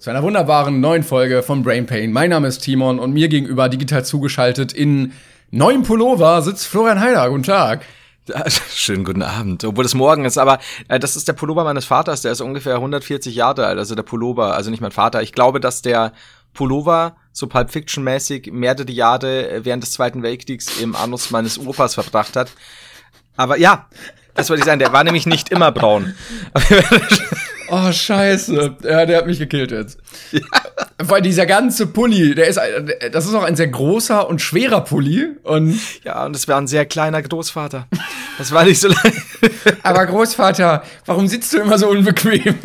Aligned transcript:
Zu 0.00 0.08
einer 0.08 0.22
wunderbaren 0.22 0.80
neuen 0.80 1.02
Folge 1.02 1.42
von 1.42 1.62
Brain 1.62 1.84
Pain. 1.84 2.10
Mein 2.10 2.30
Name 2.30 2.48
ist 2.48 2.60
Timon 2.60 2.98
und 2.98 3.12
mir 3.12 3.28
gegenüber 3.28 3.68
digital 3.68 4.02
zugeschaltet 4.02 4.72
in 4.72 5.12
neuem 5.50 5.82
Pullover 5.82 6.40
sitzt 6.40 6.66
Florian 6.68 7.00
Heider. 7.00 7.28
Guten 7.28 7.42
Tag. 7.42 7.84
Schönen 8.74 9.04
guten 9.04 9.22
Abend, 9.22 9.62
obwohl 9.62 9.84
es 9.84 9.92
morgen 9.92 10.24
ist, 10.24 10.38
aber 10.38 10.58
äh, 10.88 10.98
das 10.98 11.16
ist 11.16 11.28
der 11.28 11.34
Pullover 11.34 11.64
meines 11.64 11.84
Vaters, 11.84 12.22
der 12.22 12.32
ist 12.32 12.40
ungefähr 12.40 12.76
140 12.76 13.34
Jahre 13.34 13.66
alt, 13.66 13.78
also 13.78 13.94
der 13.94 14.02
Pullover, 14.02 14.54
also 14.54 14.70
nicht 14.70 14.80
mein 14.80 14.90
Vater. 14.90 15.20
Ich 15.20 15.34
glaube, 15.34 15.60
dass 15.60 15.82
der 15.82 16.14
Pullover 16.54 17.16
so 17.32 17.46
Pulp 17.46 17.70
Fiction 17.70 18.02
mäßig 18.02 18.50
mehrere 18.52 18.90
Jahre 18.90 19.60
während 19.64 19.82
des 19.82 19.90
Zweiten 19.90 20.22
Weltkriegs 20.22 20.80
im 20.80 20.96
Anus 20.96 21.30
meines 21.30 21.58
Opas 21.58 21.92
verbracht 21.92 22.36
hat. 22.36 22.50
Aber 23.36 23.58
ja, 23.58 23.86
das 24.34 24.48
wollte 24.48 24.60
ich 24.60 24.66
sagen, 24.66 24.78
der 24.78 24.94
war 24.94 25.04
nämlich 25.04 25.26
nicht 25.26 25.50
immer 25.50 25.70
braun. 25.72 26.14
Oh, 27.70 27.92
scheiße. 27.92 28.76
Ja, 28.82 29.06
der 29.06 29.18
hat 29.18 29.26
mich 29.26 29.38
gekillt 29.38 29.70
jetzt. 29.70 29.98
Ja. 30.32 30.40
Weil 30.98 31.22
dieser 31.22 31.46
ganze 31.46 31.86
Pulli, 31.86 32.34
der 32.34 32.48
ist, 32.48 32.60
das 33.12 33.26
ist 33.26 33.34
auch 33.34 33.44
ein 33.44 33.56
sehr 33.56 33.68
großer 33.68 34.28
und 34.28 34.42
schwerer 34.42 34.82
Pulli. 34.82 35.28
Und 35.44 35.80
ja, 36.04 36.26
und 36.26 36.34
es 36.36 36.48
war 36.48 36.58
ein 36.58 36.66
sehr 36.66 36.84
kleiner 36.84 37.22
Großvater. 37.22 37.86
Das 38.38 38.52
war 38.52 38.64
nicht 38.64 38.80
so 38.80 38.88
leicht. 38.88 39.22
Aber 39.82 40.04
Großvater, 40.06 40.82
warum 41.06 41.28
sitzt 41.28 41.52
du 41.52 41.58
immer 41.58 41.78
so 41.78 41.88
unbequem? 41.88 42.58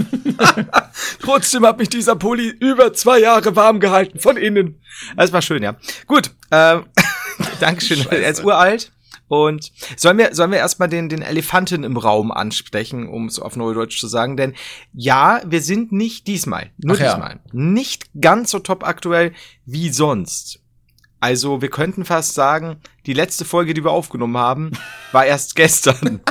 Trotzdem 1.21 1.65
hat 1.65 1.77
mich 1.77 1.89
dieser 1.89 2.15
Pulli 2.15 2.49
über 2.49 2.93
zwei 2.93 3.19
Jahre 3.19 3.55
warm 3.55 3.79
gehalten, 3.79 4.19
von 4.19 4.37
innen. 4.37 4.81
Das 5.15 5.31
war 5.31 5.41
schön, 5.41 5.63
ja. 5.63 5.75
Gut, 6.07 6.31
ähm, 6.51 6.85
Dankeschön. 7.59 7.97
Scheiße. 7.97 8.23
Er 8.23 8.31
ist 8.31 8.43
uralt. 8.43 8.91
Und 9.27 9.71
sollen 9.97 10.17
wir, 10.17 10.35
sollen 10.35 10.51
wir 10.51 10.59
erstmal 10.59 10.87
den, 10.87 11.09
den 11.09 11.21
Elefanten 11.21 11.83
im 11.83 11.97
Raum 11.97 12.31
ansprechen, 12.31 13.07
um 13.07 13.25
es 13.25 13.39
auf 13.39 13.55
Neudeutsch 13.55 13.99
zu 13.99 14.07
sagen? 14.07 14.37
Denn 14.37 14.53
ja, 14.93 15.41
wir 15.45 15.61
sind 15.61 15.91
nicht 15.91 16.27
diesmal, 16.27 16.71
nur 16.77 16.95
Ach 16.95 17.03
diesmal, 17.03 17.31
ja. 17.31 17.39
nicht 17.51 18.09
ganz 18.21 18.51
so 18.51 18.59
top 18.59 18.85
aktuell 18.85 19.33
wie 19.65 19.89
sonst. 19.89 20.59
Also 21.19 21.61
wir 21.61 21.69
könnten 21.69 22.05
fast 22.05 22.35
sagen, 22.35 22.77
die 23.07 23.13
letzte 23.13 23.45
Folge, 23.45 23.73
die 23.73 23.83
wir 23.83 23.91
aufgenommen 23.91 24.37
haben, 24.37 24.71
war 25.11 25.25
erst 25.25 25.55
gestern. 25.55 26.21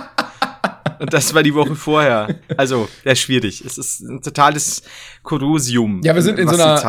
Und 1.01 1.13
das 1.13 1.35
war 1.35 1.43
die 1.43 1.55
Woche 1.55 1.75
vorher. 1.75 2.37
Also, 2.57 2.89
ja, 3.05 3.17
schwierig. 3.17 3.65
Es 3.65 3.77
ist 3.77 4.01
ein 4.01 4.23
totales 4.23 4.83
Korrosium. 5.23 6.01
Ja, 6.05 6.15
wir 6.15 6.23
sind 6.23 6.39
in 6.39 6.49
so 6.49 6.55
einer, 6.55 6.81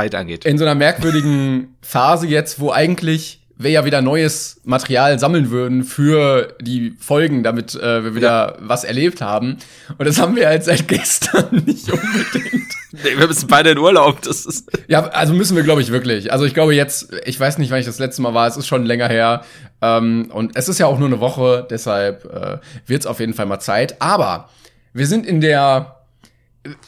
in 0.45 0.57
so 0.57 0.63
einer 0.63 0.75
merkwürdigen 0.75 1.75
Phase 1.81 2.27
jetzt, 2.27 2.59
wo 2.59 2.71
eigentlich 2.71 3.44
wir 3.57 3.71
ja 3.71 3.85
wieder 3.85 4.01
neues 4.01 4.59
Material 4.65 5.17
sammeln 5.17 5.49
würden 5.49 5.83
für 5.83 6.55
die 6.59 6.95
Folgen, 6.99 7.43
damit 7.43 7.73
äh, 7.75 8.03
wir 8.03 8.15
wieder 8.15 8.57
ja. 8.57 8.57
was 8.59 8.83
erlebt 8.83 9.21
haben. 9.21 9.57
Und 9.97 10.05
das 10.05 10.19
haben 10.19 10.35
wir 10.35 10.47
halt 10.47 10.63
seit 10.63 10.87
gestern 10.87 11.63
nicht 11.65 11.89
unbedingt. 11.89 12.73
nee, 12.91 13.17
wir 13.17 13.27
müssen 13.27 13.47
beide 13.47 13.71
in 13.71 13.77
Urlaub. 13.77 14.21
Das 14.23 14.45
ist 14.45 14.69
ja, 14.87 15.07
also 15.07 15.33
müssen 15.33 15.55
wir, 15.55 15.63
glaube 15.63 15.81
ich, 15.81 15.91
wirklich. 15.91 16.33
Also 16.33 16.45
ich 16.45 16.53
glaube 16.53 16.75
jetzt, 16.75 17.13
ich 17.25 17.39
weiß 17.39 17.57
nicht, 17.57 17.71
wann 17.71 17.79
ich 17.79 17.85
das 17.85 17.99
letzte 17.99 18.21
Mal 18.21 18.33
war, 18.33 18.47
es 18.47 18.57
ist 18.57 18.67
schon 18.67 18.85
länger 18.85 19.07
her. 19.07 19.43
Ähm, 19.81 20.29
und 20.33 20.57
es 20.57 20.67
ist 20.67 20.79
ja 20.79 20.87
auch 20.87 20.99
nur 20.99 21.07
eine 21.07 21.21
Woche, 21.21 21.65
deshalb 21.69 22.25
äh, 22.25 22.57
wird 22.87 23.01
es 23.01 23.07
auf 23.07 23.19
jeden 23.19 23.33
Fall 23.33 23.45
mal 23.45 23.59
Zeit. 23.59 24.01
Aber 24.01 24.49
wir 24.93 25.07
sind 25.07 25.25
in 25.25 25.39
der 25.39 25.95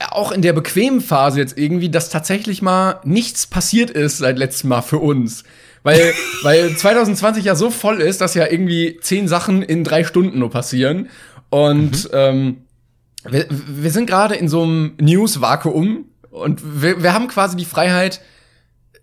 auch 0.10 0.32
in 0.32 0.42
der 0.42 0.54
bequemen 0.54 1.02
Phase 1.02 1.40
jetzt 1.40 1.58
irgendwie, 1.58 1.90
dass 1.90 2.10
tatsächlich 2.10 2.62
mal 2.62 3.00
nichts 3.04 3.46
passiert 3.46 3.92
ist 3.92 4.18
seit 4.18 4.38
letztem 4.38 4.70
Mal 4.70 4.82
für 4.82 4.98
uns. 4.98 5.44
Weil, 5.84 6.14
weil 6.44 6.76
2020 6.76 7.46
ja 7.46 7.56
so 7.56 7.70
voll 7.70 8.02
ist, 8.02 8.22
dass 8.22 8.34
ja 8.34 8.48
irgendwie 8.48 8.98
zehn 9.02 9.28
Sachen 9.28 9.62
in 9.62 9.84
drei 9.84 10.04
Stunden 10.04 10.40
nur 10.40 10.50
passieren. 10.50 11.10
Und 11.50 12.06
mhm. 12.06 12.10
ähm, 12.14 12.58
wir, 13.30 13.46
wir 13.50 13.92
sind 13.92 14.08
gerade 14.08 14.36
in 14.36 14.48
so 14.48 14.64
einem 14.64 14.94
News-Vakuum 15.00 16.06
und 16.30 16.82
wir, 16.82 17.02
wir 17.04 17.14
haben 17.14 17.28
quasi 17.28 17.56
die 17.56 17.66
Freiheit, 17.66 18.22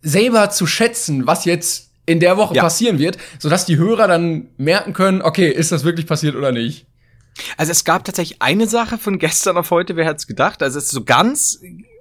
selber 0.02 0.50
zu 0.50 0.66
schätzen, 0.66 1.26
was 1.26 1.46
jetzt 1.46 1.90
in 2.06 2.20
der 2.20 2.36
Woche 2.36 2.54
ja. 2.54 2.62
passieren 2.62 2.98
wird, 2.98 3.16
sodass 3.38 3.64
die 3.64 3.78
Hörer 3.78 4.06
dann 4.06 4.48
merken 4.58 4.92
können, 4.92 5.22
okay, 5.22 5.48
ist 5.48 5.72
das 5.72 5.84
wirklich 5.84 6.06
passiert 6.06 6.36
oder 6.36 6.52
nicht? 6.52 6.86
Also 7.56 7.72
es 7.72 7.84
gab 7.84 8.04
tatsächlich 8.04 8.42
eine 8.42 8.68
Sache 8.68 8.98
von 8.98 9.18
gestern 9.18 9.56
auf 9.56 9.70
heute, 9.70 9.96
wer 9.96 10.14
es 10.14 10.26
gedacht? 10.26 10.62
Also 10.62 10.78
es 10.78 10.84
ist 10.84 10.92
so 10.92 11.04
ganz 11.04 11.60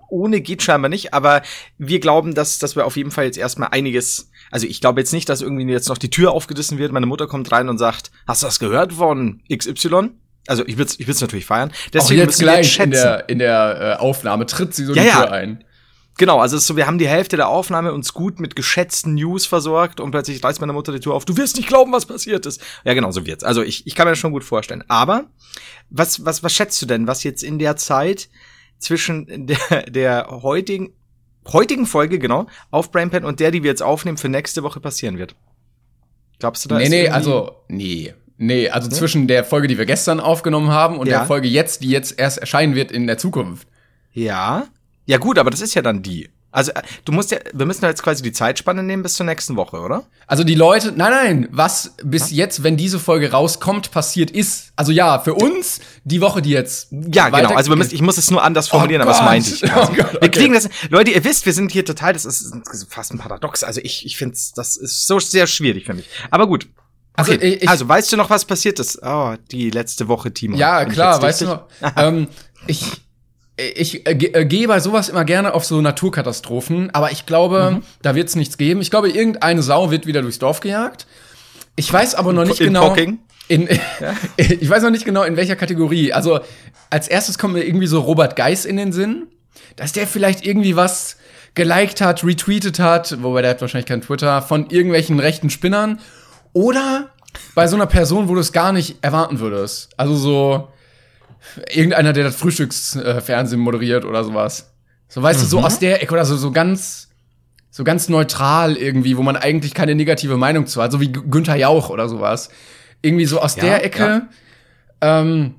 ohne 0.10 0.42
geht 0.42 0.62
scheinbar 0.62 0.90
nicht, 0.90 1.14
aber 1.14 1.42
wir 1.80 2.00
glauben, 2.00 2.36
dass, 2.36 2.60
dass 2.60 2.76
wir 2.76 2.86
auf 2.86 2.98
jeden 2.98 3.10
Fall 3.10 3.26
jetzt 3.26 3.38
erstmal 3.38 3.70
einiges 3.70 4.30
also 4.54 4.68
ich 4.68 4.82
glaube 4.82 5.02
jetzt 5.02 5.12
nicht, 5.14 5.28
dass 5.30 5.42
irgendwie 5.42 5.66
jetzt 5.66 5.90
noch 5.90 5.98
die 5.98 6.12
Tür 6.12 6.32
aufgerissen 6.32 6.78
wird, 6.78 6.92
meine 6.92 7.08
Mutter 7.08 7.26
kommt 7.26 7.52
rein 7.52 7.70
und 7.70 7.80
sagt, 7.80 8.12
hast 8.28 8.44
du 8.44 8.46
das 8.46 8.60
gehört 8.60 8.94
von 8.94 9.42
XY? 9.52 10.12
Also 10.46 10.64
ich 10.68 10.78
würde 10.78 10.92
es 10.92 11.00
ich 11.00 11.08
will's 11.08 11.22
natürlich 11.22 11.48
feiern. 11.48 11.72
Deswegen 11.92 12.22
Auch 12.22 12.26
jetzt 12.26 12.38
gleich 12.38 12.80
in 12.80 12.92
der, 12.92 13.30
in 13.30 13.40
der 13.40 13.98
äh, 13.98 14.00
Aufnahme 14.00 14.46
tritt 14.46 14.76
sie 14.76 14.86
so 14.86 14.94
ja, 14.94 15.02
die 15.02 15.10
Tür 15.10 15.22
ja. 15.22 15.32
ein. 15.32 15.64
Genau, 16.20 16.40
also 16.40 16.56
es 16.56 16.64
ist 16.64 16.68
so, 16.68 16.78
wir 16.78 16.86
haben 16.86 17.00
die 17.00 17.08
Hälfte 17.08 17.36
der 17.36 17.48
Aufnahme 17.48 17.94
uns 17.94 18.14
gut 18.14 18.40
mit 18.40 18.56
geschätzten 18.56 19.16
News 19.16 19.48
versorgt 19.48 20.00
und 20.00 20.12
plötzlich 20.12 20.44
reißt 20.44 20.60
meine 20.62 20.74
Mutter 20.74 20.92
die 20.92 21.00
Tür 21.00 21.16
auf. 21.16 21.26
Du 21.26 21.36
wirst 21.36 21.58
nicht 21.58 21.68
glauben, 21.68 21.92
was 21.92 22.06
passiert 22.06 22.46
ist. 22.46 22.62
Ja, 22.84 22.94
genau, 22.94 23.10
so 23.10 23.26
wird's. 23.26 23.44
Also 23.44 23.64
ich, 23.64 23.88
ich 23.88 23.96
kann 23.96 24.06
mir 24.06 24.12
das 24.12 24.20
schon 24.20 24.34
gut 24.34 24.44
vorstellen. 24.44 24.84
Aber 24.88 25.24
was, 25.90 26.24
was, 26.26 26.44
was 26.44 26.54
schätzt 26.54 26.80
du 26.80 26.86
denn, 26.86 27.08
was 27.08 27.24
jetzt 27.24 27.42
in 27.42 27.58
der 27.58 27.76
Zeit 27.76 28.30
zwischen 28.78 29.48
der, 29.48 29.90
der 29.90 30.28
heutigen 30.44 30.94
heutigen 31.52 31.86
Folge, 31.86 32.20
genau, 32.20 32.48
auf 32.72 32.92
Brainpan 32.92 33.26
und 33.26 33.40
der, 33.40 33.52
die 33.52 33.64
wir 33.64 33.70
jetzt 33.70 33.84
aufnehmen, 33.84 34.18
für 34.18 34.30
nächste 34.30 34.64
Woche 34.64 34.80
passieren 34.80 35.18
wird. 35.18 35.36
Glaubst 36.40 36.66
du 36.66 36.70
da? 36.70 36.78
Nee, 36.78 36.90
nee, 36.90 37.10
also, 37.10 37.52
nee. 37.68 38.14
Nee, 38.38 38.70
also 38.70 38.90
nee? 38.90 38.96
zwischen 38.96 39.28
der 39.28 39.44
Folge, 39.44 39.68
die 39.68 39.78
wir 39.78 39.86
gestern 39.86 40.20
aufgenommen 40.20 40.70
haben 40.70 40.98
und 40.98 41.08
ja. 41.08 41.20
der 41.20 41.28
Folge 41.28 41.48
jetzt, 41.48 41.84
die 41.84 41.90
jetzt 41.90 42.20
erst 42.20 42.40
erscheinen 42.40 42.76
wird 42.76 42.92
in 42.92 43.08
der 43.08 43.18
Zukunft. 43.18 43.68
Ja. 44.12 44.68
Ja, 45.06 45.18
gut, 45.18 45.38
aber 45.38 45.50
das 45.50 45.62
ist 45.62 45.74
ja 45.74 45.82
dann 45.82 46.02
die. 46.02 46.30
Also, 46.54 46.72
äh, 46.72 46.84
du 47.04 47.12
musst 47.12 47.32
ja, 47.32 47.40
wir 47.52 47.66
müssen 47.66 47.84
jetzt 47.84 48.04
quasi 48.04 48.22
die 48.22 48.32
Zeitspanne 48.32 48.84
nehmen 48.84 49.02
bis 49.02 49.16
zur 49.16 49.26
nächsten 49.26 49.56
Woche, 49.56 49.80
oder? 49.80 50.04
Also 50.28 50.44
die 50.44 50.54
Leute, 50.54 50.94
nein, 50.96 51.12
nein, 51.12 51.48
was 51.52 51.96
bis 52.04 52.30
ja? 52.30 52.38
jetzt, 52.38 52.62
wenn 52.62 52.78
diese 52.78 53.00
Folge 53.00 53.32
rauskommt, 53.32 53.90
passiert 53.90 54.30
ist. 54.30 54.72
Also 54.76 54.92
ja, 54.92 55.20
für 55.20 55.34
uns 55.34 55.80
die 56.04 56.22
Woche, 56.22 56.44
die 56.44 56.52
jetzt. 56.52 56.90
Ja, 56.92 57.30
genau. 57.30 57.56
Also 57.56 57.72
wir 57.72 57.76
müssen, 57.76 57.96
ich 57.96 58.04
muss 58.04 58.18
es 58.18 58.30
nur 58.30 58.44
anders 58.44 58.68
formulieren, 58.68 59.02
oh 59.02 59.06
aber 59.06 59.12
das 59.14 59.22
meinte 59.22 59.50
ich. 59.50 59.64
Oh 59.76 59.88
Gott, 59.88 60.06
okay. 60.06 60.18
Wir 60.22 60.30
kriegen 60.30 60.54
das. 60.54 60.70
Leute, 60.90 61.12
ihr 61.12 61.24
wisst, 61.24 61.48
wir 61.48 61.54
sind 61.54 61.72
hier 61.72 61.84
total, 61.84 62.14
das 62.14 62.26
ist 62.26 62.54
fast 62.90 63.12
ein 63.12 63.18
Paradox. 63.18 63.64
Also 63.64 63.82
ich, 63.84 64.06
ich 64.06 64.16
finde 64.16 64.38
das 64.56 64.78
ist 64.78 65.08
so 65.08 65.20
sehr 65.20 65.48
schwierig 65.48 65.86
für 65.86 65.96
mich. 65.96 66.08
Aber 66.30 66.46
gut. 66.46 66.68
Also 67.16 67.34
okay, 67.34 67.46
also, 67.46 67.64
ich, 67.64 67.70
also 67.70 67.90
weißt 67.90 68.12
du 68.12 68.18
noch, 68.18 68.30
was 68.30 68.46
passiert 68.46 68.80
ist? 68.80 69.00
Oh, 69.02 69.36
die 69.52 69.72
letzte 69.72 70.08
Woche, 70.08 70.32
Timo. 70.32 70.58
Ja, 70.58 70.86
klar, 70.86 71.22
weißt 71.22 71.42
du 71.42 71.46
noch. 71.46 71.68
ähm, 71.98 72.28
ich, 72.68 73.03
ich 73.58 74.08
äh, 74.08 74.12
äh, 74.12 74.46
gehe 74.46 74.68
bei 74.68 74.80
sowas 74.80 75.10
immer 75.10 75.26
gerne 75.26 75.54
auf 75.54 75.66
so 75.66 75.80
Naturkatastrophen, 75.82 76.90
aber 76.94 77.12
ich 77.12 77.26
glaube, 77.26 77.76
mhm. 77.76 77.84
da 78.02 78.16
wird 78.16 78.30
es 78.30 78.36
nichts 78.36 78.58
geben. 78.58 78.82
Ich 78.82 78.90
glaube, 78.90 79.10
irgendeine 79.10 79.62
Sau 79.62 79.92
wird 79.92 80.06
wieder 80.08 80.22
durchs 80.22 80.40
Dorf 80.40 80.60
gejagt. 80.60 81.06
Ich 81.76 81.92
weiß 81.92 82.16
aber 82.16 82.34
noch 82.34 82.46
nicht 82.46 82.60
in 82.60 82.68
genau. 82.68 82.90
Pocking? 82.90 83.20
In, 83.48 83.68
ja. 84.00 84.16
ich 84.38 84.70
weiß 84.70 84.84
noch 84.84 84.90
nicht 84.90 85.06
genau, 85.06 85.24
in 85.24 85.38
welcher 85.38 85.56
Kategorie. 85.56 86.14
Also, 86.14 86.40
als 86.90 87.08
erstes 87.08 87.38
kommt 87.38 87.54
mir 87.54 87.64
irgendwie 87.64 87.88
so 87.88 88.00
Robert 88.00 88.36
Geis 88.36 88.66
in 88.66 88.78
den 88.78 88.92
Sinn, 88.92 89.28
dass 89.76 89.92
der 89.92 90.08
vielleicht 90.08 90.46
irgendwie 90.46 90.76
was 90.76 91.18
geliked 91.56 92.02
hat, 92.02 92.24
retweetet 92.24 92.80
hat, 92.80 93.22
wobei 93.22 93.42
der 93.44 93.52
hat 93.52 93.62
wahrscheinlich 93.62 93.88
kein 93.88 94.02
Twitter, 94.02 94.42
von 94.42 94.70
irgendwelchen 94.70 95.20
rechten 95.20 95.50
Spinnern. 95.52 96.00
Oder 96.54 97.10
bei 97.54 97.68
so 97.68 97.76
einer 97.76 97.86
Person, 97.86 98.28
wo 98.30 98.34
du 98.34 98.40
es 98.40 98.52
gar 98.52 98.72
nicht 98.72 98.98
erwarten 99.02 99.40
würdest. 99.40 99.90
Also 99.98 100.16
so, 100.16 100.68
irgendeiner, 101.72 102.14
der 102.14 102.24
das 102.26 102.36
Frühstücksfernsehen 102.36 103.62
moderiert 103.62 104.06
oder 104.06 104.24
sowas. 104.24 104.74
So, 105.08 105.22
weißt 105.22 105.40
mhm. 105.40 105.44
du, 105.44 105.50
so 105.50 105.60
mhm. 105.60 105.66
aus 105.66 105.80
der 105.80 106.02
Ecke 106.02 106.14
oder 106.14 106.26
so, 106.26 106.38
so 106.38 106.52
ganz, 106.52 107.10
so 107.70 107.84
ganz 107.84 108.10
neutral 108.10 108.76
irgendwie, 108.76 109.18
wo 109.18 109.22
man 109.24 109.36
eigentlich 109.36 109.74
keine 109.74 109.96
negative 109.96 110.38
Meinung 110.38 110.68
zu 110.68 110.82
hat, 110.82 110.92
so 110.92 111.02
wie 111.02 111.12
Günther 111.12 111.56
Jauch 111.56 111.90
oder 111.90 112.10
sowas. 112.10 112.50
Irgendwie 113.02 113.26
so 113.26 113.40
aus 113.40 113.56
ja, 113.56 113.64
der 113.64 113.86
Ecke. 113.86 114.28
Ja. 115.02 115.20
Ähm, 115.22 115.56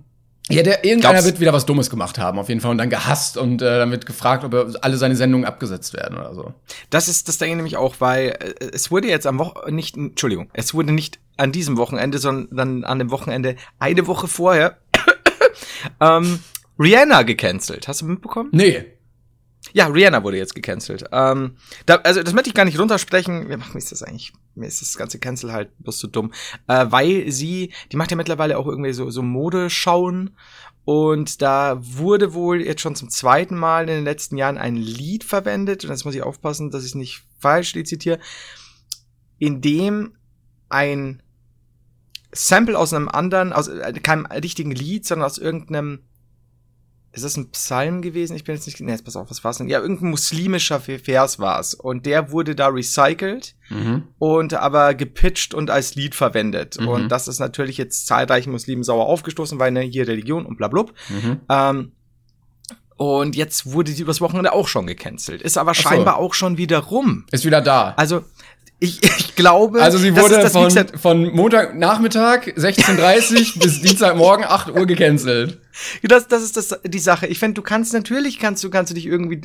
ja, 0.51 0.63
der, 0.63 0.85
irgendeiner 0.85 1.15
Glaubst 1.15 1.27
wird 1.27 1.41
wieder 1.41 1.55
was 1.55 1.65
Dummes 1.65 1.89
gemacht 1.89 2.19
haben, 2.19 2.39
auf 2.39 2.51
jeden 2.51 2.61
Fall, 2.61 2.71
und 2.71 2.77
dann 2.77 2.91
gehasst 2.91 3.39
und 3.39 3.63
äh, 3.63 3.79
dann 3.79 3.91
wird 3.91 4.05
gefragt, 4.05 4.45
ob 4.45 4.53
er, 4.53 4.73
alle 4.83 4.99
seine 4.99 5.17
Sendungen 5.17 5.47
abgesetzt 5.47 5.95
werden 5.95 6.19
oder 6.19 6.35
so. 6.35 6.53
Das 6.91 7.09
ist 7.09 7.29
das 7.29 7.39
denke 7.39 7.53
ich 7.53 7.57
nämlich 7.57 7.77
auch, 7.79 7.97
weil 8.01 8.37
äh, 8.61 8.67
es 8.73 8.91
wurde 8.91 9.09
jetzt 9.09 9.27
am 9.27 9.39
Wochenende 9.39 9.75
nicht, 9.75 9.97
Entschuldigung, 9.97 10.51
es 10.53 10.75
wurde 10.75 10.93
nicht 10.93 11.19
an 11.39 11.51
diesem 11.51 11.79
Wochenende, 11.79 12.19
sondern 12.19 12.85
an 12.85 12.99
dem 12.99 13.11
Wochenende 13.11 13.57
eine 13.79 14.07
Woche 14.07 14.29
vorher 14.29 14.77
ähm, 16.01 16.41
Rihanna 16.79 17.23
gecancelt. 17.23 17.89
Hast 17.89 18.03
du 18.03 18.07
mitbekommen? 18.07 18.51
Nee. 18.53 18.85
Ja, 19.73 19.87
Rihanna 19.87 20.23
wurde 20.23 20.37
jetzt 20.37 20.55
gecancelt. 20.55 21.05
Ähm, 21.11 21.57
da, 21.87 21.97
also 21.97 22.23
das 22.23 22.35
möchte 22.35 22.49
ich 22.49 22.55
gar 22.55 22.65
nicht 22.65 22.79
runtersprechen. 22.79 23.49
Mir 23.49 23.57
macht 23.57 23.75
ist 23.75 23.93
das 23.93 24.03
eigentlich, 24.03 24.33
mir 24.55 24.67
ist 24.67 24.83
das 24.83 24.97
ganze 24.97 25.19
Cancel 25.19 25.53
halt 25.53 25.71
bloß 25.79 25.99
zu 25.99 26.07
dumm. 26.07 26.33
Äh, 26.69 26.87
weil 26.91 27.31
sie, 27.33 27.73
die 27.91 27.97
macht 27.97 28.11
ja 28.11 28.17
mittlerweile 28.17 28.59
auch 28.59 28.67
irgendwie 28.67 28.93
so, 28.93 29.11
so 29.11 29.23
Modeschauen. 29.23 30.37
Und 30.85 31.41
da 31.41 31.79
wurde 31.81 32.35
wohl 32.35 32.61
jetzt 32.61 32.83
schon 32.83 32.95
zum 32.95 33.09
zweiten 33.09 33.57
Mal 33.57 33.89
in 33.89 33.97
den 33.97 34.05
letzten 34.05 34.37
Jahren 34.37 34.59
ein 34.59 34.77
Lied 34.77 35.25
verwendet. 35.25 35.85
Und 35.85 35.91
jetzt 35.91 36.05
muss 36.05 36.15
ich 36.15 36.23
aufpassen, 36.23 36.71
dass 36.71 36.83
ich 36.83 36.91
es 36.91 36.95
nicht 36.95 37.23
falsch 37.39 37.73
zitiere. 37.73 38.19
In 39.39 39.63
dem 39.63 40.15
ein 40.69 41.23
Sample 42.35 42.79
aus 42.79 42.93
einem 42.93 43.09
anderen, 43.09 43.53
aus 43.53 43.69
äh, 43.69 43.93
keinem 43.95 44.27
richtigen 44.27 44.73
Lied, 44.73 45.07
sondern 45.07 45.27
aus 45.27 45.39
irgendeinem 45.39 46.01
ist 47.15 47.25
das 47.25 47.37
ein 47.37 47.51
Psalm 47.51 48.03
gewesen? 48.03 48.35
Ich 48.35 48.43
bin 48.43 48.57
jetzt 48.57 48.67
nicht, 48.67 48.81
nee, 48.81 48.91
jetzt 48.91 49.05
pass 49.05 49.15
auf, 49.15 49.31
was 49.31 49.45
war's 49.45 49.59
denn? 49.59 49.69
Ja, 49.69 49.79
irgendein 49.79 50.11
muslimischer 50.11 50.81
Vers 50.81 51.39
war's. 51.39 51.75
Und 51.75 52.07
der 52.07 52.33
wurde 52.33 52.57
da 52.57 52.67
recycelt 52.67 53.55
mhm. 53.71 54.09
und 54.19 54.55
aber 54.55 54.95
gepitcht 54.95 55.55
und 55.55 55.71
als 55.71 55.95
Lied 55.95 56.17
verwendet. 56.17 56.81
Mhm. 56.81 56.89
Und 56.89 57.09
das 57.11 57.29
ist 57.29 57.39
natürlich 57.39 57.79
jetzt 57.79 58.09
zahlreichen 58.09 58.51
Muslimen 58.51 58.83
sauer 58.83 59.07
aufgestoßen, 59.07 59.61
weil 59.61 59.71
ne, 59.71 59.83
hier 59.83 60.09
Religion 60.09 60.45
und 60.45 60.57
bla, 60.57 60.67
bla. 60.67 60.87
Mhm. 61.09 61.41
Ähm, 61.49 61.93
und 62.97 63.37
jetzt 63.37 63.73
wurde 63.73 63.93
die 63.93 64.03
übers 64.03 64.21
Wochenende 64.21 64.53
auch 64.53 64.67
schon 64.67 64.87
gecancelt. 64.87 65.41
Ist 65.41 65.57
aber 65.57 65.75
scheinbar 65.75 66.15
so. 66.15 66.21
auch 66.21 66.35
schon 66.35 66.59
wieder 66.59 66.79
rum. 66.79 67.27
Ist 67.31 67.45
wieder 67.45 67.61
da. 67.61 67.95
Also, 67.97 68.25
ich, 68.81 69.03
ich 69.03 69.35
glaube. 69.35 69.83
Also 69.83 69.99
sie 69.99 70.17
wurde 70.17 70.37
das, 70.37 70.53
von, 70.53 70.71
von 70.99 71.35
Montagnachmittag 71.35 72.49
16.30 72.49 73.59
bis 73.63 73.81
Dienstagmorgen 73.81 74.45
8 74.45 74.71
Uhr 74.71 74.87
gecancelt. 74.87 75.61
Das, 76.03 76.29
das 76.29 76.43
ist 76.43 76.57
das, 76.57 76.81
die 76.85 76.99
Sache. 76.99 77.27
Ich 77.27 77.39
finde, 77.39 77.55
du 77.55 77.63
kannst 77.63 77.93
natürlich, 77.93 78.39
kannst 78.39 78.63
du, 78.63 78.71
kannst 78.71 78.91
du 78.91 78.95
dich 78.95 79.07
irgendwie, 79.07 79.41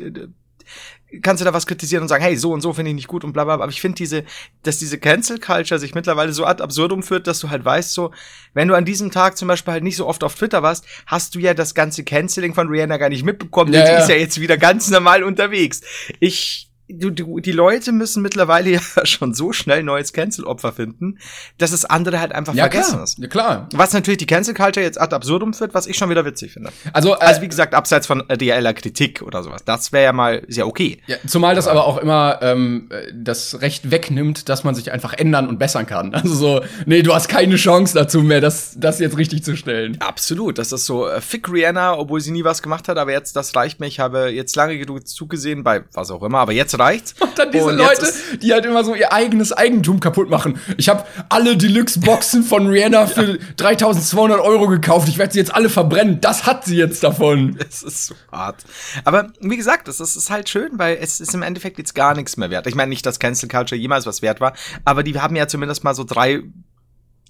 kannst 1.21 1.41
du 1.41 1.45
da 1.45 1.53
was 1.53 1.65
kritisieren 1.65 2.03
und 2.03 2.07
sagen, 2.07 2.23
hey, 2.23 2.35
so 2.35 2.51
und 2.51 2.61
so 2.61 2.73
finde 2.73 2.89
ich 2.89 2.95
nicht 2.95 3.07
gut 3.07 3.23
und 3.23 3.33
bla 3.33 3.43
bla. 3.43 3.53
Aber 3.55 3.69
ich 3.69 3.81
finde 3.81 3.95
diese, 3.95 4.23
dass 4.63 4.77
diese 4.77 4.97
Cancel 4.97 5.39
Culture 5.39 5.79
sich 5.79 5.95
mittlerweile 5.95 6.33
so 6.33 6.45
ad 6.45 6.61
absurdum 6.61 7.03
führt, 7.03 7.27
dass 7.27 7.39
du 7.39 7.49
halt 7.49 7.65
weißt, 7.65 7.93
so, 7.93 8.11
wenn 8.53 8.67
du 8.67 8.75
an 8.75 8.85
diesem 8.85 9.11
Tag 9.11 9.37
zum 9.37 9.47
Beispiel 9.47 9.73
halt 9.73 9.83
nicht 9.83 9.95
so 9.95 10.07
oft 10.07 10.23
auf 10.23 10.35
Twitter 10.35 10.63
warst, 10.63 10.85
hast 11.05 11.35
du 11.35 11.39
ja 11.39 11.53
das 11.53 11.73
ganze 11.73 12.03
Canceling 12.03 12.53
von 12.53 12.67
Rihanna 12.67 12.97
gar 12.97 13.09
nicht 13.09 13.23
mitbekommen. 13.23 13.73
Ja, 13.73 13.81
die 13.81 13.91
ja. 13.91 13.99
ist 13.99 14.09
ja 14.09 14.15
jetzt 14.15 14.39
wieder 14.39 14.57
ganz 14.57 14.89
normal 14.89 15.23
unterwegs. 15.23 15.81
Ich, 16.19 16.68
du, 16.89 17.11
du, 17.11 17.39
die 17.39 17.51
Leute 17.51 17.91
müssen 17.91 18.21
mittlerweile 18.21 18.69
ja 18.71 18.81
schon 19.03 19.33
so 19.33 19.53
schnell 19.53 19.83
neues 19.83 20.13
Cancel-Opfer 20.13 20.73
finden, 20.73 21.19
dass 21.57 21.71
es 21.71 21.85
andere 21.85 22.19
halt 22.19 22.31
einfach 22.31 22.53
ja, 22.53 22.63
vergessen 22.63 22.93
klar. 22.93 23.03
ist. 23.03 23.19
Ja, 23.19 23.27
klar. 23.27 23.69
Was 23.73 23.93
natürlich 23.93 24.17
die 24.17 24.25
Cancel-Culture 24.25 24.85
jetzt 24.85 24.99
ad 24.99 25.15
absurdum 25.15 25.53
führt, 25.53 25.73
was 25.73 25.87
ich 25.87 25.97
schon 25.97 26.09
wieder 26.09 26.25
witzig 26.25 26.53
finde. 26.53 26.71
Also, 26.93 27.15
äh, 27.15 27.19
also 27.19 27.41
wie 27.41 27.47
gesagt, 27.47 27.73
abseits 27.73 28.07
von 28.07 28.21
reeller 28.21 28.73
Kritik 28.73 29.21
oder 29.21 29.43
sowas. 29.43 29.63
Das 29.65 29.91
wäre 29.91 30.05
ja 30.05 30.13
mal 30.13 30.43
sehr 30.47 30.67
okay. 30.67 31.01
Ja, 31.07 31.17
zumal 31.27 31.55
das 31.55 31.67
aber 31.67 31.85
auch 31.85 31.97
immer 31.97 32.39
ähm, 32.41 32.89
das 33.13 33.61
Recht 33.61 33.91
wegnimmt, 33.91 34.49
dass 34.49 34.63
man 34.63 34.75
sich 34.75 34.91
einfach 34.91 35.13
ändern 35.13 35.47
und 35.47 35.59
bessern 35.59 35.85
kann. 35.85 36.13
Also 36.19 36.35
so, 36.35 36.61
nee, 36.85 37.01
du 37.01 37.13
hast 37.13 37.29
keine 37.29 37.55
Chance 37.55 37.93
dazu 37.93 38.21
mehr, 38.21 38.41
das, 38.41 38.73
das 38.77 38.99
jetzt 38.99 39.17
richtig 39.17 39.43
zu 39.43 39.55
stellen. 39.55 40.01
Absolut. 40.01 40.57
Das 40.57 40.73
ist 40.73 40.85
so, 40.85 41.07
äh, 41.07 41.21
fick 41.21 41.49
Rihanna, 41.49 41.97
obwohl 41.97 42.19
sie 42.19 42.31
nie 42.31 42.43
was 42.43 42.61
gemacht 42.61 42.89
hat, 42.89 42.97
aber 42.97 43.11
jetzt, 43.11 43.37
das 43.37 43.55
reicht 43.55 43.79
mir. 43.79 43.87
Ich 43.87 44.01
habe 44.01 44.27
jetzt 44.27 44.55
lange 44.57 44.77
genug 44.77 45.07
zugesehen 45.07 45.63
bei 45.63 45.83
was 45.93 46.11
auch 46.11 46.23
immer, 46.23 46.39
aber 46.39 46.51
jetzt 46.51 46.77
reicht's. 46.79 47.15
Und 47.19 47.37
dann 47.37 47.51
diese 47.51 47.65
und 47.65 47.77
Leute, 47.77 48.11
die 48.41 48.53
halt 48.53 48.65
immer 48.65 48.83
so 48.83 48.95
ihr 48.95 49.13
eigenes 49.13 49.51
Eigentum 49.51 49.99
kaputt 49.99 50.29
machen. 50.29 50.59
Ich 50.77 50.89
habe 50.89 51.05
alle 51.29 51.57
Deluxe-Boxen 51.57 52.43
von 52.43 52.67
Rihanna 52.67 53.07
für 53.07 53.31
ja. 53.39 53.45
3200 53.57 54.39
Euro 54.39 54.67
gekauft. 54.67 55.07
Ich 55.07 55.17
werde 55.17 55.33
sie 55.33 55.39
jetzt 55.39 55.53
alle 55.53 55.69
verbrennen. 55.69 56.21
Das 56.21 56.45
hat 56.45 56.65
sie 56.65 56.77
jetzt 56.77 57.03
davon. 57.03 57.57
Es 57.69 57.83
ist 57.83 58.07
so 58.07 58.15
hart. 58.31 58.63
Aber 59.03 59.31
wie 59.41 59.57
gesagt, 59.57 59.87
das 59.87 59.99
ist 59.99 60.29
halt 60.29 60.49
schön, 60.49 60.71
weil 60.73 60.97
es 61.01 61.19
ist 61.19 61.33
im 61.33 61.43
Endeffekt 61.43 61.77
jetzt 61.77 61.93
gar 61.93 62.15
nichts 62.15 62.37
mehr 62.37 62.49
wert. 62.49 62.67
Ich 62.67 62.75
meine 62.75 62.89
nicht, 62.89 63.05
dass 63.05 63.19
Cancel 63.19 63.49
Culture 63.49 63.79
jemals 63.79 64.05
was 64.05 64.21
wert 64.21 64.41
war, 64.41 64.53
aber 64.85 65.03
die 65.03 65.19
haben 65.19 65.35
ja 65.35 65.47
zumindest 65.47 65.83
mal 65.83 65.93
so 65.93 66.03
drei 66.03 66.43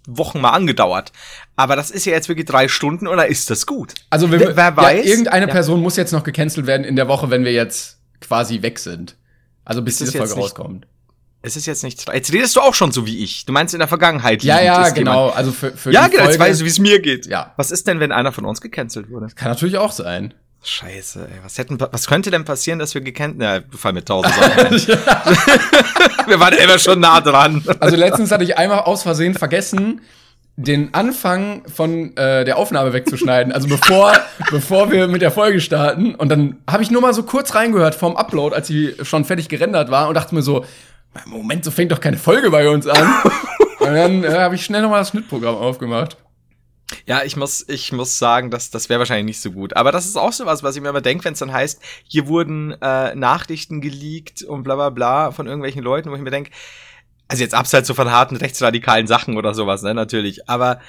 Wochen 0.08 0.42
mal 0.42 0.52
angedauert. 0.52 1.12
Aber 1.56 1.76
das 1.76 1.92
ist 1.92 2.06
ja 2.06 2.14
jetzt 2.14 2.30
wirklich 2.30 2.46
drei 2.46 2.68
Stunden 2.68 3.08
oder 3.08 3.28
ist 3.28 3.50
das 3.50 3.66
gut? 3.66 3.94
Also 4.10 4.32
wer, 4.32 4.56
wer 4.56 4.78
weiß, 4.78 5.06
ja, 5.06 5.12
irgendeine 5.12 5.48
ja. 5.48 5.52
Person 5.52 5.82
muss 5.82 5.98
jetzt 5.98 6.12
noch 6.12 6.24
gecancelt 6.24 6.68
werden 6.68 6.86
in 6.86 6.96
der 6.96 7.08
Woche, 7.08 7.30
wenn 7.30 7.44
wir 7.44 7.52
jetzt 7.52 8.00
quasi 8.22 8.62
weg 8.62 8.80
sind. 8.80 9.16
Also 9.70 9.84
bis 9.84 10.00
diese 10.00 10.18
Folge 10.18 10.34
rauskommt. 10.34 10.88
Es 11.44 11.56
ist 11.56 11.68
jetzt 11.68 11.84
nicht. 11.84 12.12
Jetzt 12.12 12.34
redest 12.34 12.56
du 12.56 12.60
auch 12.60 12.74
schon 12.74 12.92
so 12.92 13.06
wie 13.06 13.24
ich. 13.24 13.46
Du 13.46 13.54
meinst 13.54 13.76
in 13.76 13.80
der 13.80 13.88
Vergangenheit. 13.88 14.44
Ja, 14.44 14.60
ja, 14.60 14.90
genau. 14.90 15.28
Jemand. 15.28 15.38
Also 15.38 15.52
für, 15.52 15.72
für 15.72 15.92
ja, 15.92 16.08
genau. 16.08 16.24
Jetzt 16.24 16.40
weißt 16.40 16.60
du, 16.60 16.66
wie 16.66 16.70
es 16.70 16.80
mir 16.80 17.00
geht. 17.00 17.28
Ja. 17.28 17.54
Was 17.56 17.70
ist 17.70 17.86
denn, 17.86 18.00
wenn 18.00 18.12
einer 18.12 18.32
von 18.32 18.46
uns 18.46 18.62
gecancelt 18.62 19.12
wurde? 19.12 19.28
Kann 19.36 19.50
natürlich 19.50 19.78
auch 19.78 19.92
sein. 19.92 20.34
Scheiße, 20.64 21.22
ey. 21.22 21.44
Was 21.44 21.60
hätten, 21.60 21.80
was 21.80 22.08
könnte 22.08 22.32
denn 22.32 22.46
passieren, 22.46 22.80
dass 22.80 22.96
wir 22.96 23.02
gecancelt, 23.02 23.38
na, 23.38 23.62
fall 23.78 23.94
mit 23.94 24.08
tausend 24.08 24.34
Sachen. 24.34 24.72
wir 26.28 26.40
waren 26.40 26.56
immer 26.56 26.80
schon 26.80 27.00
nah 27.00 27.22
dran. 27.22 27.64
Also 27.80 27.96
letztens 27.96 28.32
hatte 28.32 28.44
ich 28.44 28.58
einmal 28.58 28.80
aus 28.80 29.04
Versehen 29.04 29.36
vergessen, 29.36 30.02
den 30.60 30.94
Anfang 30.94 31.64
von 31.74 32.16
äh, 32.18 32.44
der 32.44 32.58
Aufnahme 32.58 32.92
wegzuschneiden. 32.92 33.54
Also 33.54 33.70
bevor, 33.70 34.12
bevor 34.52 34.92
wir 34.92 35.08
mit 35.08 35.22
der 35.22 35.32
Folge 35.32 35.62
starten. 35.62 36.16
Und 36.16 36.28
dann 36.28 36.58
habe 36.70 36.84
ich 36.84 36.92
nur 36.92 37.02
mal 37.02 37.14
so 37.14 37.24
kurz 37.24 37.56
reingehört 37.56 37.96
vom 37.96 38.18
Upload, 38.18 38.54
als 38.54 38.68
sie 38.68 38.94
schon 39.04 39.24
fertig 39.24 39.48
gerendert 39.48 39.90
war 39.90 40.10
und 40.10 40.16
dachte 40.16 40.36
mir 40.36 40.42
so, 40.42 40.66
Moment, 41.26 41.64
so 41.64 41.72
fängt 41.72 41.94
doch 41.94 42.02
keine 42.02 42.18
Folge 42.18 42.52
bei 42.52 42.70
uns 42.70 42.88
an. 42.88 43.08
und 43.80 43.94
dann 43.94 44.24
äh, 44.26 44.34
habe 44.34 44.56
ich 44.56 44.66
schnell 44.66 44.82
nochmal 44.82 45.00
das 45.00 45.10
Schnittprogramm 45.10 45.56
aufgemacht. 45.56 46.18
Ja, 47.06 47.24
ich 47.24 47.38
muss, 47.38 47.66
ich 47.70 47.94
muss 47.94 48.20
sagen, 48.20 48.52
dass 48.52 48.70
das 48.70 48.90
wäre 48.90 49.00
wahrscheinlich 49.00 49.38
nicht 49.38 49.42
so 49.42 49.52
gut. 49.52 49.78
Aber 49.78 49.94
das 49.94 50.06
ist 50.06 50.18
auch 50.18 50.34
so 50.34 50.46
was, 50.46 50.62
was 50.62 50.76
ich 50.76 50.82
mir 50.82 50.90
immer 50.90 51.02
denke, 51.02 51.24
wenn 51.24 51.34
es 51.34 51.40
dann 51.40 51.54
heißt, 51.54 51.82
hier 52.04 52.28
wurden 52.28 52.76
äh, 52.82 53.16
Nachrichten 53.16 53.80
geleakt 53.80 54.44
und 54.44 54.64
bla 54.64 54.76
bla 54.76 54.90
bla 54.90 55.32
von 55.32 55.48
irgendwelchen 55.48 55.84
Leuten, 55.84 56.12
wo 56.12 56.16
ich 56.16 56.22
mir 56.22 56.32
denke, 56.32 56.52
also 57.30 57.44
jetzt 57.44 57.54
abseits 57.54 57.88
so 57.88 57.94
von 57.94 58.12
harten 58.12 58.36
rechtsradikalen 58.36 59.08
Sachen 59.08 59.38
oder 59.38 59.54
sowas, 59.54 59.84
ne, 59.84 59.94
natürlich. 59.94 60.50
Aber 60.50 60.80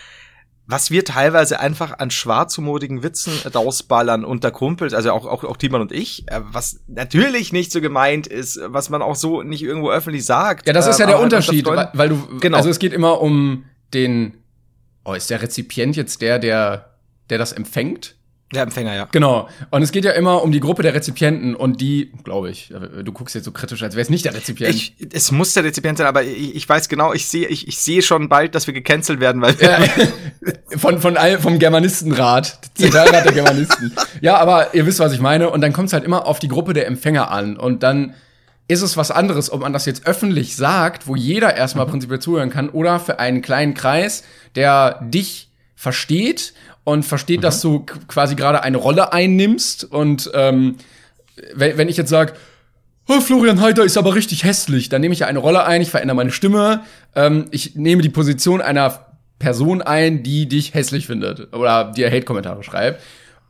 was 0.67 0.91
wir 0.91 1.05
teilweise 1.05 1.61
einfach 1.61 1.99
an 1.99 2.11
schwarzhumorigen 2.11 3.03
Witzen 3.03 3.33
rausballern 3.53 4.25
unter 4.25 4.51
Kumpels, 4.51 4.95
also 4.95 5.13
auch, 5.13 5.27
auch, 5.27 5.45
auch 5.45 5.57
Timon 5.57 5.83
und 5.83 5.93
ich, 5.93 6.27
äh, 6.29 6.41
was 6.43 6.81
natürlich 6.87 7.53
nicht 7.53 7.73
so 7.73 7.81
gemeint 7.81 8.27
ist, 8.27 8.59
was 8.65 8.89
man 8.89 9.03
auch 9.03 9.17
so 9.17 9.43
nicht 9.43 9.63
irgendwo 9.63 9.91
öffentlich 9.91 10.25
sagt. 10.25 10.67
Ja, 10.67 10.73
das 10.73 10.87
ist 10.87 10.99
ja 10.99 11.07
der 11.07 11.17
halt 11.17 11.25
Unterschied, 11.25 11.67
weil, 11.67 11.91
weil 11.93 12.09
du, 12.09 12.39
genau. 12.41 12.57
also 12.57 12.71
es 12.71 12.79
geht 12.79 12.93
immer 12.93 13.21
um 13.21 13.65
den, 13.93 14.35
oh, 15.05 15.13
ist 15.13 15.29
der 15.29 15.43
Rezipient 15.43 15.97
jetzt 15.97 16.23
der, 16.23 16.39
der, 16.39 16.95
der 17.29 17.39
das 17.39 17.53
empfängt? 17.53 18.17
Der 18.53 18.65
Empfänger, 18.65 18.95
ja. 18.95 19.09
Genau. 19.13 19.49
Und 19.71 19.83
es 19.83 19.93
geht 19.93 20.05
ja 20.05 20.11
immer 20.11 20.43
um 20.43 20.51
die 20.51 20.59
Gruppe 20.59 20.83
der 20.83 20.93
Rezipienten 20.93 21.55
und 21.55 21.81
die, 21.81 22.11
glaube 22.25 22.51
ich, 22.51 22.75
du 23.05 23.13
guckst 23.13 23.37
jetzt 23.37 23.45
so 23.45 23.53
kritisch, 23.53 23.81
als 23.83 23.95
wäre 23.95 24.03
es 24.03 24.11
nicht 24.11 24.25
der 24.25 24.35
Rezipient. 24.35 24.75
Ich, 24.75 24.97
es 25.13 25.31
muss 25.31 25.55
der 25.55 25.63
Rezipient 25.63 25.99
sein, 25.99 26.09
aber 26.09 26.25
ich, 26.25 26.57
ich 26.57 26.69
weiß 26.69 26.89
genau, 26.89 27.13
ich 27.13 27.29
sehe 27.29 27.47
ich, 27.47 27.69
ich 27.69 27.79
sehe 27.79 28.03
schon 28.03 28.29
bald, 28.29 28.57
dass 28.57 28.67
wir 28.67 28.75
gecancelt 28.75 29.21
werden, 29.21 29.41
weil 29.41 29.55
ja, 29.61 29.79
von, 30.79 31.01
von 31.01 31.17
vom 31.39 31.61
Germanistenrat, 31.61 32.59
Zentralrat 32.75 33.25
der 33.25 33.33
Germanisten. 33.33 33.93
Ja, 34.21 34.39
aber 34.39 34.75
ihr 34.75 34.85
wisst, 34.85 34.99
was 34.99 35.13
ich 35.13 35.21
meine. 35.21 35.51
Und 35.51 35.61
dann 35.61 35.73
kommt 35.73 35.87
es 35.89 35.93
halt 35.93 36.03
immer 36.03 36.27
auf 36.27 36.41
die 36.41 36.49
Gruppe 36.49 36.73
der 36.73 36.89
Empfänger 36.89 37.31
an. 37.31 37.57
Und 37.57 37.85
dann 37.85 38.15
ist 38.67 38.83
es 38.83 38.97
was 38.97 39.13
anderes, 39.13 39.53
ob 39.53 39.61
man 39.61 39.73
das 39.73 39.87
jetzt 39.87 40.07
öffentlich 40.07 40.57
sagt, 40.57 41.07
wo 41.07 41.15
jeder 41.15 41.57
erstmal 41.57 41.87
mhm. 41.87 41.91
prinzipiell 41.91 42.21
zuhören 42.21 42.51
kann, 42.51 42.69
oder 42.69 42.99
für 42.99 43.21
einen 43.21 43.43
kleinen 43.43 43.75
Kreis, 43.75 44.25
der 44.57 45.01
dich 45.03 45.51
versteht 45.77 46.53
und 46.85 47.05
versteht, 47.05 47.39
mhm. 47.39 47.43
dass 47.43 47.61
du 47.61 47.81
quasi 47.81 48.35
gerade 48.35 48.63
eine 48.63 48.77
Rolle 48.77 49.13
einnimmst. 49.13 49.85
Und 49.85 50.31
ähm, 50.35 50.77
wenn, 51.55 51.79
wenn 51.79 51.89
ich 51.89 51.97
jetzt 51.97 52.11
sage, 52.11 52.35
oh, 53.09 53.21
Florian 53.21 53.61
Heiter 53.61 53.85
ist 53.85 53.97
aber 53.97 54.15
richtig 54.15 54.45
hässlich, 54.45 54.89
dann 54.89 55.01
nehme 55.01 55.13
ich 55.13 55.21
ja 55.21 55.27
eine 55.27 55.39
Rolle 55.39 55.65
ein, 55.65 55.83
ich 55.83 55.91
verändere 55.91 56.17
meine 56.17 56.31
Stimme, 56.31 56.85
ähm, 57.15 57.47
ich 57.51 57.75
nehme 57.75 58.03
die 58.03 58.09
Position 58.09 58.61
einer 58.61 59.07
Person 59.39 59.83
ein, 59.83 60.23
die 60.23 60.47
dich 60.47 60.75
hässlich 60.75 61.07
findet 61.07 61.53
oder 61.55 61.93
dir 61.93 62.11
Hate-Kommentare 62.11 62.63
schreibt. 62.63 63.03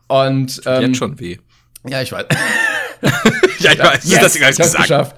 Und 0.09 0.61
ähm, 0.67 0.83
jetzt 0.83 0.97
schon 0.97 1.19
weh. 1.21 1.39
Ja, 1.87 2.03
ich 2.03 2.13
weiß. 2.13 2.27
ja, 3.61 3.73
ich 3.73 3.79
weiß, 3.79 4.05
yes, 4.05 4.21
das 4.21 4.37
ist 4.37 4.59
das 4.59 4.75
geschafft. 4.75 5.17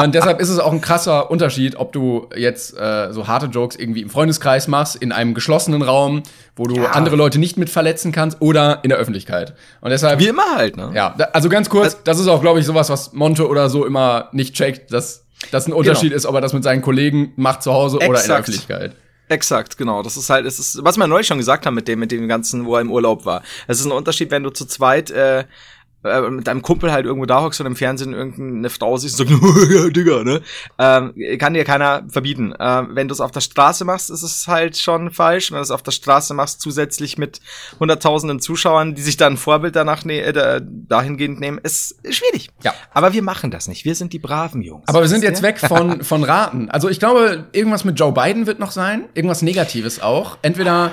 Und 0.00 0.14
deshalb 0.14 0.40
ist 0.40 0.48
es 0.48 0.58
auch 0.58 0.72
ein 0.72 0.80
krasser 0.80 1.30
Unterschied, 1.30 1.76
ob 1.76 1.92
du 1.92 2.28
jetzt 2.34 2.74
äh, 2.78 3.12
so 3.12 3.26
harte 3.26 3.46
Jokes 3.46 3.76
irgendwie 3.76 4.00
im 4.00 4.08
Freundeskreis 4.08 4.66
machst, 4.66 4.96
in 4.96 5.12
einem 5.12 5.34
geschlossenen 5.34 5.82
Raum, 5.82 6.22
wo 6.56 6.66
du 6.66 6.76
ja. 6.76 6.92
andere 6.92 7.16
Leute 7.16 7.38
nicht 7.38 7.58
mit 7.58 7.68
verletzen 7.68 8.10
kannst, 8.10 8.40
oder 8.40 8.80
in 8.84 8.88
der 8.88 8.98
Öffentlichkeit. 8.98 9.54
Und 9.82 9.90
deshalb. 9.90 10.18
Wie 10.18 10.28
immer 10.28 10.56
halt, 10.56 10.78
ne? 10.78 10.92
Ja, 10.94 11.14
also 11.34 11.50
ganz 11.50 11.68
kurz, 11.68 12.02
das 12.04 12.18
ist 12.18 12.28
auch, 12.28 12.40
glaube 12.40 12.58
ich, 12.58 12.64
sowas, 12.64 12.88
was 12.88 13.12
Monte 13.12 13.46
oder 13.46 13.68
so 13.68 13.84
immer 13.84 14.30
nicht 14.32 14.54
checkt, 14.54 14.92
dass 14.94 15.26
das 15.50 15.66
ein 15.66 15.74
Unterschied 15.74 16.10
genau. 16.10 16.16
ist, 16.16 16.24
ob 16.24 16.36
er 16.36 16.40
das 16.40 16.54
mit 16.54 16.64
seinen 16.64 16.80
Kollegen 16.80 17.34
macht 17.36 17.62
zu 17.62 17.74
Hause 17.74 17.96
Exakt. 17.96 18.10
oder 18.10 18.22
in 18.22 18.28
der 18.28 18.38
Öffentlichkeit. 18.38 18.96
Exakt, 19.28 19.76
genau. 19.76 20.02
Das 20.02 20.16
ist 20.16 20.30
halt, 20.30 20.46
es 20.46 20.58
ist, 20.58 20.84
was 20.84 20.96
wir 20.96 21.06
neulich 21.06 21.26
schon 21.26 21.38
gesagt 21.38 21.66
haben 21.66 21.74
mit 21.74 21.88
dem, 21.88 21.98
mit 21.98 22.12
dem 22.12 22.28
ganzen, 22.28 22.64
wo 22.64 22.76
er 22.76 22.80
im 22.80 22.90
Urlaub 22.90 23.24
war. 23.24 23.42
Es 23.66 23.78
ist 23.78 23.86
ein 23.86 23.92
Unterschied, 23.92 24.30
wenn 24.30 24.42
du 24.42 24.50
zu 24.50 24.66
zweit 24.66 25.10
äh, 25.10 25.44
äh, 26.04 26.20
mit 26.30 26.46
deinem 26.46 26.62
Kumpel 26.62 26.92
halt 26.92 27.06
irgendwo 27.06 27.26
da 27.26 27.42
hockst 27.42 27.60
und 27.60 27.66
im 27.66 27.76
Fernsehen 27.76 28.12
irgendeine 28.12 28.70
Frau 28.70 28.96
siehst 28.96 29.20
und 29.20 29.28
sagst, 29.28 29.42
ja, 29.72 29.88
Digga, 29.88 30.24
ne? 30.24 30.42
Ähm, 30.78 31.14
kann 31.38 31.54
dir 31.54 31.64
keiner 31.64 32.04
verbieten. 32.08 32.54
Ähm, 32.58 32.90
wenn 32.92 33.08
du 33.08 33.14
es 33.14 33.20
auf 33.20 33.30
der 33.30 33.40
Straße 33.40 33.84
machst, 33.84 34.10
ist 34.10 34.22
es 34.22 34.48
halt 34.48 34.76
schon 34.76 35.10
falsch. 35.10 35.50
Wenn 35.50 35.56
du 35.56 35.62
es 35.62 35.70
auf 35.70 35.82
der 35.82 35.92
Straße 35.92 36.34
machst, 36.34 36.60
zusätzlich 36.60 37.18
mit 37.18 37.40
hunderttausenden 37.78 38.40
Zuschauern, 38.40 38.94
die 38.94 39.02
sich 39.02 39.16
dann 39.16 39.34
ein 39.34 39.36
Vorbild 39.36 39.76
danach 39.76 40.04
ne 40.04 40.20
äh, 40.20 40.60
dahingehend 40.64 41.40
nehmen, 41.40 41.58
ist 41.62 41.96
schwierig. 42.10 42.50
Ja. 42.62 42.74
Aber 42.92 43.12
wir 43.12 43.22
machen 43.22 43.50
das 43.50 43.68
nicht. 43.68 43.84
Wir 43.84 43.94
sind 43.94 44.12
die 44.12 44.18
braven 44.18 44.62
Jungs. 44.62 44.88
Aber 44.88 45.00
wir 45.00 45.08
sind 45.08 45.22
jetzt 45.22 45.42
weg 45.42 45.58
von, 45.58 46.02
von 46.04 46.24
Raten. 46.24 46.70
Also 46.70 46.88
ich 46.88 46.98
glaube, 46.98 47.48
irgendwas 47.52 47.84
mit 47.84 47.98
Joe 47.98 48.12
Biden 48.12 48.46
wird 48.46 48.58
noch 48.58 48.70
sein. 48.70 49.04
Irgendwas 49.14 49.42
Negatives 49.42 50.02
auch. 50.02 50.38
Entweder 50.42 50.92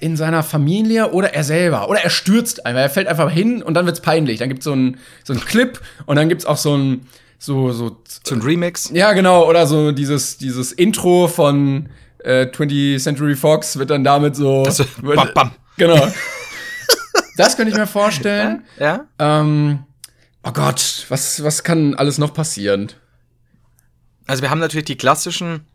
in 0.00 0.16
seiner 0.16 0.42
Familie 0.42 1.12
oder 1.12 1.34
er 1.34 1.44
selber. 1.44 1.88
Oder 1.88 2.00
er 2.00 2.10
stürzt 2.10 2.66
einfach. 2.66 2.80
Er 2.80 2.90
fällt 2.90 3.06
einfach 3.06 3.30
hin 3.30 3.62
und 3.62 3.74
dann 3.74 3.86
wird's 3.86 4.00
peinlich. 4.00 4.38
Dann 4.38 4.48
gibt's 4.48 4.64
so 4.64 4.72
einen 4.72 4.98
so 5.24 5.32
einen 5.32 5.44
Clip 5.44 5.80
und 6.06 6.16
dann 6.16 6.28
gibt's 6.28 6.46
auch 6.46 6.56
so 6.56 6.76
ein 6.76 7.06
so 7.38 7.72
so 7.72 7.96
so 8.24 8.34
ein 8.34 8.42
Remix. 8.42 8.90
Ja, 8.92 9.12
genau, 9.12 9.48
oder 9.48 9.66
so 9.66 9.92
dieses 9.92 10.38
dieses 10.38 10.72
Intro 10.72 11.28
von 11.28 11.88
äh, 12.24 12.46
20th 12.46 12.98
Century 12.98 13.36
Fox 13.36 13.78
wird 13.78 13.90
dann 13.90 14.04
damit 14.04 14.36
so 14.36 14.62
Das, 14.62 14.78
wird, 14.78 15.16
bam, 15.16 15.30
bam. 15.34 15.50
Genau. 15.76 15.96
das 17.36 17.56
könnte 17.56 17.72
ich 17.72 17.78
mir 17.78 17.86
vorstellen. 17.86 18.64
Ja? 18.78 19.06
Ähm, 19.18 19.84
oh 20.44 20.52
Gott, 20.52 21.06
was 21.08 21.42
was 21.42 21.62
kann 21.62 21.94
alles 21.94 22.18
noch 22.18 22.34
passieren? 22.34 22.92
Also 24.26 24.42
wir 24.42 24.50
haben 24.50 24.60
natürlich 24.60 24.84
die 24.84 24.96
klassischen 24.96 25.66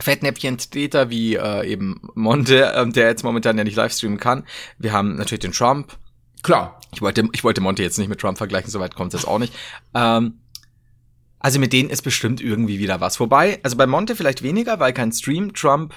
Fettnäpfchen-Täter 0.00 1.10
wie 1.10 1.36
äh, 1.36 1.70
eben 1.70 2.00
Monte, 2.14 2.72
ähm, 2.76 2.92
der 2.92 3.08
jetzt 3.08 3.22
momentan 3.22 3.56
ja 3.58 3.64
nicht 3.64 3.76
livestreamen 3.76 4.18
kann. 4.18 4.44
Wir 4.78 4.92
haben 4.92 5.16
natürlich 5.16 5.40
den 5.40 5.52
Trump. 5.52 5.96
Klar. 6.42 6.80
Ich 6.92 7.00
wollte, 7.00 7.28
ich 7.32 7.44
wollte 7.44 7.60
Monte 7.60 7.82
jetzt 7.82 7.98
nicht 7.98 8.08
mit 8.08 8.20
Trump 8.20 8.38
vergleichen, 8.38 8.70
soweit 8.70 8.94
kommt 8.94 9.14
es 9.14 9.22
jetzt 9.22 9.28
auch 9.28 9.38
nicht. 9.38 9.54
Ähm, 9.94 10.40
also 11.38 11.58
mit 11.58 11.72
denen 11.72 11.90
ist 11.90 12.02
bestimmt 12.02 12.40
irgendwie 12.40 12.78
wieder 12.78 13.00
was. 13.00 13.20
Wobei, 13.20 13.60
also 13.62 13.76
bei 13.76 13.86
Monte 13.86 14.16
vielleicht 14.16 14.42
weniger, 14.42 14.80
weil 14.80 14.92
kein 14.92 15.12
Stream. 15.12 15.52
Trump, 15.52 15.94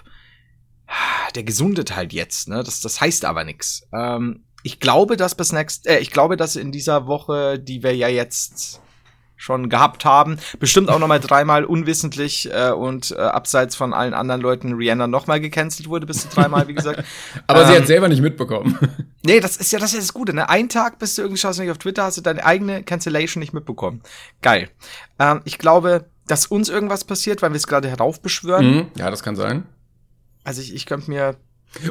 der 1.36 1.44
gesundet 1.44 1.96
halt 1.96 2.14
jetzt, 2.14 2.48
ne? 2.50 2.64
Das, 2.64 2.82
das 2.82 3.00
heißt 3.02 3.26
aber 3.26 3.44
nix. 3.44 3.88
Ähm, 3.94 4.44
ich 4.64 4.80
glaube, 4.80 5.18
dass 5.18 5.36
bis 5.36 5.52
next, 5.52 5.88
äh, 5.88 6.00
ich 6.00 6.12
glaube, 6.12 6.38
dass 6.38 6.56
in 6.56 6.72
dieser 6.72 7.08
Woche, 7.08 7.60
die 7.60 7.84
wir 7.84 7.96
ja 7.96 8.08
jetzt 8.08 8.82
schon 9.38 9.70
gehabt 9.70 10.04
haben. 10.04 10.38
Bestimmt 10.60 10.90
auch 10.90 11.00
nochmal 11.00 11.20
dreimal 11.20 11.64
unwissentlich 11.64 12.52
äh, 12.52 12.72
und 12.72 13.12
äh, 13.12 13.16
abseits 13.16 13.76
von 13.76 13.94
allen 13.94 14.14
anderen 14.14 14.42
Leuten 14.42 14.74
Rihanna 14.74 15.08
nochmal 15.08 15.40
gecancelt 15.40 15.88
wurde, 15.88 16.06
bis 16.08 16.24
zu 16.24 16.28
dreimal, 16.28 16.68
wie 16.68 16.74
gesagt. 16.74 17.04
Aber 17.48 17.66
sie 17.66 17.74
Ähm, 17.74 17.82
hat 17.82 17.88
selber 17.88 18.10
nicht 18.10 18.22
mitbekommen. 18.22 18.78
Nee, 19.24 19.42
das 19.42 19.58
ist 19.58 19.74
ja 19.74 19.80
das, 19.80 19.90
ist 19.90 19.96
ja 19.96 20.00
das 20.00 20.14
Gute, 20.14 20.34
ne? 20.34 20.48
Ein 20.48 20.70
Tag 20.70 21.00
bist 21.00 21.18
du 21.18 21.22
irgendwie, 21.22 21.40
schaust 21.42 21.60
du 21.60 21.64
nicht 21.64 21.72
auf 21.72 21.80
Twitter, 21.80 22.04
hast 22.04 22.16
du 22.16 22.22
deine 22.22 22.46
eigene 22.46 22.82
Cancellation 22.84 23.42
nicht 23.42 23.52
mitbekommen. 23.52 24.02
Geil. 24.42 24.70
Ähm, 25.20 25.42
ich 25.44 25.58
glaube, 25.58 26.06
dass 26.28 26.46
uns 26.46 26.70
irgendwas 26.70 27.04
passiert, 27.04 27.42
weil 27.42 27.52
wir 27.52 27.58
es 27.58 27.68
gerade 27.68 27.90
heraufbeschwören. 27.90 28.66
Mhm. 28.66 28.86
Ja, 28.96 29.12
das 29.12 29.24
kann 29.24 29.36
sein. 29.36 29.66
Also 30.46 30.62
ich, 30.62 30.74
ich 30.74 30.86
könnte 30.86 31.10
mir. 31.12 31.36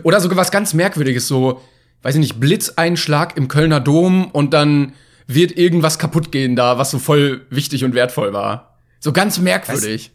Oder 0.02 0.20
sogar 0.20 0.38
was 0.38 0.50
ganz 0.50 0.72
Merkwürdiges, 0.72 1.28
so, 1.28 1.60
weiß 2.02 2.14
ich 2.14 2.20
nicht, 2.20 2.40
Blitzeinschlag 2.40 3.36
im 3.36 3.48
Kölner 3.48 3.80
Dom 3.80 4.30
und 4.30 4.54
dann 4.54 4.94
wird 5.26 5.56
irgendwas 5.56 5.98
kaputt 5.98 6.32
gehen 6.32 6.56
da, 6.56 6.78
was 6.78 6.90
so 6.90 6.98
voll 6.98 7.46
wichtig 7.50 7.84
und 7.84 7.94
wertvoll 7.94 8.32
war. 8.32 8.78
So 9.00 9.12
ganz 9.12 9.38
merkwürdig. 9.38 10.12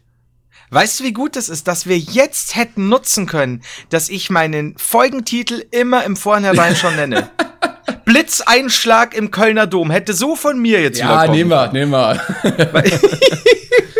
Weißt 0.70 1.00
du, 1.00 1.04
wie 1.04 1.12
gut 1.12 1.36
das 1.36 1.50
ist, 1.50 1.68
dass 1.68 1.86
wir 1.86 1.98
jetzt 1.98 2.56
hätten 2.56 2.88
nutzen 2.88 3.26
können, 3.26 3.62
dass 3.90 4.08
ich 4.08 4.30
meinen 4.30 4.74
Folgentitel 4.78 5.64
immer 5.70 6.04
im 6.04 6.16
Vornherein 6.16 6.76
schon 6.76 6.96
nenne. 6.96 7.28
Blitzeinschlag 8.06 9.14
im 9.14 9.30
Kölner 9.30 9.66
Dom 9.66 9.90
hätte 9.90 10.14
so 10.14 10.34
von 10.34 10.60
mir 10.60 10.80
jetzt 10.80 10.98
Ja, 10.98 11.26
nehmen 11.26 11.50
wir, 11.50 11.72
nehmen 11.72 11.92
wir. 11.92 12.20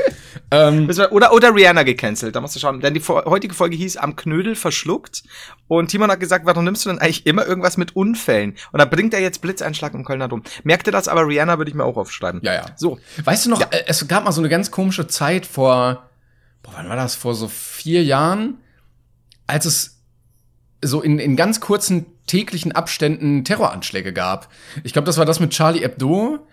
ähm, 0.53 0.89
Oder, 1.11 1.33
oder 1.33 1.55
Rihanna 1.55 1.83
gecancelt, 1.83 2.37
da 2.37 2.41
musst 2.41 2.55
du 2.55 2.61
schauen. 2.61 2.81
Denn 2.81 2.95
die 2.95 3.01
heutige 3.01 3.55
Folge 3.55 3.77
hieß 3.77 3.97
Am 3.97 4.15
Knödel 4.17 4.55
verschluckt. 4.55 5.23
Und 5.69 5.89
Timon 5.91 6.11
hat 6.11 6.21
gesagt, 6.21 6.47
warum 6.47 6.65
nimmst 6.65 6.85
du 6.85 6.91
denn 6.91 6.99
eigentlich 6.99 7.27
immer 7.27 7.47
irgendwas 7.47 7.77
mit 7.77 7.97
Unfällen? 7.97 8.55
Und 8.73 8.79
da 8.79 8.85
bringt 8.85 9.15
er 9.15 9.21
jetzt 9.21 9.41
Blitzeinschlag 9.41 9.95
im 9.95 10.05
Kölner 10.05 10.29
Dom. 10.29 10.43
Merkte 10.65 10.91
das, 10.91 11.09
aber 11.09 11.27
Rihanna 11.27 11.59
würde 11.59 11.71
ich 11.71 11.75
mir 11.75 11.85
auch 11.85 11.97
aufschreiben. 11.97 12.41
ja, 12.45 12.55
ja. 12.55 12.67
So. 12.77 12.99
Weißt 13.25 13.47
du 13.47 13.51
noch, 13.51 13.61
Ja. 13.61 13.69
äh, 13.71 13.85
es 13.87 14.07
gab 14.07 14.25
mal 14.25 14.33
so 14.33 14.41
eine 14.41 14.49
ganz 14.51 14.71
komische 14.71 15.07
Zeit 15.07 15.47
vor, 15.47 16.09
boah, 16.63 16.73
wann 16.77 16.89
war 16.89 16.97
das? 16.97 17.15
Vor 17.15 17.35
so 17.35 17.49
vier 17.49 18.05
Jahren, 18.05 18.59
als 19.47 19.65
es 19.65 20.03
so 20.85 21.01
in, 21.01 21.19
in 21.19 21.37
ganz 21.37 21.61
kurzen 21.61 22.07
täglichen 22.27 22.73
Abständen 22.73 23.45
Terroranschläge 23.45 24.13
gab. 24.13 24.49
Ich 24.85 24.93
glaube, 24.93 25.07
das 25.07 25.17
war 25.19 25.25
das 25.25 25.41
mit 25.41 25.51
Charlie 25.51 25.81
Hebdo. 25.81 26.47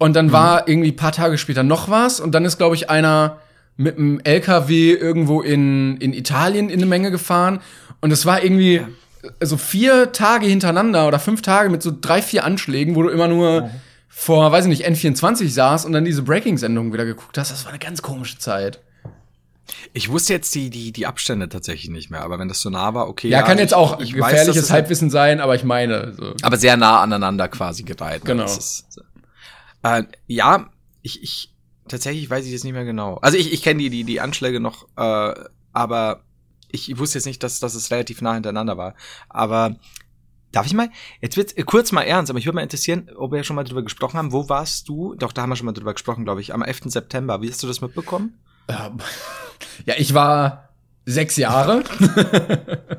Und 0.00 0.16
dann 0.16 0.32
war 0.32 0.66
irgendwie 0.66 0.92
paar 0.92 1.12
Tage 1.12 1.38
später 1.38 1.62
noch 1.62 1.88
was. 1.90 2.18
Und 2.20 2.34
dann 2.34 2.44
ist, 2.44 2.56
glaube 2.58 2.74
ich, 2.74 2.90
einer 2.90 3.36
mit 3.76 3.96
einem 3.98 4.18
LKW 4.24 4.92
irgendwo 4.94 5.42
in, 5.42 5.96
in 5.98 6.12
Italien 6.12 6.68
in 6.70 6.80
eine 6.80 6.86
Menge 6.86 7.10
gefahren. 7.10 7.60
Und 8.00 8.10
es 8.10 8.24
war 8.26 8.42
irgendwie 8.42 8.80
so 9.42 9.56
vier 9.58 10.10
Tage 10.12 10.46
hintereinander 10.46 11.06
oder 11.06 11.18
fünf 11.18 11.42
Tage 11.42 11.68
mit 11.68 11.82
so 11.82 11.92
drei, 11.98 12.22
vier 12.22 12.44
Anschlägen, 12.44 12.94
wo 12.96 13.02
du 13.02 13.10
immer 13.10 13.28
nur 13.28 13.70
vor, 14.08 14.50
weiß 14.50 14.64
ich 14.64 14.70
nicht, 14.70 14.88
N24 14.88 15.48
saß 15.50 15.84
und 15.84 15.92
dann 15.92 16.04
diese 16.06 16.22
Breaking-Sendung 16.22 16.92
wieder 16.94 17.04
geguckt 17.04 17.36
hast. 17.38 17.50
Das 17.52 17.64
war 17.66 17.70
eine 17.72 17.78
ganz 17.78 18.00
komische 18.02 18.38
Zeit. 18.38 18.80
Ich 19.92 20.10
wusste 20.10 20.32
jetzt 20.32 20.54
die, 20.54 20.68
die, 20.70 20.92
die 20.92 21.06
Abstände 21.06 21.48
tatsächlich 21.48 21.90
nicht 21.90 22.10
mehr, 22.10 22.22
aber 22.22 22.38
wenn 22.38 22.48
das 22.48 22.60
so 22.60 22.70
nah 22.70 22.92
war, 22.94 23.08
okay. 23.08 23.28
Ja, 23.28 23.42
kann 23.42 23.58
ich- 23.58 23.62
jetzt 23.62 23.74
auch 23.74 24.00
ich 24.00 24.14
weiß, 24.14 24.30
gefährliches 24.30 24.54
dass 24.56 24.64
es- 24.64 24.70
Halbwissen 24.70 25.10
sein, 25.10 25.40
aber 25.40 25.54
ich 25.54 25.62
meine, 25.64 26.12
so. 26.14 26.34
Aber 26.42 26.56
sehr 26.56 26.76
nah 26.76 27.00
aneinander 27.02 27.48
quasi 27.48 27.82
gereiht. 27.84 28.24
ne? 28.24 28.30
Genau. 28.30 28.44
Ist, 28.44 28.84
äh, 29.82 30.04
ja, 30.26 30.70
ich, 31.02 31.22
ich, 31.22 31.54
tatsächlich 31.88 32.28
weiß 32.28 32.44
ich 32.44 32.52
jetzt 32.52 32.64
nicht 32.64 32.72
mehr 32.72 32.84
genau. 32.84 33.16
Also 33.16 33.36
ich, 33.36 33.52
ich 33.52 33.62
kenne 33.62 33.80
die, 33.80 33.90
die, 33.90 34.04
die 34.04 34.20
Anschläge 34.20 34.60
noch, 34.60 34.86
äh, 34.96 35.34
aber 35.72 36.22
ich 36.72 36.98
wusste 36.98 37.18
jetzt 37.18 37.26
nicht, 37.26 37.42
dass, 37.42 37.60
dass 37.60 37.74
es 37.74 37.90
relativ 37.90 38.22
nah 38.22 38.34
hintereinander 38.34 38.76
war. 38.76 38.94
Aber 39.28 39.76
darf 40.52 40.66
ich 40.66 40.74
mal, 40.74 40.90
jetzt 41.20 41.36
wird 41.36 41.54
kurz 41.66 41.92
mal 41.92 42.02
ernst, 42.02 42.30
aber 42.30 42.38
ich 42.38 42.46
würde 42.46 42.56
mal 42.56 42.62
interessieren, 42.62 43.10
ob 43.16 43.32
wir 43.32 43.44
schon 43.44 43.56
mal 43.56 43.64
drüber 43.64 43.82
gesprochen 43.82 44.18
haben. 44.18 44.32
Wo 44.32 44.48
warst 44.48 44.88
du? 44.88 45.14
Doch, 45.14 45.32
da 45.32 45.42
haben 45.42 45.50
wir 45.50 45.56
schon 45.56 45.66
mal 45.66 45.72
drüber 45.72 45.92
gesprochen, 45.92 46.24
glaube 46.24 46.40
ich, 46.40 46.54
am 46.54 46.62
11. 46.62 46.82
September. 46.86 47.42
Wie 47.42 47.50
hast 47.50 47.62
du 47.62 47.66
das 47.66 47.80
mitbekommen? 47.80 48.38
Ja, 48.68 48.92
ja, 49.86 49.94
ich 49.98 50.14
war 50.14 50.70
sechs 51.06 51.36
Jahre. 51.36 51.82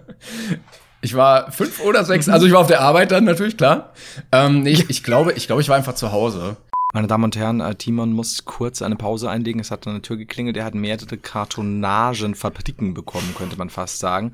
ich 1.02 1.16
war 1.16 1.52
fünf 1.52 1.80
oder 1.82 2.04
sechs, 2.04 2.30
also 2.30 2.46
ich 2.46 2.54
war 2.54 2.62
auf 2.62 2.68
der 2.68 2.82
Arbeit 2.82 3.12
dann 3.12 3.26
natürlich, 3.26 3.58
klar. 3.58 3.94
Ähm, 4.32 4.66
ich, 4.66 4.90
ich 4.90 5.04
glaube, 5.04 5.34
ich 5.34 5.48
glaube, 5.48 5.62
ich 5.62 5.70
war 5.70 5.78
einfach 5.78 5.96
zu 5.96 6.12
Hause. 6.12 6.58
Meine 6.94 7.08
Damen 7.08 7.24
und 7.24 7.38
Herren, 7.38 7.62
äh, 7.62 7.74
Timon 7.76 8.12
muss 8.12 8.44
kurz 8.44 8.82
eine 8.82 8.98
Pause 8.98 9.30
einlegen. 9.30 9.62
Es 9.62 9.72
hat 9.72 9.88
an 9.88 9.94
der 9.94 10.02
Tür 10.02 10.18
geklingelt. 10.18 10.58
Er 10.58 10.66
hat 10.66 10.76
mehrere 10.76 11.18
Kartonagenfabriken 11.18 12.94
bekommen, 12.94 13.34
könnte 13.38 13.58
man 13.58 13.70
fast 13.70 14.00
sagen. 14.00 14.34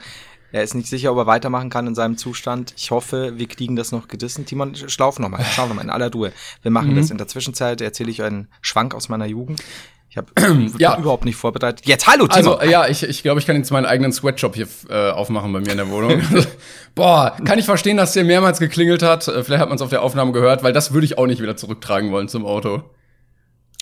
Er 0.51 0.63
ist 0.63 0.73
nicht 0.73 0.87
sicher, 0.87 1.11
ob 1.11 1.17
er 1.17 1.27
weitermachen 1.27 1.69
kann 1.69 1.85
in 1.85 1.93
seinem 1.93 2.17
Zustand. 2.17 2.73
Ich 2.77 2.89
hoffe, 2.89 3.33
wir 3.37 3.47
kriegen 3.47 3.75
das 3.75 3.91
noch 3.91 4.07
gedissen. 4.07 4.45
Timon, 4.45 4.75
schlauf 4.75 5.19
noch 5.19 5.29
mal, 5.29 5.43
schau 5.43 5.67
noch 5.67 5.75
mal 5.75 5.83
in 5.83 5.89
aller 5.91 6.11
Ruhe. 6.11 6.31
Wir 6.63 6.71
machen 6.71 6.95
das 6.95 7.11
in 7.11 7.17
der 7.17 7.27
Zwischenzeit. 7.27 7.81
Erzähle 7.81 8.09
ich 8.09 8.23
einen 8.23 8.47
Schwank 8.61 8.95
aus 8.95 9.09
meiner 9.09 9.25
Jugend. 9.25 9.61
Ich 10.09 10.17
habe 10.17 10.27
Ja. 10.77 10.97
überhaupt 10.97 11.25
nicht 11.25 11.35
vorbereitet. 11.35 11.85
Jetzt, 11.85 12.07
hallo, 12.07 12.27
Timon. 12.27 12.59
Also, 12.59 12.69
ja, 12.71 12.87
ich, 12.87 13.03
ich 13.03 13.23
glaube, 13.23 13.39
ich 13.39 13.45
kann 13.45 13.55
jetzt 13.57 13.71
meinen 13.71 13.85
eigenen 13.85 14.11
Sweatshop 14.13 14.55
hier 14.55 14.67
äh, 14.89 15.11
aufmachen 15.11 15.51
bei 15.53 15.59
mir 15.59 15.71
in 15.71 15.77
der 15.77 15.89
Wohnung. 15.89 16.21
Boah, 16.95 17.35
kann 17.45 17.59
ich 17.59 17.65
verstehen, 17.65 17.97
dass 17.97 18.13
der 18.13 18.23
mehrmals 18.23 18.59
geklingelt 18.59 19.03
hat. 19.03 19.27
Äh, 19.27 19.43
Vielleicht 19.43 19.61
hat 19.61 19.69
man 19.69 19.75
es 19.75 19.81
auf 19.81 19.89
der 19.89 20.01
Aufnahme 20.01 20.31
gehört, 20.31 20.63
weil 20.63 20.73
das 20.73 20.93
würde 20.93 21.05
ich 21.05 21.17
auch 21.17 21.27
nicht 21.27 21.41
wieder 21.41 21.57
zurücktragen 21.57 22.11
wollen 22.11 22.27
zum 22.29 22.45
Auto. 22.45 22.83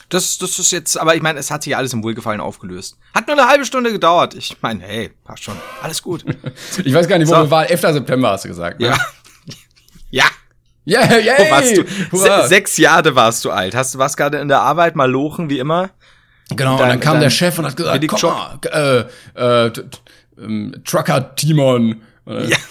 Das, 0.09 0.37
das 0.37 0.59
ist 0.59 0.71
jetzt, 0.71 0.99
aber 0.99 1.15
ich 1.15 1.21
meine, 1.21 1.39
es 1.39 1.49
hat 1.49 1.63
sich 1.63 1.75
alles 1.75 1.91
im 1.93 2.03
Wohlgefallen 2.03 2.39
aufgelöst. 2.39 2.97
Hat 3.13 3.27
nur 3.27 3.37
eine 3.39 3.47
halbe 3.49 3.65
Stunde 3.65 3.91
gedauert. 3.91 4.35
Ich 4.35 4.57
meine, 4.61 4.83
hey, 4.83 5.11
passt 5.23 5.43
schon. 5.43 5.55
Alles 5.81 6.01
gut. 6.01 6.23
Ich 6.83 6.93
weiß 6.93 7.07
gar 7.07 7.17
nicht, 7.17 7.27
wo 7.27 7.33
So. 7.33 7.41
wir 7.43 7.51
waren. 7.51 7.65
11. 7.65 7.81
September 7.81 8.31
hast 8.31 8.45
du 8.45 8.49
gesagt. 8.49 8.79
Ne? 8.79 8.87
ja. 8.87 8.97
Ja. 10.11 10.25
Ja, 10.87 10.99
yeah, 11.01 11.17
yeah, 11.17 11.35
Wo 11.39 11.49
warst 11.49 11.77
du? 11.77 11.83
Se 12.43 12.47
sechs 12.47 12.77
Jahre 12.77 13.15
warst 13.15 13.43
du 13.43 13.49
alt. 13.49 13.73
Hast 13.73 13.95
du 13.95 13.97
was 13.97 14.15
gerade 14.15 14.37
in 14.37 14.47
der 14.49 14.61
Arbeit 14.61 14.95
mal 14.95 15.09
lochen, 15.09 15.49
wie 15.49 15.57
immer? 15.57 15.89
Genau, 16.49 16.73
und 16.73 16.79
Dein- 16.79 16.89
dann 16.89 16.99
kam 16.99 17.19
der 17.19 17.29
Chef 17.29 17.57
und 17.57 17.65
hat 17.65 17.75
gesagt, 17.75 18.07
komm 18.07 18.21
mal, 18.21 18.59
äh, 19.35 19.65
äh, 19.67 19.71
ähm, 20.37 20.75
Trucker 20.85 21.35
Timon. 21.35 22.01
Oder- 22.25 22.45
Ja. 22.45 22.57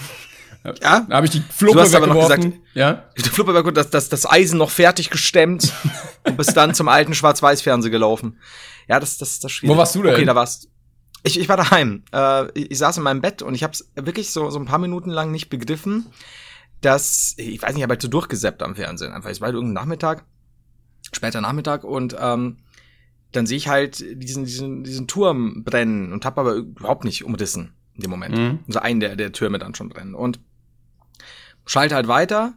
Ja? 0.80 1.00
Da 1.10 1.16
habe 1.16 1.26
ich 1.26 1.32
die 1.32 1.42
Fluppe 1.50 1.76
Du 1.76 1.80
hast 1.82 1.94
aber 1.94 2.06
noch 2.06 2.14
weggeworfen. 2.14 2.50
gesagt- 2.52 2.60
ja? 2.72 3.04
Der 3.22 3.30
Fluppe 3.32 3.62
gut, 3.62 3.76
das, 3.76 3.90
das, 3.90 4.08
das 4.08 4.24
Eisen 4.24 4.56
noch 4.56 4.70
fertig 4.70 5.10
gestemmt 5.10 5.70
und 6.24 6.38
bist 6.38 6.56
dann 6.56 6.74
zum 6.74 6.88
alten 6.88 7.12
Schwarz-Weiß-Fernsehen 7.14 7.92
gelaufen. 7.92 8.38
Ja, 8.88 8.98
das, 8.98 9.18
das, 9.18 9.40
das 9.40 9.52
schwierig. 9.52 9.74
Wo 9.74 9.78
warst 9.78 9.94
du 9.94 10.02
denn? 10.02 10.14
Okay, 10.14 10.24
da 10.24 10.34
warst 10.34 10.68
ich, 11.22 11.38
ich 11.38 11.50
war 11.50 11.58
daheim. 11.58 12.02
Äh, 12.14 12.46
ich, 12.58 12.70
ich 12.70 12.78
saß 12.78 12.96
in 12.96 13.02
meinem 13.02 13.20
Bett 13.20 13.42
und 13.42 13.54
ich 13.54 13.62
habe 13.62 13.72
es 13.74 13.90
wirklich 13.94 14.30
so, 14.30 14.48
so 14.48 14.58
ein 14.58 14.64
paar 14.64 14.78
Minuten 14.78 15.10
lang 15.10 15.30
nicht 15.32 15.50
begriffen, 15.50 16.06
dass, 16.80 17.34
ich 17.36 17.60
weiß 17.60 17.70
nicht, 17.70 17.78
ich 17.78 17.82
habe 17.82 17.92
halt 17.92 18.02
so 18.02 18.08
durchgesäppt 18.08 18.62
am 18.62 18.74
Fernsehen. 18.74 19.12
Einfach, 19.12 19.28
es 19.28 19.42
war 19.42 19.46
halt 19.48 19.54
irgendein 19.56 19.74
Nachmittag, 19.82 20.24
später 21.12 21.42
Nachmittag 21.42 21.84
und 21.84 22.16
ähm, 22.18 22.58
dann 23.36 23.46
sehe 23.46 23.56
ich 23.56 23.68
halt 23.68 24.04
diesen, 24.22 24.44
diesen, 24.44 24.84
diesen 24.84 25.06
Turm 25.06 25.64
brennen 25.64 26.12
und 26.12 26.24
habe 26.24 26.40
aber 26.40 26.54
überhaupt 26.54 27.04
nicht 27.04 27.24
umrissen 27.24 27.72
in 27.94 28.02
dem 28.02 28.10
Moment. 28.10 28.36
Mhm. 28.36 28.58
Also 28.66 28.80
einen 28.80 29.00
der, 29.00 29.16
der 29.16 29.32
Türme 29.32 29.58
dann 29.58 29.74
schon 29.74 29.88
brennen. 29.88 30.14
Und 30.14 30.40
schalte 31.66 31.94
halt 31.94 32.08
weiter 32.08 32.54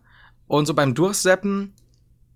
und 0.47 0.65
so 0.65 0.73
beim 0.73 0.93
Durchseppen 0.93 1.73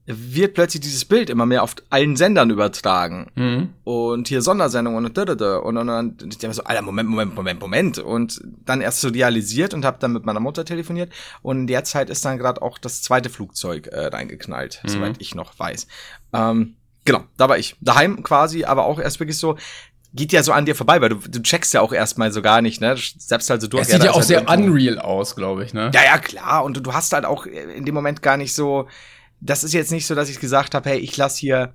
wird 0.06 0.56
plötzlich 0.56 0.82
dieses 0.82 1.06
Bild 1.06 1.30
immer 1.30 1.46
mehr 1.46 1.62
auf 1.64 1.76
allen 1.90 2.16
Sendern 2.16 2.50
übertragen. 2.50 3.32
Mhm. 3.36 3.70
Und 3.84 4.28
hier 4.28 4.42
Sondersendungen 4.42 5.06
und 5.06 5.18
da, 5.18 5.26
da, 5.26 5.36
da. 5.36 5.58
Und, 5.58 5.78
und, 5.78 5.90
und 5.90 6.24
ich 6.24 6.40
denke 6.40 6.56
so, 6.56 6.64
Alter, 6.64 6.82
Moment, 6.82 7.08
Moment, 7.08 7.36
Moment, 7.36 7.62
Moment. 7.62 8.00
Und 8.00 8.42
dann 8.66 8.82
erst 8.82 9.02
so 9.02 9.10
realisiert 9.10 9.74
und 9.74 9.86
habe 9.86 10.00
dann 10.00 10.14
mit 10.14 10.26
meiner 10.26 10.40
Mutter 10.40 10.66
telefoniert. 10.66 11.12
Und 11.44 11.60
in 11.60 11.68
der 11.68 11.84
Zeit 11.84 12.10
ist 12.10 12.26
dann 12.26 12.40
gerade 12.40 12.62
auch 12.62 12.80
das 12.80 13.04
zweite 13.04 13.30
Flugzeug 13.30 13.88
äh, 13.88 14.08
reingeknallt, 14.08 14.82
Mhm. 14.84 14.90
soweit 14.90 15.16
ich 15.20 15.36
noch 15.36 15.58
weiß. 15.58 15.88
Ähm, 16.34 16.76
genau, 17.06 17.24
da 17.38 17.50
war 17.50 17.58
ich. 17.58 17.76
Daheim 17.82 18.24
quasi, 18.24 18.64
aber 18.64 18.86
auch 18.86 19.00
erst 19.00 19.20
wirklich 19.20 19.38
so, 19.38 19.58
geht 20.14 20.32
ja 20.34 20.44
so 20.44 20.52
an 20.52 20.66
dir 20.66 20.76
vorbei, 20.76 21.00
weil 21.02 21.10
du, 21.10 21.16
du 21.16 21.42
checkst 21.42 21.74
ja 21.74 21.82
auch 21.82 21.94
erstmal 21.94 22.32
so 22.32 22.42
gar 22.42 22.62
nicht, 22.62 22.82
ne? 22.82 22.96
Selbst 23.18 23.50
halt 23.50 23.62
so 23.62 23.68
durch. 23.68 23.84
Es 23.84 23.90
sieht 23.92 24.00
ja 24.04 24.06
da 24.08 24.12
auch 24.12 24.22
sehr 24.24 24.40
halt 24.46 24.50
irgendwo- 24.50 24.72
unreal 24.74 25.00
aus, 25.00 25.36
glaube 25.36 25.64
ich, 25.64 25.74
ne? 25.74 25.92
ja, 25.94 26.04
ja, 26.04 26.18
klar. 26.18 26.64
Und 26.64 26.76
du, 26.78 26.82
du 26.82 26.94
hast 26.94 27.14
halt 27.14 27.26
auch 27.26 27.46
in 27.46 27.86
dem 27.86 27.96
Moment 27.96 28.22
gar 28.22 28.38
nicht 28.38 28.54
so. 28.54 28.88
Das 29.40 29.64
ist 29.64 29.74
jetzt 29.74 29.92
nicht 29.92 30.06
so, 30.06 30.14
dass 30.14 30.30
ich 30.30 30.40
gesagt 30.40 30.76
habe, 30.76 30.90
hey, 30.90 31.00
ich 31.00 31.16
lass 31.18 31.36
hier 31.38 31.74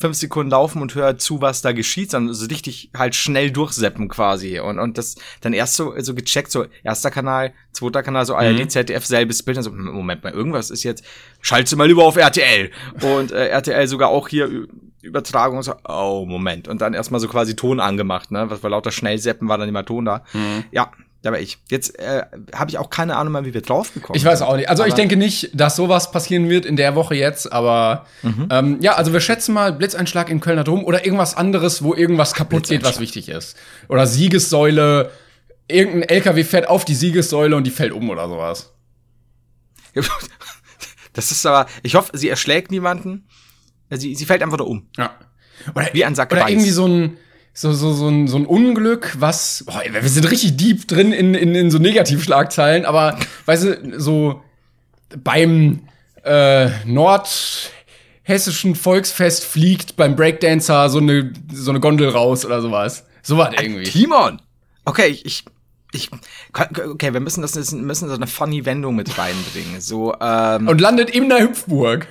fünf 0.00 0.16
Sekunden 0.16 0.50
laufen 0.50 0.80
und 0.80 0.94
höre 0.94 1.18
zu, 1.18 1.42
was 1.42 1.60
da 1.60 1.72
geschieht, 1.72 2.10
sondern 2.10 2.34
so 2.34 2.46
richtig 2.46 2.90
halt 2.96 3.14
schnell 3.14 3.50
durchseppen 3.50 4.08
quasi. 4.08 4.58
Und, 4.58 4.78
und 4.78 4.96
das 4.96 5.16
dann 5.42 5.52
erst 5.52 5.74
so, 5.74 5.92
so 5.98 6.14
gecheckt, 6.14 6.50
so 6.50 6.64
erster 6.82 7.10
Kanal, 7.10 7.52
zweiter 7.72 8.02
Kanal, 8.02 8.24
so 8.24 8.34
ARD, 8.34 8.60
Mhm. 8.60 8.68
ZDF, 8.70 9.04
selbes 9.04 9.42
Bild. 9.42 9.58
Und 9.58 9.64
so, 9.64 9.70
hm, 9.70 9.84
Moment 9.92 10.24
mal, 10.24 10.32
irgendwas 10.32 10.70
ist 10.70 10.82
jetzt, 10.84 11.04
schalte 11.42 11.76
mal 11.76 11.86
lieber 11.86 12.04
auf 12.04 12.16
RTL. 12.16 12.70
Und 13.02 13.30
äh, 13.30 13.48
RTL 13.48 13.86
sogar 13.86 14.08
auch 14.08 14.26
hier 14.28 14.66
Übertragung. 15.02 15.58
und 15.58 15.64
So, 15.64 15.74
oh, 15.86 16.24
Moment. 16.26 16.66
Und 16.66 16.80
dann 16.80 16.94
erstmal 16.94 17.20
so 17.20 17.28
quasi 17.28 17.54
Ton 17.54 17.78
angemacht, 17.78 18.30
ne? 18.30 18.46
Was 18.48 18.62
war 18.62 18.70
lauter 18.70 18.90
Schnellseppen, 18.90 19.48
war 19.48 19.58
dann 19.58 19.68
immer 19.68 19.84
Ton 19.84 20.06
da. 20.06 20.24
Mhm. 20.32 20.64
Ja, 20.70 20.90
da 21.22 21.32
war 21.32 21.38
ich. 21.38 21.58
Jetzt 21.70 21.98
äh, 21.98 22.22
habe 22.54 22.70
ich 22.70 22.78
auch 22.78 22.88
keine 22.90 23.16
Ahnung 23.16 23.32
mehr, 23.34 23.44
wie 23.44 23.52
wir 23.52 23.60
draufgekommen 23.60 24.16
Ich 24.16 24.24
weiß 24.24 24.40
auch 24.42 24.56
nicht. 24.56 24.68
Also 24.70 24.84
ich 24.84 24.92
Aber- 24.92 24.96
denke 24.96 25.16
nicht, 25.16 25.50
dass 25.52 25.76
sowas 25.76 26.10
passieren 26.12 26.48
wird 26.48 26.64
in 26.64 26.76
der 26.76 26.94
Woche 26.94 27.14
jetzt, 27.14 27.52
aber 27.52 28.06
Mhm. 28.22 28.48
ähm, 28.50 28.78
ja, 28.80 28.94
also 28.94 29.12
wir 29.12 29.20
schätzen 29.20 29.52
mal 29.52 29.72
Blitzeinschlag 29.72 30.30
in 30.30 30.40
Kölner 30.40 30.64
Dom 30.64 30.84
oder 30.84 31.04
irgendwas 31.04 31.36
anderes, 31.36 31.82
wo 31.82 31.94
irgendwas 31.94 32.32
kaputt 32.34 32.68
geht, 32.68 32.82
was 32.84 33.00
wichtig 33.00 33.28
ist. 33.28 33.56
Oder 33.88 34.06
Siegessäule, 34.06 35.10
irgendein 35.68 36.08
LKW 36.08 36.42
fährt 36.44 36.68
auf 36.68 36.84
die 36.84 36.94
Siegessäule 36.94 37.54
und 37.54 37.64
die 37.64 37.70
fällt 37.70 37.92
um 37.92 38.08
oder 38.10 38.28
sowas. 38.28 38.72
Das 41.12 41.32
ist 41.32 41.44
aber, 41.44 41.66
ich 41.82 41.96
hoffe, 41.96 42.16
sie 42.16 42.28
erschlägt 42.28 42.70
niemanden. 42.70 43.26
Sie, 43.90 44.14
sie 44.14 44.24
fällt 44.24 44.42
einfach 44.42 44.58
nur 44.58 44.68
um. 44.68 44.86
Ja. 44.96 45.10
Oder, 45.74 45.88
Wie 45.92 46.04
ein 46.04 46.14
Sack 46.14 46.30
oder 46.32 46.48
irgendwie 46.48 46.70
so 46.70 46.86
ein 46.86 47.16
so, 47.52 47.72
so, 47.72 47.92
so, 47.92 48.08
ein, 48.08 48.28
so 48.28 48.36
ein 48.36 48.46
Unglück, 48.46 49.16
was. 49.18 49.64
Boah, 49.66 49.82
wir 49.90 50.08
sind 50.08 50.30
richtig 50.30 50.56
deep 50.56 50.86
drin 50.88 51.12
in, 51.12 51.34
in, 51.34 51.54
in 51.54 51.70
so 51.70 51.78
Negativschlagzeilen, 51.78 52.84
aber 52.84 53.18
weißt 53.46 53.64
du, 53.64 54.00
so 54.00 54.42
beim 55.22 55.80
äh, 56.24 56.68
nordhessischen 56.86 58.74
Volksfest 58.74 59.44
fliegt 59.44 59.96
beim 59.96 60.16
Breakdancer 60.16 60.88
so 60.88 60.98
eine, 60.98 61.32
so 61.52 61.70
eine 61.70 61.80
Gondel 61.80 62.08
raus 62.08 62.44
oder 62.44 62.60
sowas. 62.60 63.04
Sowas 63.22 63.54
irgendwie. 63.60 63.84
Timon! 63.84 64.40
Okay, 64.84 65.08
ich, 65.08 65.24
ich, 65.24 65.44
ich, 65.92 66.10
okay, 66.54 67.12
wir 67.12 67.20
müssen 67.20 67.42
das, 67.42 67.54
müssen 67.72 68.08
so 68.08 68.14
eine 68.14 68.26
funny 68.26 68.64
Wendung 68.64 68.96
mit 68.96 69.18
reinbringen. 69.18 69.80
So, 69.80 70.14
ähm, 70.20 70.68
Und 70.68 70.80
landet 70.80 71.10
in 71.10 71.28
der 71.28 71.40
Hüpfburg. 71.40 72.06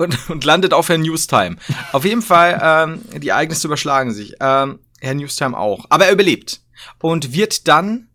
Und, 0.00 0.18
und 0.30 0.44
landet 0.44 0.72
auf 0.74 0.88
Herr 0.88 0.98
Newstime. 0.98 1.56
Auf 1.92 2.04
jeden 2.04 2.22
Fall, 2.22 2.60
ähm, 2.62 3.20
die 3.20 3.28
Ereignisse 3.28 3.66
überschlagen 3.66 4.12
sich. 4.12 4.34
Ähm, 4.40 4.78
Herr 5.00 5.14
Newstime 5.14 5.56
auch. 5.56 5.84
Aber 5.88 6.06
er 6.06 6.12
überlebt. 6.12 6.60
Und 7.00 7.32
wird 7.32 7.68
dann 7.68 8.08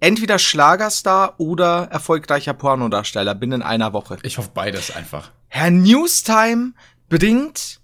entweder 0.00 0.38
Schlagerstar 0.38 1.34
oder 1.38 1.88
erfolgreicher 1.90 2.54
Pornodarsteller 2.54 3.34
binnen 3.34 3.62
einer 3.62 3.92
Woche. 3.92 4.18
Ich 4.22 4.38
hoffe 4.38 4.50
beides 4.54 4.94
einfach. 4.94 5.30
Herr 5.48 5.70
Newstime 5.70 6.72
bringt 7.08 7.80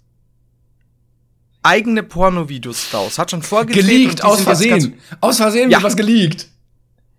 eigene 1.63 2.03
Pornovideos 2.03 2.93
raus. 2.93 3.17
Hat 3.19 3.31
schon 3.31 3.43
vorgedreht. 3.43 3.83
und 3.83 3.89
Geleakt, 3.89 4.23
aus 4.23 4.41
Versehen. 4.41 4.99
Aus 5.19 5.37
Versehen 5.37 5.69
Ja. 5.69 5.77
wird 5.77 5.83
was 5.85 5.97
geleakt. 5.97 6.47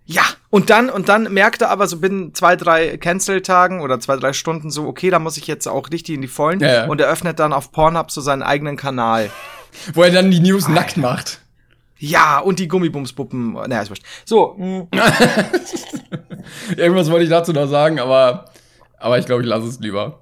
Ja, 0.05 0.23
und 0.49 0.69
dann, 0.69 0.89
und 0.89 1.07
dann 1.07 1.31
merkte 1.33 1.69
aber 1.69 1.87
so 1.87 1.97
binnen 1.99 2.33
zwei, 2.33 2.55
drei 2.55 2.97
Cancel-Tagen 2.97 3.79
oder 3.81 3.99
zwei, 3.99 4.17
drei 4.17 4.33
Stunden 4.33 4.69
so, 4.69 4.85
okay, 4.85 5.09
da 5.09 5.19
muss 5.19 5.37
ich 5.37 5.47
jetzt 5.47 5.67
auch 5.67 5.89
richtig 5.91 6.15
in 6.15 6.21
die 6.21 6.27
Vollen. 6.27 6.59
Ja, 6.59 6.73
ja. 6.73 6.85
Und 6.87 6.99
er 6.99 7.07
öffnet 7.07 7.39
dann 7.39 7.53
auf 7.53 7.71
Pornhub 7.71 8.11
so 8.11 8.19
seinen 8.19 8.43
eigenen 8.43 8.75
Kanal. 8.75 9.29
Wo 9.93 10.03
er 10.03 10.11
dann 10.11 10.29
die 10.29 10.41
News 10.41 10.67
nackt 10.67 10.97
macht. 10.97 11.39
Ja, 11.97 12.39
und 12.39 12.59
die 12.59 12.67
Gummibumspuppen. 12.67 13.53
Naja, 13.53 13.81
ist 13.81 13.89
wurscht. 13.89 14.03
So, 14.25 14.57
Irgendwas 16.75 17.09
wollte 17.09 17.23
ich 17.23 17.29
dazu 17.29 17.53
noch 17.53 17.67
sagen, 17.67 17.99
aber, 17.99 18.45
aber 18.97 19.17
ich 19.19 19.25
glaube, 19.25 19.41
ich 19.41 19.47
lasse 19.47 19.67
es 19.67 19.79
lieber. 19.79 20.19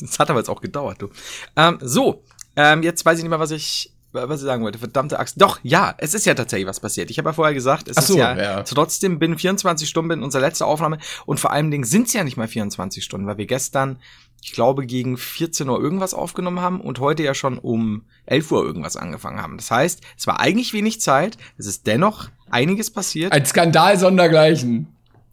das 0.00 0.18
hat 0.18 0.28
aber 0.28 0.40
jetzt 0.40 0.50
auch 0.50 0.60
gedauert, 0.60 1.00
du. 1.00 1.08
Ähm, 1.56 1.78
so, 1.80 2.24
ähm, 2.56 2.82
jetzt 2.82 3.06
weiß 3.06 3.18
ich 3.18 3.24
nicht 3.24 3.30
mehr, 3.30 3.40
was 3.40 3.52
ich, 3.52 3.92
was 4.12 4.40
ich 4.40 4.46
sagen 4.46 4.62
wollte. 4.62 4.78
Verdammte 4.78 5.18
Axt. 5.18 5.40
Doch, 5.40 5.60
ja, 5.62 5.94
es 5.98 6.14
ist 6.14 6.26
ja 6.26 6.34
tatsächlich 6.34 6.66
was 6.66 6.80
passiert. 6.80 7.10
Ich 7.10 7.18
habe 7.18 7.28
ja 7.28 7.32
vorher 7.32 7.54
gesagt, 7.54 7.88
es 7.88 7.96
so, 8.06 8.14
ist 8.14 8.18
ja, 8.18 8.36
ja. 8.36 8.62
trotzdem 8.62 9.18
binnen 9.18 9.38
24 9.38 9.88
Stunden 9.88 10.10
in 10.12 10.22
unserer 10.22 10.42
letzte 10.42 10.66
Aufnahme. 10.66 10.98
Und 11.26 11.40
vor 11.40 11.52
allen 11.52 11.70
Dingen 11.70 11.84
sind 11.84 12.06
es 12.06 12.12
ja 12.14 12.24
nicht 12.24 12.36
mal 12.36 12.48
24 12.48 13.04
Stunden, 13.04 13.26
weil 13.26 13.38
wir 13.38 13.46
gestern, 13.46 13.98
ich 14.42 14.52
glaube, 14.52 14.86
gegen 14.86 15.16
14 15.16 15.68
Uhr 15.68 15.80
irgendwas 15.80 16.14
aufgenommen 16.14 16.60
haben 16.60 16.80
und 16.80 17.00
heute 17.00 17.22
ja 17.22 17.34
schon 17.34 17.58
um 17.58 18.04
11 18.26 18.52
Uhr 18.52 18.64
irgendwas 18.64 18.96
angefangen 18.96 19.42
haben. 19.42 19.56
Das 19.56 19.70
heißt, 19.70 20.00
es 20.16 20.26
war 20.26 20.40
eigentlich 20.40 20.72
wenig 20.72 21.00
Zeit. 21.00 21.36
Es 21.58 21.66
ist 21.66 21.86
dennoch 21.86 22.28
einiges 22.50 22.90
passiert. 22.90 23.32
Ein 23.32 23.44
Skandal 23.44 23.98
sondergleichen. 23.98 24.88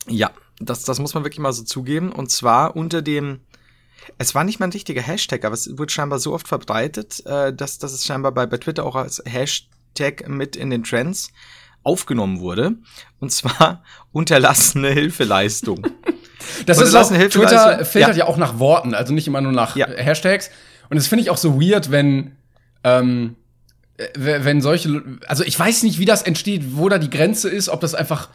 Ja, 0.08 0.32
das, 0.60 0.84
das 0.84 1.00
muss 1.00 1.14
man 1.14 1.24
wirklich 1.24 1.40
mal 1.40 1.54
so 1.54 1.64
zugeben. 1.64 2.12
Und 2.12 2.32
zwar 2.32 2.76
unter 2.76 3.02
dem, 3.02 3.42
es 4.18 4.36
war 4.36 4.44
nicht 4.44 4.60
mal 4.60 4.68
ein 4.68 4.72
richtiger 4.72 5.02
Hashtag, 5.02 5.46
aber 5.46 5.54
es 5.54 5.78
wurde 5.78 5.92
scheinbar 5.92 6.20
so 6.20 6.34
oft 6.34 6.48
verbreitet, 6.48 7.26
äh, 7.26 7.54
dass, 7.54 7.78
dass 7.80 7.94
es 7.94 8.06
scheinbar 8.06 8.32
bei, 8.32 8.46
bei 8.46 8.58
Twitter 8.58 8.86
auch 8.86 8.96
als 8.96 9.22
Hashtag 9.26 10.28
mit 10.28 10.56
in 10.56 10.70
den 10.70 10.84
Trends 10.84 11.32
aufgenommen 11.84 12.40
wurde. 12.40 12.74
Und 13.20 13.32
zwar 13.32 13.84
unterlassene 14.12 14.90
Hilfeleistung. 14.90 15.88
Das 16.68 16.80
ist 16.80 16.94
auch, 16.94 17.08
Twitter 17.10 17.84
filtert 17.86 18.12
Ja. 18.12 18.26
ja. 18.26 18.26
auch 18.28 18.38
nach 18.38 18.60
Worten, 18.60 18.94
also 18.94 19.14
nicht 19.14 19.26
immer 19.26 19.42
nur 19.42 19.52
nach 19.52 19.76
Ja. 19.76 19.88
äh, 19.88 20.04
Hashtags. 20.04 20.52
Und 20.92 20.98
das 20.98 21.08
finde 21.08 21.24
ich 21.24 21.32
auch 21.32 21.38
so 21.38 21.60
weird, 21.60 21.90
wenn, 21.90 22.36
ähm, 22.84 23.36
äh, 23.98 24.06
wenn 24.16 24.62
solche, 24.62 25.04
also 25.26 25.44
ich 25.44 25.58
weiß 25.58 25.82
nicht, 25.82 25.98
wie 25.98 26.06
das 26.06 26.22
entsteht, 26.22 26.78
wo 26.78 26.88
da 26.88 27.00
die 27.00 27.10
Grenze 27.10 27.50
ist, 27.50 27.68
ob 27.68 27.82
das 27.82 27.96
einfach 27.96 28.30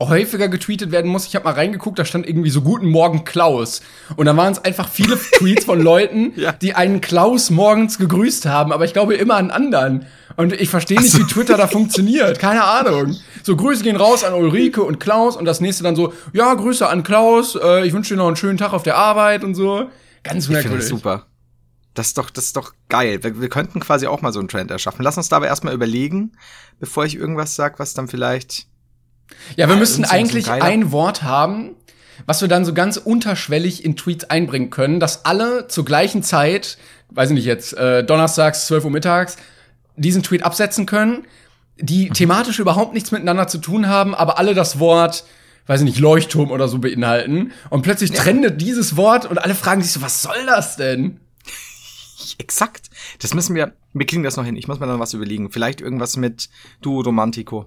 häufiger 0.00 0.48
getweetet 0.48 0.90
werden 0.92 1.10
muss. 1.10 1.26
Ich 1.26 1.34
habe 1.34 1.46
mal 1.46 1.54
reingeguckt, 1.54 1.98
da 1.98 2.04
stand 2.04 2.28
irgendwie 2.28 2.50
so 2.50 2.60
Guten 2.60 2.88
Morgen 2.88 3.24
Klaus. 3.24 3.80
Und 4.16 4.26
da 4.26 4.36
waren 4.36 4.52
es 4.52 4.62
einfach 4.64 4.88
viele 4.90 5.18
Tweets 5.38 5.64
von 5.64 5.80
Leuten, 5.80 6.32
Ja. 6.36 6.52
die 6.52 6.74
einen 6.74 7.00
Klaus 7.00 7.48
morgens 7.50 7.96
gegrüßt 7.98 8.44
haben, 8.46 8.72
aber 8.72 8.84
ich 8.84 8.92
glaube 8.92 9.14
immer 9.14 9.36
an 9.36 9.50
anderen. 9.50 10.06
Und 10.36 10.52
ich 10.52 10.68
verstehe 10.68 11.00
nicht, 11.00 11.18
wie 11.18 11.24
Twitter 11.24 11.56
da 11.56 11.66
funktioniert. 11.68 12.38
Keine 12.38 12.62
Ahnung. 12.64 13.16
So, 13.42 13.56
Grüße 13.56 13.82
gehen 13.82 13.96
raus 13.96 14.22
an 14.22 14.34
Ulrike 14.34 14.82
und 14.82 15.00
Klaus 15.00 15.34
und 15.36 15.46
das 15.46 15.60
nächste 15.62 15.82
dann 15.82 15.96
so, 15.96 16.12
ja, 16.34 16.52
Grüße 16.52 16.86
an 16.86 17.02
Klaus, 17.02 17.54
äh, 17.56 17.86
ich 17.86 17.94
wünsche 17.94 18.14
dir 18.14 18.18
noch 18.18 18.26
einen 18.26 18.36
schönen 18.36 18.58
Tag 18.58 18.74
auf 18.74 18.82
der 18.82 18.96
Arbeit 18.96 19.44
und 19.44 19.54
so. 19.54 19.88
Ganz 20.22 20.44
Ich 20.44 20.50
merkwürdig. 20.50 20.80
das 20.80 20.88
super. 20.88 21.26
Das 21.94 22.08
ist 22.08 22.18
doch, 22.18 22.28
das 22.28 22.44
ist 22.44 22.56
doch 22.58 22.74
geil. 22.90 23.22
Wir, 23.22 23.40
wir 23.40 23.48
könnten 23.48 23.80
quasi 23.80 24.06
auch 24.06 24.20
mal 24.20 24.30
so 24.32 24.40
einen 24.40 24.48
Trend 24.48 24.70
erschaffen. 24.70 25.02
Lass 25.02 25.16
uns 25.16 25.30
da 25.30 25.36
aber 25.36 25.46
erstmal 25.46 25.72
überlegen, 25.72 26.32
bevor 26.78 27.06
ich 27.06 27.14
irgendwas 27.16 27.56
sag, 27.56 27.78
was 27.78 27.94
dann 27.94 28.06
vielleicht. 28.08 28.66
Ja, 29.56 29.68
wir 29.68 29.74
Ja, 29.74 29.80
müssten 29.80 30.04
so 30.04 30.10
ein 30.10 30.16
eigentlich 30.18 30.50
ein 30.50 30.92
Wort 30.92 31.22
haben, 31.22 31.74
was 32.26 32.40
wir 32.40 32.48
dann 32.48 32.64
so 32.64 32.72
ganz 32.74 32.96
unterschwellig 32.96 33.84
in 33.84 33.96
Tweets 33.96 34.24
einbringen 34.24 34.70
können, 34.70 35.00
dass 35.00 35.24
alle 35.24 35.68
zur 35.68 35.84
gleichen 35.84 36.22
Zeit, 36.22 36.78
weiß 37.10 37.30
ich 37.30 37.34
nicht 37.34 37.44
jetzt, 37.44 37.72
äh, 37.74 38.04
donnerstags, 38.04 38.66
12 38.66 38.84
Uhr 38.84 38.90
mittags, 38.90 39.36
diesen 39.96 40.22
Tweet 40.22 40.42
absetzen 40.42 40.86
können, 40.86 41.26
die 41.78 42.08
thematisch 42.08 42.58
überhaupt 42.58 42.94
nichts 42.94 43.12
miteinander 43.12 43.48
zu 43.48 43.58
tun 43.58 43.88
haben, 43.88 44.14
aber 44.14 44.38
alle 44.38 44.54
das 44.54 44.78
Wort, 44.78 45.24
weiß 45.66 45.80
ich 45.80 45.86
nicht, 45.86 45.98
Leuchtturm 45.98 46.50
oder 46.50 46.68
so 46.68 46.78
beinhalten. 46.78 47.52
Und 47.70 47.82
plötzlich 47.82 48.12
trendet 48.12 48.60
dieses 48.60 48.96
Wort 48.96 49.26
und 49.26 49.38
alle 49.38 49.54
fragen 49.54 49.82
sich 49.82 49.92
so, 49.92 50.00
was 50.00 50.22
soll 50.22 50.46
das 50.46 50.76
denn? 50.76 51.20
Exakt. 52.38 52.88
Das 53.20 53.34
müssen 53.34 53.54
wir. 53.54 53.72
Wir 53.92 54.06
kriegen 54.06 54.22
das 54.22 54.36
noch 54.36 54.44
hin. 54.44 54.56
Ich 54.56 54.68
muss 54.68 54.78
mir 54.80 54.86
dann 54.86 55.00
was 55.00 55.14
überlegen. 55.14 55.50
Vielleicht 55.50 55.80
irgendwas 55.80 56.16
mit 56.16 56.48
Duo 56.82 57.00
Romantico. 57.00 57.66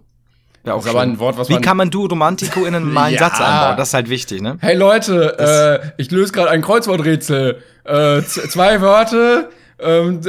Wäre 0.64 0.76
auch 0.76 0.80
Das 0.80 0.86
ist 0.88 0.92
aber 0.92 1.02
ein 1.02 1.20
Wort, 1.20 1.38
was 1.38 1.50
Wie 1.50 1.54
man- 1.54 1.62
kann 1.62 1.78
man 1.78 1.90
Duo 1.90 2.06
Romantico 2.08 2.66
in 2.66 2.76
einen 2.76 2.86
normalen 2.88 3.14
Ja. 3.14 3.20
Satz 3.30 3.40
einbauen? 3.40 3.78
Das 3.78 3.90
ist 3.90 3.94
halt 3.94 4.10
wichtig, 4.10 4.42
ne? 4.42 4.58
Hey 4.62 4.76
Leute, 4.76 5.38
äh, 5.98 6.02
ich 6.02 6.12
löse 6.12 6.34
gerade 6.34 6.50
ein 6.50 6.62
Kreuzworträtsel. 6.62 7.62
Äh, 7.86 8.22
zwei 8.24 8.82
Wörter, 8.82 9.50
ähm, 9.80 10.20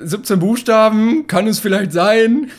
17 0.00 0.38
Buchstaben, 0.38 1.26
kann 1.26 1.46
es 1.46 1.58
vielleicht 1.60 1.92
sein? 1.92 2.50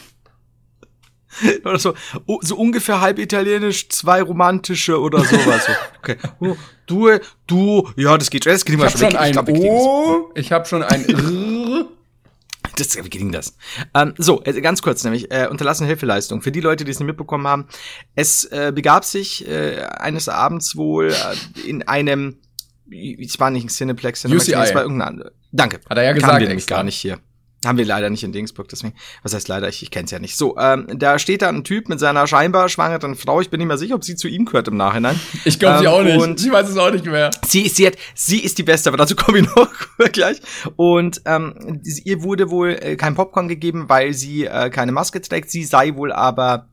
Oder 1.65 1.77
so, 1.77 1.93
so 2.41 2.55
ungefähr 2.55 2.99
halb 2.99 3.19
italienisch, 3.19 3.89
zwei 3.89 4.23
romantische 4.23 4.99
oder 4.99 5.19
sowas. 5.19 5.65
So. 5.67 5.71
Okay. 5.99 6.17
Oh, 6.39 6.55
du, 6.87 7.09
du, 7.47 7.89
ja, 7.97 8.17
das 8.17 8.29
geht 8.29 8.45
schon. 8.45 8.53
Das 8.53 8.63
kriegen 8.65 8.77
Ich 8.81 8.83
wir 8.83 8.89
habe 8.89 8.97
schon 8.97 9.11
Wir- 9.11 9.19
ein 9.19 9.31
glaub, 9.33 9.45
wir 9.47 9.53
kriegen 9.53 9.67
das. 9.67 9.83
O, 9.85 10.31
ich 10.35 10.51
habe 10.53 10.65
schon 10.65 10.83
ein 10.83 11.05
R. 11.07 11.15
Das, 12.77 12.95
wir 12.95 13.09
kriegen 13.09 13.31
das. 13.31 13.55
Ähm, 13.93 14.13
so, 14.17 14.43
äh, 14.43 14.61
ganz 14.61 14.81
kurz 14.81 15.03
nämlich, 15.03 15.31
äh, 15.31 15.47
unterlassene 15.49 15.87
Hilfeleistung. 15.87 16.41
Für 16.41 16.51
die 16.51 16.61
Leute, 16.61 16.85
die 16.85 16.91
es 16.91 16.99
nicht 16.99 17.07
mitbekommen 17.07 17.47
haben, 17.47 17.67
es 18.15 18.45
äh, 18.45 18.71
begab 18.73 19.03
sich 19.03 19.47
äh, 19.47 19.81
eines 19.81 20.29
Abends 20.29 20.75
wohl 20.75 21.11
äh, 21.11 21.67
in 21.67 21.87
einem 21.87 22.37
es 22.89 23.37
war 23.37 23.49
nicht 23.49 23.65
ein 23.65 23.69
Cineplex, 23.69 24.23
UCI. 24.23 24.53
es 24.53 24.73
war 24.73 24.81
irgendein 24.81 25.09
anderer. 25.09 25.31
Danke. 25.51 25.81
Hat 25.89 25.97
er 25.97 26.05
ja 26.05 26.13
gesagt, 26.13 26.31
Kam 26.31 26.39
wir 26.39 26.47
nämlich 26.47 26.67
gar 26.67 26.83
nicht 26.83 26.95
hier. 26.95 27.19
Haben 27.65 27.79
wir 27.79 27.85
leider 27.85 28.09
nicht 28.11 28.23
in 28.23 28.31
Dingsburg, 28.31 28.67
deswegen. 28.69 28.93
Was 29.23 29.33
heißt 29.33 29.47
leider? 29.47 29.67
Ich, 29.67 29.81
ich 29.81 29.89
kenne 29.89 30.05
es 30.05 30.11
ja 30.11 30.19
nicht. 30.19 30.37
So, 30.37 30.57
ähm, 30.59 30.85
da 30.95 31.17
steht 31.17 31.41
da 31.41 31.49
ein 31.49 31.63
Typ 31.63 31.89
mit 31.89 31.99
seiner 31.99 32.27
scheinbar 32.27 32.69
schwangeren 32.69 33.15
Frau. 33.15 33.41
Ich 33.41 33.49
bin 33.49 33.57
nicht 33.57 33.67
mehr 33.67 33.79
sicher, 33.79 33.95
ob 33.95 34.03
sie 34.03 34.15
zu 34.15 34.27
ihm 34.27 34.45
gehört 34.45 34.67
im 34.67 34.77
Nachhinein. 34.77 35.19
Ich 35.43 35.57
glaube 35.59 35.79
sie 35.79 35.85
Ähm, 35.85 35.91
auch 35.91 36.03
nicht. 36.03 36.17
und- 36.21 36.39
ich 36.45 36.51
weiß 36.51 36.69
es 36.69 36.77
auch 36.77 36.91
nicht 36.91 37.05
mehr. 37.05 37.31
Sie 37.47 37.61
ist, 37.63 37.75
sie, 37.77 37.87
hat, 37.87 37.95
sie 38.13 38.39
ist 38.43 38.57
die 38.59 38.63
Beste, 38.63 38.89
aber 38.89 38.97
dazu 38.97 39.15
komme 39.15 39.39
ich 39.39 39.45
noch 39.55 39.71
gleich. 40.11 40.39
Und 40.75 41.21
ähm, 41.25 41.79
sie- 41.81 42.03
ihr 42.03 42.21
wurde 42.21 42.51
wohl 42.51 42.77
äh, 42.79 42.95
kein 42.95 43.15
Popcorn 43.15 43.47
gegeben, 43.47 43.85
weil 43.89 44.13
sie 44.13 44.45
äh, 44.45 44.69
keine 44.69 44.91
Maske 44.91 45.19
trägt. 45.21 45.49
Sie 45.49 45.63
sei 45.63 45.95
wohl 45.95 46.11
aber 46.11 46.69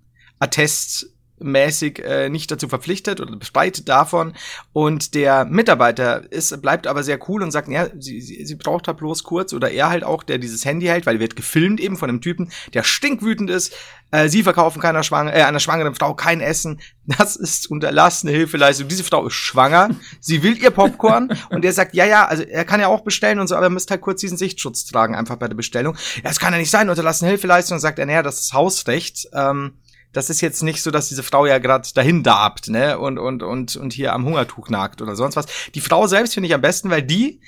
attestmäßig 1.45 2.03
äh, 2.05 2.29
nicht 2.29 2.51
dazu 2.51 2.69
verpflichtet 2.69 3.21
oder 3.21 3.37
befreit 3.37 3.89
davon. 3.89 4.35
Und 4.73 5.15
der 5.15 5.45
Mitarbeiter 5.45 6.31
ist, 6.33 6.61
bleibt 6.63 6.87
aber 6.87 7.03
sehr 7.03 7.19
cool 7.29 7.43
und 7.43 7.51
sagt, 7.51 7.69
ja, 7.69 7.89
sie, 7.99 8.21
sie, 8.21 8.45
sie 8.45 8.55
braucht 8.55 8.89
halt 8.89 8.99
bloß 8.99 9.23
kurz 9.25 9.53
oder 9.53 9.71
er 9.71 9.91
halt 9.91 10.05
auch, 10.05 10.23
der 10.23 10.39
dieses 10.39 10.65
Handy 10.65 10.87
hält, 10.87 11.07
weil 11.07 11.21
wird 11.21 11.37
gefilmt 11.37 11.81
eben 11.81 11.97
von 11.97 12.09
einem 12.09 12.21
Typen, 12.21 12.51
der 12.73 12.83
stinkwütend 12.83 13.51
ist. 13.51 13.75
Äh, 14.11 14.29
sie 14.29 14.43
verkaufen 14.43 14.81
keiner 14.81 15.03
Schwanger, 15.03 15.35
äh, 15.35 15.43
einer 15.43 15.61
schwangeren 15.61 15.95
Frau 15.95 16.15
kein 16.15 16.41
Essen. 16.41 16.81
Das 17.07 17.37
ist 17.37 17.71
unterlassene 17.71 18.33
Hilfeleistung. 18.33 18.89
Diese 18.89 19.05
Frau 19.05 19.27
ist 19.27 19.35
schwanger. 19.35 19.91
Sie 20.21 20.43
will 20.43 20.57
ihr 20.57 20.71
Popcorn 20.71 21.37
und 21.51 21.63
er 21.63 21.73
sagt, 21.75 21.95
ja, 21.95 22.07
ja, 22.07 22.25
also 22.25 22.43
er 22.43 22.65
kann 22.65 22.81
ja 22.81 22.89
auch 22.89 23.03
bestellen 23.03 23.41
und 23.41 23.47
so, 23.47 23.57
aber 23.57 23.67
er 23.67 23.71
müsste 23.71 23.93
halt 23.93 24.01
kurz 24.01 24.23
diesen 24.23 24.39
Sichtschutz 24.39 24.87
tragen, 24.87 25.15
einfach 25.15 25.37
bei 25.37 25.47
der 25.47 25.55
Bestellung. 25.55 25.97
Ja, 26.17 26.31
das 26.31 26.41
kann 26.41 26.55
ja 26.55 26.59
nicht 26.59 26.71
sein, 26.71 26.89
unterlassene 26.89 27.29
Hilfeleistung. 27.29 27.79
Sagt 27.79 27.99
er, 27.99 28.07
naja, 28.07 28.23
das 28.23 28.41
ist 28.41 28.55
Hausrecht. 28.55 29.29
Ähm, 29.35 29.75
das 30.15 30.31
ist 30.31 30.41
jetzt 30.41 30.63
nicht 30.63 30.83
so, 30.83 30.91
dass 30.91 31.09
diese 31.09 31.23
Frau 31.23 31.45
ja 31.47 31.59
gerade 31.59 31.89
dahin 31.95 32.23
darbt, 32.23 32.69
ne, 32.69 32.99
und, 32.99 33.19
und, 33.19 33.43
und, 33.43 33.77
und 33.77 33.93
hier 33.93 34.13
am 34.15 34.25
Hungertuch 34.25 34.69
nagt 34.71 35.03
oder 35.03 35.17
sonst 35.17 35.37
was. 35.37 35.47
Die 35.75 35.81
Frau 35.81 36.07
selbst 36.07 36.35
finde 36.35 36.49
ich 36.49 36.55
am 36.55 36.61
besten, 36.63 36.89
weil 36.91 37.03
die, 37.03 37.41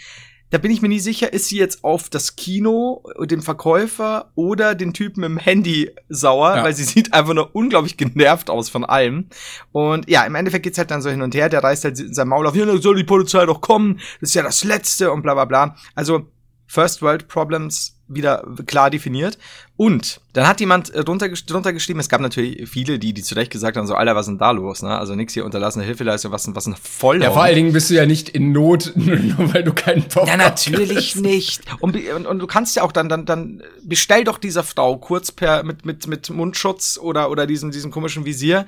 da 0.51 0.59
bin 0.59 0.71
ich 0.71 0.81
mir 0.81 0.89
nie 0.89 1.01
sicher, 1.01 1.33
ist 1.33 1.49
sie 1.49 1.59
jetzt 1.59 1.83
auf 1.83 2.09
das 2.09 2.37
Kino, 2.37 3.03
den 3.21 3.43
Verkäufer 3.43 4.31
oder 4.37 4.77
den 4.77 4.93
Typen 4.93 5.25
im 5.25 5.39
Handy 5.39 5.91
sauer, 6.09 6.57
Ja. 6.57 6.63
weil 6.65 6.75
sie 6.75 6.85
sieht 6.85 7.13
einfach 7.15 7.35
nur 7.35 7.55
unglaublich 7.57 7.97
genervt 7.97 8.49
aus 8.49 8.69
von 8.69 8.85
allem. 8.85 9.29
Und 9.73 10.09
ja, 10.09 10.25
im 10.25 10.37
Endeffekt 10.37 10.63
geht's 10.63 10.79
halt 10.79 10.91
dann 10.93 11.03
so 11.03 11.11
hin 11.11 11.23
und 11.23 11.35
her, 11.35 11.49
der 11.49 11.65
reißt 11.65 11.85
halt 11.85 11.99
in 11.99 12.15
sein 12.15 12.29
Maul 12.29 12.47
auf, 12.47 12.55
ja, 12.55 12.65
soll 12.79 12.95
die 12.97 13.03
Polizei 13.05 13.45
doch 13.45 13.61
kommen, 13.61 13.97
das 14.21 14.31
ist 14.31 14.35
ja 14.35 14.43
das 14.43 14.63
Letzte 14.63 15.11
und 15.11 15.23
bla 15.23 15.35
bla 15.35 15.47
bla. 15.47 15.77
Also, 15.97 16.31
First 16.67 17.03
World 17.03 17.29
Problems 17.29 17.97
wieder 18.09 18.45
klar 18.67 18.91
definiert. 18.91 19.37
Und 19.77 20.21
dann 20.33 20.47
hat 20.47 20.61
jemand 20.61 20.95
äh, 20.95 21.05
drunter, 21.05 21.29
drunter 21.29 21.73
geschrieben, 21.73 21.99
es 21.99 22.09
gab 22.09 22.21
natürlich 22.21 22.69
viele, 22.69 22.99
die, 22.99 23.13
die 23.13 23.23
zu 23.23 23.35
Recht 23.35 23.51
gesagt 23.51 23.77
haben, 23.77 23.87
so, 23.87 23.95
Alter, 23.95 24.15
was 24.15 24.27
ist 24.27 24.31
denn 24.31 24.39
da 24.39 24.53
los, 24.53 24.83
ne? 24.83 24.97
Also 24.97 25.15
nix 25.15 25.35
hier 25.35 25.45
unterlassene 25.45 25.85
Hilfeleistung, 25.85 26.31
was, 26.33 26.55
was 26.55 26.67
ein 26.67 26.77
Vollhorn. 26.81 27.23
Ja, 27.23 27.33
vor 27.33 27.43
allen 27.43 27.57
Dingen 27.57 27.73
bist 27.73 27.91
du 27.91 27.95
ja 27.95 28.07
nicht 28.07 28.29
in 28.29 28.53
Not, 28.53 28.93
nur 28.97 29.53
weil 29.53 29.65
du 29.65 29.73
keinen 29.73 30.03
Popcorn 30.03 30.29
Ja, 30.29 30.37
natürlich 30.37 30.89
kriegst. 30.89 31.17
nicht. 31.17 31.63
Und, 31.81 31.97
und, 31.97 32.27
und 32.27 32.39
du 32.39 32.47
kannst 32.47 32.77
ja 32.77 32.83
auch 32.83 32.93
dann, 32.93 33.09
dann, 33.09 33.27
dann 33.27 33.63
bestell 33.83 34.25
doch 34.25 34.39
dieser 34.39 34.63
Frau 34.63 34.97
kurz 34.99 35.33
per 35.33 35.65
mit, 35.65 35.85
mit, 35.85 36.07
mit 36.07 36.31
Mundschutz 36.31 36.99
oder, 37.01 37.31
oder 37.31 37.47
diesem, 37.47 37.71
diesem 37.71 37.91
komischen 37.91 38.25
Visier 38.25 38.67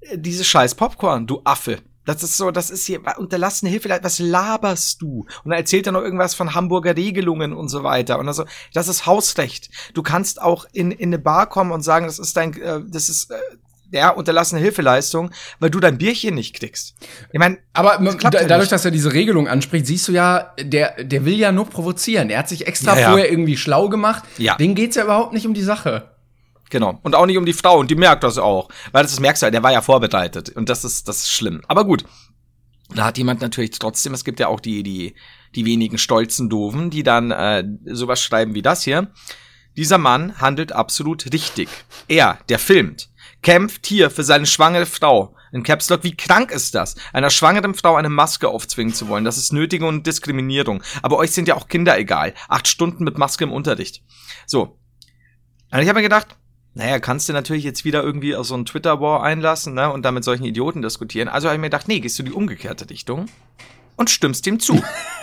äh, 0.00 0.18
diese 0.18 0.44
scheiß 0.44 0.74
Popcorn, 0.74 1.26
du 1.26 1.42
Affe. 1.44 1.78
Das 2.04 2.22
ist 2.22 2.36
so, 2.36 2.50
das 2.50 2.70
ist 2.70 2.86
hier 2.86 3.00
unterlassene 3.18 3.70
Hilfe. 3.70 3.88
Was 4.02 4.18
laberst 4.18 5.00
du? 5.02 5.26
Und 5.44 5.50
dann 5.50 5.58
erzählt 5.58 5.86
er 5.86 5.92
noch 5.92 6.02
irgendwas 6.02 6.34
von 6.34 6.54
Hamburger 6.54 6.96
Regelungen 6.96 7.52
und 7.52 7.68
so 7.68 7.84
weiter. 7.84 8.18
Und 8.18 8.28
also, 8.28 8.44
das 8.74 8.88
ist 8.88 9.06
Hausrecht. 9.06 9.70
Du 9.94 10.02
kannst 10.02 10.40
auch 10.40 10.66
in, 10.72 10.90
in 10.90 11.10
eine 11.10 11.18
Bar 11.18 11.48
kommen 11.48 11.72
und 11.72 11.82
sagen, 11.82 12.06
das 12.06 12.18
ist 12.18 12.36
dein, 12.36 12.60
äh, 12.60 12.80
das 12.86 13.08
ist 13.08 13.30
äh, 13.30 13.36
ja 13.92 14.10
unterlassene 14.10 14.60
Hilfeleistung, 14.60 15.30
weil 15.60 15.70
du 15.70 15.78
dein 15.78 15.98
Bierchen 15.98 16.34
nicht 16.34 16.58
kriegst. 16.58 16.94
Ich 17.32 17.38
meine, 17.38 17.58
Aber 17.72 17.98
Das 17.98 18.16
da, 18.16 18.30
ja 18.30 18.46
dadurch, 18.46 18.70
dass 18.70 18.84
er 18.84 18.90
diese 18.90 19.12
Regelung 19.12 19.48
anspricht, 19.48 19.86
siehst 19.86 20.08
du 20.08 20.12
ja, 20.12 20.54
der, 20.60 21.04
der 21.04 21.24
will 21.24 21.38
ja 21.38 21.52
nur 21.52 21.66
provozieren. 21.66 22.30
Er 22.30 22.40
hat 22.40 22.48
sich 22.48 22.66
extra 22.66 22.94
Ja, 22.94 23.00
ja. 23.00 23.08
vorher 23.10 23.30
irgendwie 23.30 23.56
schlau 23.56 23.88
gemacht. 23.88 24.24
Ja. 24.38 24.56
Denen 24.56 24.74
geht's 24.74 24.96
ja 24.96 25.04
überhaupt 25.04 25.32
nicht 25.32 25.46
um 25.46 25.54
die 25.54 25.62
Sache. 25.62 26.08
Genau. 26.72 26.98
Und 27.02 27.14
auch 27.14 27.26
nicht 27.26 27.36
um 27.36 27.44
die 27.44 27.52
Frau. 27.52 27.78
Und 27.78 27.90
die 27.90 27.94
merkt 27.94 28.24
das 28.24 28.38
auch. 28.38 28.70
Weil 28.92 29.02
das 29.02 29.20
merkst 29.20 29.42
du, 29.42 29.46
ja, 29.46 29.50
der 29.50 29.62
war 29.62 29.72
ja 29.72 29.82
vorbereitet. 29.82 30.48
Und 30.48 30.70
das 30.70 30.86
ist, 30.86 31.06
das 31.06 31.18
ist 31.18 31.30
schlimm. 31.30 31.60
Aber 31.68 31.84
gut. 31.84 32.04
Da 32.94 33.04
hat 33.04 33.18
jemand 33.18 33.42
natürlich 33.42 33.72
trotzdem, 33.72 34.14
es 34.14 34.24
gibt 34.24 34.40
ja 34.40 34.48
auch 34.48 34.58
die, 34.58 34.82
die, 34.82 35.14
die 35.54 35.66
wenigen 35.66 35.98
stolzen 35.98 36.48
Doofen, 36.48 36.88
die 36.88 37.02
dann 37.02 37.30
äh, 37.30 37.62
sowas 37.84 38.22
schreiben 38.22 38.54
wie 38.54 38.62
das 38.62 38.84
hier. 38.84 39.12
Dieser 39.76 39.98
Mann 39.98 40.38
handelt 40.40 40.72
absolut 40.72 41.30
richtig. 41.30 41.68
Er, 42.08 42.38
der 42.48 42.58
filmt, 42.58 43.10
kämpft 43.42 43.86
hier 43.86 44.10
für 44.10 44.24
seine 44.24 44.46
schwangere 44.46 44.86
Frau. 44.86 45.36
In 45.52 45.62
Caps 45.62 45.90
Lock, 45.90 46.04
wie 46.04 46.16
krank 46.16 46.50
ist 46.50 46.74
das? 46.74 46.96
Einer 47.12 47.28
schwangeren 47.28 47.74
Frau 47.74 47.96
eine 47.96 48.08
Maske 48.08 48.48
aufzwingen 48.48 48.94
zu 48.94 49.08
wollen. 49.08 49.24
Das 49.24 49.36
ist 49.36 49.52
Nötigung 49.52 49.88
und 49.88 50.06
Diskriminierung. 50.06 50.82
Aber 51.02 51.18
euch 51.18 51.32
sind 51.32 51.48
ja 51.48 51.54
auch 51.54 51.68
Kinder 51.68 51.98
egal. 51.98 52.32
Acht 52.48 52.66
Stunden 52.66 53.04
mit 53.04 53.18
Maske 53.18 53.44
im 53.44 53.52
Unterricht. 53.52 54.02
So. 54.46 54.78
Und 55.70 55.80
ich 55.80 55.88
habe 55.88 55.98
mir 55.98 56.02
gedacht, 56.02 56.36
naja, 56.74 56.98
kannst 57.00 57.28
du 57.28 57.32
natürlich 57.32 57.64
jetzt 57.64 57.84
wieder 57.84 58.02
irgendwie 58.02 58.34
auf 58.34 58.46
so 58.46 58.54
einen 58.54 58.64
Twitter-War 58.64 59.22
einlassen, 59.22 59.74
ne, 59.74 59.92
und 59.92 60.02
da 60.04 60.12
mit 60.12 60.24
solchen 60.24 60.44
Idioten 60.44 60.82
diskutieren. 60.82 61.28
Also 61.28 61.48
habe 61.48 61.56
ich 61.56 61.60
mir 61.60 61.66
gedacht, 61.66 61.88
nee, 61.88 62.00
gehst 62.00 62.18
du 62.18 62.22
die 62.22 62.32
umgekehrte 62.32 62.88
Richtung 62.88 63.26
und 63.96 64.10
stimmst 64.10 64.46
ihm 64.46 64.58
zu. 64.58 64.82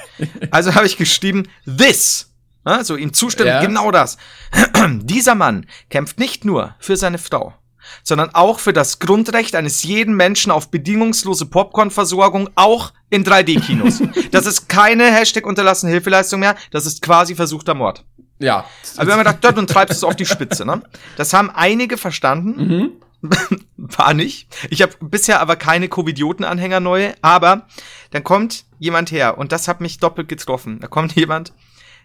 also 0.52 0.76
habe 0.76 0.86
ich 0.86 0.98
geschrieben, 0.98 1.48
this, 1.66 2.32
ne, 2.66 2.84
so 2.84 2.96
ihm 2.96 3.14
zustimmen, 3.14 3.50
Ja. 3.50 3.62
genau 3.62 3.90
das. 3.92 4.18
Dieser 5.02 5.36
Mann 5.36 5.66
kämpft 5.90 6.20
nicht 6.20 6.46
nur 6.46 6.76
für 6.80 6.98
seine 6.98 7.18
Frau, 7.18 7.56
sondern 8.04 8.36
auch 8.36 8.60
für 8.60 8.74
das 8.74 9.00
Grundrecht 9.00 9.56
eines 9.56 9.82
jeden 9.82 10.16
Menschen 10.16 10.52
auf 10.52 10.70
bedingungslose 10.70 11.48
Popcornversorgung, 11.48 12.52
auch 12.54 12.94
in 13.10 13.26
3D-Kinos. 13.26 14.04
das 14.32 14.46
ist 14.46 14.70
keine 14.70 15.06
Hashtag 15.06 15.48
unterlassene 15.48 15.92
Hilfeleistung 15.92 16.42
mehr, 16.42 16.56
das 16.70 16.86
ist 16.86 17.02
quasi 17.02 17.34
versuchter 17.34 17.74
Mord. 17.74 18.06
Ja. 18.40 18.66
Aber 18.98 19.06
wir 19.08 19.14
haben 19.14 19.20
gedacht, 19.20 19.38
dort 19.42 19.58
und 19.58 19.70
treibst 19.70 19.98
es 19.98 20.04
auf 20.04 20.16
die 20.16 20.26
Spitze, 20.26 20.66
ne? 20.66 20.82
Das 21.18 21.34
haben 21.34 21.50
einige 21.54 21.98
verstanden. 21.98 22.92
War 23.78 24.14
nicht. 24.14 24.48
Ich 24.70 24.82
habe 24.82 24.94
bisher 25.02 25.42
aber 25.42 25.58
keine 25.58 25.90
Covidioten-Anhänger 25.90 26.80
neue, 26.80 27.14
aber 27.22 27.68
dann 28.12 28.24
kommt 28.24 28.64
jemand 28.80 29.12
her 29.12 29.38
und 29.38 29.52
das 29.52 29.68
hat 29.68 29.82
mich 29.82 30.00
doppelt 30.00 30.30
getroffen. 30.30 30.80
Da 30.80 30.88
kommt 30.88 31.16
jemand, 31.16 31.52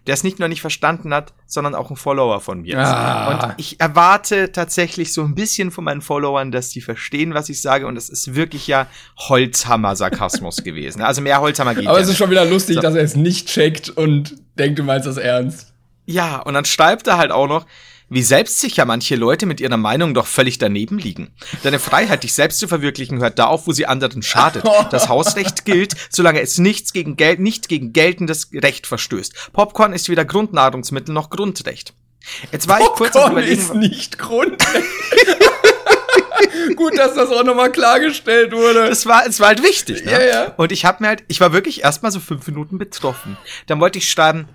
der 0.07 0.13
es 0.13 0.23
nicht 0.23 0.39
nur 0.39 0.49
nicht 0.49 0.59
verstanden 0.61 1.13
hat, 1.13 1.33
sondern 1.47 1.73
auch 1.73 1.89
ein 1.89 1.95
Follower 1.95 2.39
von 2.41 2.61
mir 2.61 2.77
ist. 2.77 2.87
Ah. 2.89 3.47
Und 3.47 3.53
ich 3.57 3.79
erwarte 3.79 4.51
tatsächlich 4.51 5.13
so 5.13 5.23
ein 5.23 5.35
bisschen 5.35 5.71
von 5.71 5.85
meinen 5.85 6.01
Followern, 6.01 6.51
dass 6.51 6.69
die 6.69 6.81
verstehen, 6.81 7.33
was 7.33 7.47
ich 7.49 7.61
sage 7.61 7.87
und 7.87 7.95
es 7.97 8.09
ist 8.09 8.35
wirklich 8.35 8.67
ja 8.67 8.87
Holzhammer-Sarkasmus 9.17 10.57
gewesen. 10.63 11.01
Also 11.01 11.21
mehr 11.21 11.39
Holzhammer 11.41 11.75
geht 11.75 11.87
Aber 11.87 11.97
ja 11.97 12.03
es 12.03 12.09
ist 12.09 12.17
schon 12.17 12.29
wieder 12.29 12.45
lustig, 12.45 12.75
So. 12.75 12.81
dass 12.81 12.95
er 12.95 13.03
es 13.03 13.15
nicht 13.15 13.47
checkt 13.47 13.89
und 13.89 14.35
denkt, 14.59 14.79
du 14.79 14.83
meinst 14.83 15.07
das 15.07 15.17
ernst. 15.17 15.73
Ja, 16.05 16.37
und 16.39 16.53
dann 16.53 16.65
schreibt 16.65 17.07
er 17.07 17.17
halt 17.17 17.31
auch 17.31 17.47
noch, 17.47 17.65
wie 18.09 18.21
selbstsicher 18.21 18.85
manche 18.85 19.15
Leute 19.15 19.45
mit 19.45 19.59
ihrer 19.59 19.77
Meinung 19.77 20.13
doch 20.13 20.27
völlig 20.27 20.59
daneben 20.59 20.99
liegen. 20.99 21.33
Deine 21.63 21.79
Freiheit, 21.79 22.23
dich 22.23 22.33
selbst 22.33 22.59
zu 22.59 22.67
verwirklichen, 22.67 23.19
hört 23.19 23.39
da 23.39 23.45
auf, 23.45 23.65
wo 23.65 23.71
sie 23.71 23.87
anderen 23.87 24.21
schadet. 24.21 24.63
Das 24.91 25.09
Hausrecht 25.09 25.65
gilt, 25.65 25.95
solange 26.09 26.41
es 26.41 26.59
nichts 26.59 26.93
gegen 26.93 27.17
Geld, 27.17 27.39
nicht 27.39 27.67
gegen 27.67 27.93
geltendes 27.93 28.49
Recht 28.53 28.85
verstößt. 28.85 29.51
Popcorn 29.53 29.93
ist 29.93 30.07
weder 30.09 30.23
Grundnahrungsmittel 30.23 31.13
noch 31.13 31.29
Grundrecht. 31.31 31.93
Jetzt 32.51 32.67
war 32.67 32.79
ich 32.79 32.85
kurz 32.87 33.15
am 33.15 33.33
Popcorn 33.33 33.43
ist 33.43 33.69
überlegen, 33.69 33.79
nicht 33.79 34.17
Grundrecht. 34.17 34.85
Gut, 36.75 36.97
dass 36.97 37.13
das 37.15 37.29
auch 37.29 37.43
nochmal 37.43 37.71
klargestellt 37.71 38.51
wurde. 38.51 38.87
es 38.87 39.05
war, 39.05 39.25
es 39.25 39.39
war 39.39 39.49
halt 39.49 39.63
wichtig. 39.63 40.03
Ne? 40.03 40.11
Ja, 40.11 40.21
ja. 40.21 40.53
Und 40.57 40.71
ich 40.71 40.85
habe 40.85 41.03
mir 41.03 41.09
halt, 41.09 41.23
ich 41.27 41.39
war 41.39 41.53
wirklich 41.53 41.83
erstmal 41.83 42.11
so 42.11 42.19
fünf 42.19 42.45
Minuten 42.47 42.77
betroffen. 42.77 43.37
Dann 43.67 43.79
wollte 43.79 43.99
ich 43.99 44.09
schreiben, 44.09 44.47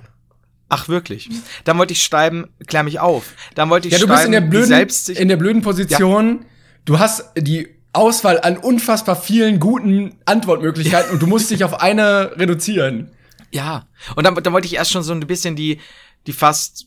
ach 0.70 0.88
wirklich. 0.88 1.28
Dann 1.64 1.76
wollte 1.76 1.92
ich 1.92 2.02
schreiben, 2.02 2.48
klär 2.66 2.82
mich 2.82 2.98
auf. 3.00 3.24
Dann 3.54 3.68
wollte 3.68 3.88
ich 3.88 3.92
Ja, 3.92 3.98
du 4.00 4.06
schreiben, 4.06 4.14
bist 4.16 4.26
in 4.26 4.32
der 4.32 4.40
blöden, 4.40 4.68
selbstsicher- 4.70 5.18
in 5.20 5.28
der 5.28 5.36
blöden 5.36 5.60
Position. 5.62 6.46
Du 6.86 6.98
hast 6.98 7.24
die 7.36 7.68
Auswahl 7.92 8.40
an 8.40 8.56
unfassbar 8.56 9.16
vielen 9.16 9.60
guten 9.60 10.16
Antwortmöglichkeiten 10.24 11.10
und 11.12 11.20
du 11.20 11.26
musst 11.26 11.50
dich 11.50 11.62
auf 11.64 11.80
eine 11.82 12.32
reduzieren. 12.38 13.10
Ja. 13.50 13.86
Und 14.16 14.24
dann, 14.24 14.34
dann 14.36 14.52
wollte 14.52 14.66
ich 14.66 14.74
erst 14.76 14.92
schon 14.92 15.02
so 15.02 15.12
ein 15.12 15.20
bisschen 15.26 15.56
die, 15.56 15.80
die 16.26 16.32
fast 16.32 16.86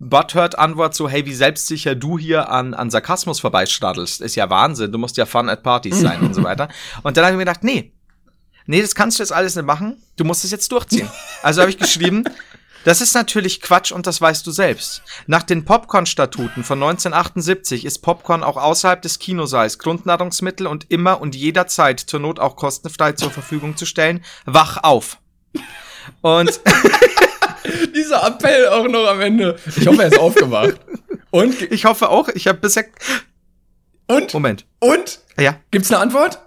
Butthurt-Antwort 0.00 0.94
so, 0.94 1.08
hey, 1.08 1.26
wie 1.26 1.34
selbstsicher 1.34 1.94
du 1.96 2.18
hier 2.18 2.50
an, 2.50 2.72
an 2.74 2.88
Sarkasmus 2.90 3.40
vorbeistadelst. 3.40 4.20
Ist 4.20 4.36
ja 4.36 4.48
Wahnsinn. 4.48 4.92
Du 4.92 4.98
musst 4.98 5.16
ja 5.16 5.26
fun 5.26 5.48
at 5.48 5.62
Partys 5.62 6.00
sein 6.00 6.20
und 6.20 6.34
so 6.34 6.42
weiter. 6.44 6.68
Und 7.02 7.16
dann 7.16 7.24
habe 7.24 7.32
ich 7.34 7.38
mir 7.38 7.44
gedacht, 7.44 7.64
nee. 7.64 7.92
Nee, 8.66 8.82
das 8.82 8.94
kannst 8.94 9.18
du 9.18 9.22
jetzt 9.22 9.32
alles 9.32 9.56
nicht 9.56 9.64
machen. 9.64 9.96
Du 10.16 10.24
musst 10.24 10.44
es 10.44 10.50
jetzt 10.50 10.70
durchziehen. 10.70 11.08
Also 11.42 11.62
habe 11.62 11.70
ich 11.70 11.78
geschrieben, 11.78 12.24
das 12.84 13.00
ist 13.00 13.14
natürlich 13.14 13.60
Quatsch 13.60 13.92
und 13.92 14.06
das 14.06 14.20
weißt 14.20 14.46
du 14.46 14.50
selbst. 14.50 15.02
Nach 15.26 15.42
den 15.42 15.64
Popcorn-Statuten 15.64 16.64
von 16.64 16.82
1978 16.82 17.84
ist 17.84 18.00
Popcorn 18.00 18.42
auch 18.42 18.56
außerhalb 18.56 19.02
des 19.02 19.18
Kinosaals 19.18 19.78
Grundnahrungsmittel 19.78 20.66
und 20.66 20.90
immer 20.90 21.20
und 21.20 21.34
jederzeit 21.34 22.00
zur 22.00 22.20
Not 22.20 22.38
auch 22.38 22.56
kostenfrei 22.56 23.12
zur 23.12 23.30
Verfügung 23.30 23.76
zu 23.76 23.86
stellen. 23.86 24.24
Wach 24.46 24.78
auf. 24.82 25.18
Und 26.22 26.60
Dieser 27.94 28.26
Appell 28.26 28.68
auch 28.68 28.88
noch 28.88 29.06
am 29.08 29.20
Ende. 29.20 29.56
Ich 29.76 29.86
hoffe, 29.86 30.02
er 30.02 30.08
ist 30.08 30.18
aufgewacht. 30.18 30.80
Und? 31.30 31.60
ich 31.72 31.84
hoffe 31.84 32.08
auch, 32.08 32.28
ich 32.28 32.46
habe 32.46 32.58
bisher. 32.58 32.84
Und? 34.06 34.32
Moment. 34.32 34.66
Und? 34.80 35.20
Ja. 35.38 35.60
Gibt's 35.70 35.90
eine 35.90 36.00
Antwort? 36.00 36.38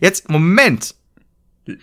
Jetzt, 0.00 0.28
Moment. 0.28 0.94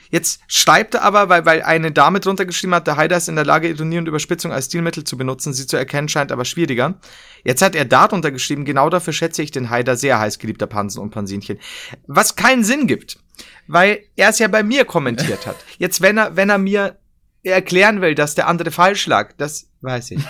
Jetzt 0.09 0.41
schreibt 0.47 0.95
er 0.95 1.03
aber, 1.03 1.29
weil, 1.29 1.45
weil 1.45 1.61
eine 1.61 1.91
Dame 1.91 2.19
drunter 2.19 2.45
geschrieben 2.45 2.73
hat, 2.73 2.87
der 2.87 2.97
Haider 2.97 3.17
ist 3.17 3.29
in 3.29 3.35
der 3.35 3.45
Lage, 3.45 3.69
Ironie 3.69 3.97
und 3.97 4.07
Überspitzung 4.07 4.51
als 4.51 4.65
Stilmittel 4.65 5.03
zu 5.03 5.17
benutzen. 5.17 5.53
Sie 5.53 5.67
zu 5.67 5.77
erkennen 5.77 6.09
scheint 6.09 6.31
aber 6.31 6.45
schwieriger. 6.45 6.95
Jetzt 7.43 7.61
hat 7.61 7.75
er 7.75 7.85
darunter 7.85 8.31
geschrieben, 8.31 8.65
genau 8.65 8.89
dafür 8.89 9.13
schätze 9.13 9.41
ich 9.41 9.51
den 9.51 9.69
Haider 9.69 9.95
sehr 9.95 10.19
heiß 10.19 10.39
geliebter 10.39 10.67
Pansen 10.67 11.01
und 11.01 11.11
Pansinchen. 11.11 11.59
Was 12.07 12.35
keinen 12.35 12.63
Sinn 12.63 12.87
gibt, 12.87 13.19
weil 13.67 13.99
er 14.15 14.29
es 14.29 14.39
ja 14.39 14.47
bei 14.47 14.63
mir 14.63 14.85
kommentiert 14.85 15.45
hat. 15.45 15.57
Jetzt, 15.77 16.01
wenn 16.01 16.17
er, 16.17 16.35
wenn 16.35 16.49
er 16.49 16.57
mir 16.57 16.97
erklären 17.43 18.01
will, 18.01 18.15
dass 18.15 18.35
der 18.35 18.47
andere 18.47 18.71
falsch 18.71 19.05
lag, 19.05 19.33
das 19.37 19.67
weiß 19.81 20.11
ich. 20.11 20.21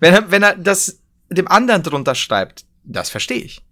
Wenn 0.00 0.14
er, 0.14 0.30
wenn 0.30 0.42
er 0.42 0.56
das 0.56 1.00
dem 1.28 1.48
anderen 1.48 1.82
drunter 1.82 2.14
schreibt, 2.14 2.64
das 2.84 3.10
verstehe 3.10 3.42
ich. 3.42 3.62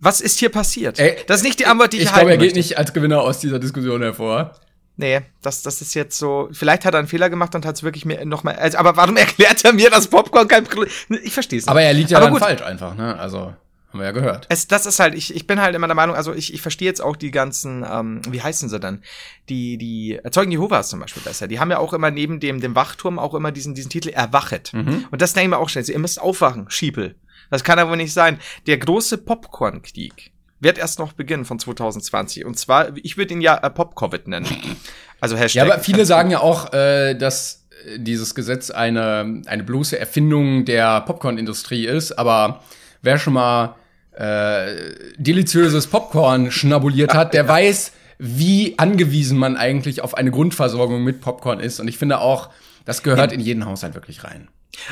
Was 0.00 0.20
ist 0.20 0.38
hier 0.38 0.48
passiert? 0.48 0.98
Ey, 0.98 1.16
das 1.26 1.38
ist 1.38 1.44
nicht 1.44 1.60
die 1.60 1.66
Antwort, 1.66 1.92
die 1.92 1.98
ich, 1.98 2.04
ich 2.04 2.12
glaube, 2.12 2.30
er 2.30 2.36
geht 2.36 2.56
nicht 2.56 2.76
als 2.76 2.92
Gewinner 2.92 3.22
aus 3.22 3.38
dieser 3.38 3.58
Diskussion 3.58 4.02
hervor. 4.02 4.54
Nee, 4.96 5.22
das, 5.42 5.62
das 5.62 5.80
ist 5.80 5.94
jetzt 5.94 6.16
so. 6.16 6.48
Vielleicht 6.52 6.84
hat 6.84 6.94
er 6.94 6.98
einen 6.98 7.08
Fehler 7.08 7.28
gemacht 7.28 7.54
und 7.54 7.66
hat 7.66 7.74
es 7.74 7.82
wirklich 7.82 8.04
mir 8.04 8.24
nochmal. 8.24 8.56
Also, 8.56 8.78
aber 8.78 8.96
warum 8.96 9.16
erklärt 9.16 9.64
er 9.64 9.72
mir, 9.72 9.90
dass 9.90 10.08
Popcorn 10.08 10.46
kein 10.46 10.64
Problem 10.64 10.88
Ich 11.22 11.32
verstehe 11.32 11.58
es 11.58 11.68
Aber 11.68 11.82
er 11.82 11.92
liegt 11.92 12.10
ja 12.10 12.18
aber 12.18 12.26
dann 12.26 12.34
gut. 12.34 12.42
falsch 12.42 12.62
einfach, 12.62 12.94
ne? 12.94 13.18
Also. 13.18 13.54
Haben 13.94 14.00
wir 14.00 14.06
ja 14.06 14.12
gehört. 14.12 14.46
Es, 14.48 14.66
das 14.66 14.86
ist 14.86 14.98
halt, 14.98 15.14
ich, 15.14 15.32
ich 15.36 15.46
bin 15.46 15.60
halt 15.60 15.76
immer 15.76 15.86
der 15.86 15.94
Meinung, 15.94 16.16
also 16.16 16.34
ich, 16.34 16.52
ich 16.52 16.60
verstehe 16.60 16.88
jetzt 16.88 17.00
auch 17.00 17.14
die 17.14 17.30
ganzen, 17.30 17.86
ähm, 17.88 18.22
wie 18.28 18.42
heißen 18.42 18.68
sie 18.68 18.80
denn? 18.80 19.02
Die, 19.48 19.78
die 19.78 20.18
Zeugen 20.32 20.50
Jehovas 20.50 20.88
zum 20.88 20.98
Beispiel 20.98 21.22
besser. 21.22 21.46
Die 21.46 21.60
haben 21.60 21.70
ja 21.70 21.78
auch 21.78 21.92
immer 21.92 22.10
neben 22.10 22.40
dem, 22.40 22.60
dem 22.60 22.74
Wachturm 22.74 23.20
auch 23.20 23.34
immer 23.34 23.52
diesen, 23.52 23.72
diesen 23.76 23.90
Titel 23.90 24.08
Erwachet. 24.08 24.72
Mhm. 24.72 25.04
Und 25.12 25.22
das 25.22 25.36
nehmen 25.36 25.50
wir 25.52 25.60
auch 25.60 25.68
schnell. 25.68 25.88
Ihr 25.88 26.00
müsst 26.00 26.20
aufwachen, 26.20 26.68
Schiepel. 26.70 27.14
Das 27.50 27.62
kann 27.62 27.78
aber 27.78 27.94
nicht 27.94 28.12
sein. 28.12 28.40
Der 28.66 28.78
große 28.78 29.16
Popcorn-Krieg 29.18 30.32
wird 30.64 30.78
erst 30.78 30.98
noch 30.98 31.12
beginnen 31.12 31.44
von 31.44 31.58
2020. 31.58 32.44
Und 32.44 32.58
zwar, 32.58 32.96
ich 32.96 33.16
würde 33.16 33.34
ihn 33.34 33.40
ja 33.40 33.56
äh, 33.56 33.70
Pop-Covid 33.70 34.26
nennen. 34.26 34.48
Also 35.20 35.36
Hashtag. 35.36 35.66
Ja, 35.66 35.72
aber 35.72 35.82
viele 35.82 36.04
sagen 36.04 36.30
ja 36.30 36.40
auch, 36.40 36.72
äh, 36.72 37.14
dass 37.14 37.64
dieses 37.96 38.34
Gesetz 38.34 38.70
eine, 38.70 39.42
eine 39.46 39.62
bloße 39.62 39.98
Erfindung 39.98 40.64
der 40.64 41.00
Popcorn-Industrie 41.02 41.86
ist. 41.86 42.12
Aber 42.12 42.62
wer 43.02 43.18
schon 43.18 43.34
mal 43.34 43.76
äh, 44.12 44.66
deliziöses 45.16 45.86
Popcorn 45.86 46.50
schnabuliert 46.50 47.14
hat, 47.14 47.34
der 47.34 47.48
weiß, 47.48 47.92
wie 48.18 48.78
angewiesen 48.78 49.38
man 49.38 49.56
eigentlich 49.56 50.00
auf 50.00 50.14
eine 50.14 50.30
Grundversorgung 50.30 51.02
mit 51.02 51.20
Popcorn 51.20 51.60
ist. 51.60 51.80
Und 51.80 51.88
ich 51.88 51.98
finde 51.98 52.18
auch, 52.18 52.50
das 52.84 53.02
gehört 53.02 53.32
in 53.32 53.40
jeden 53.40 53.66
Haushalt 53.66 53.94
wirklich 53.94 54.24
rein. 54.24 54.48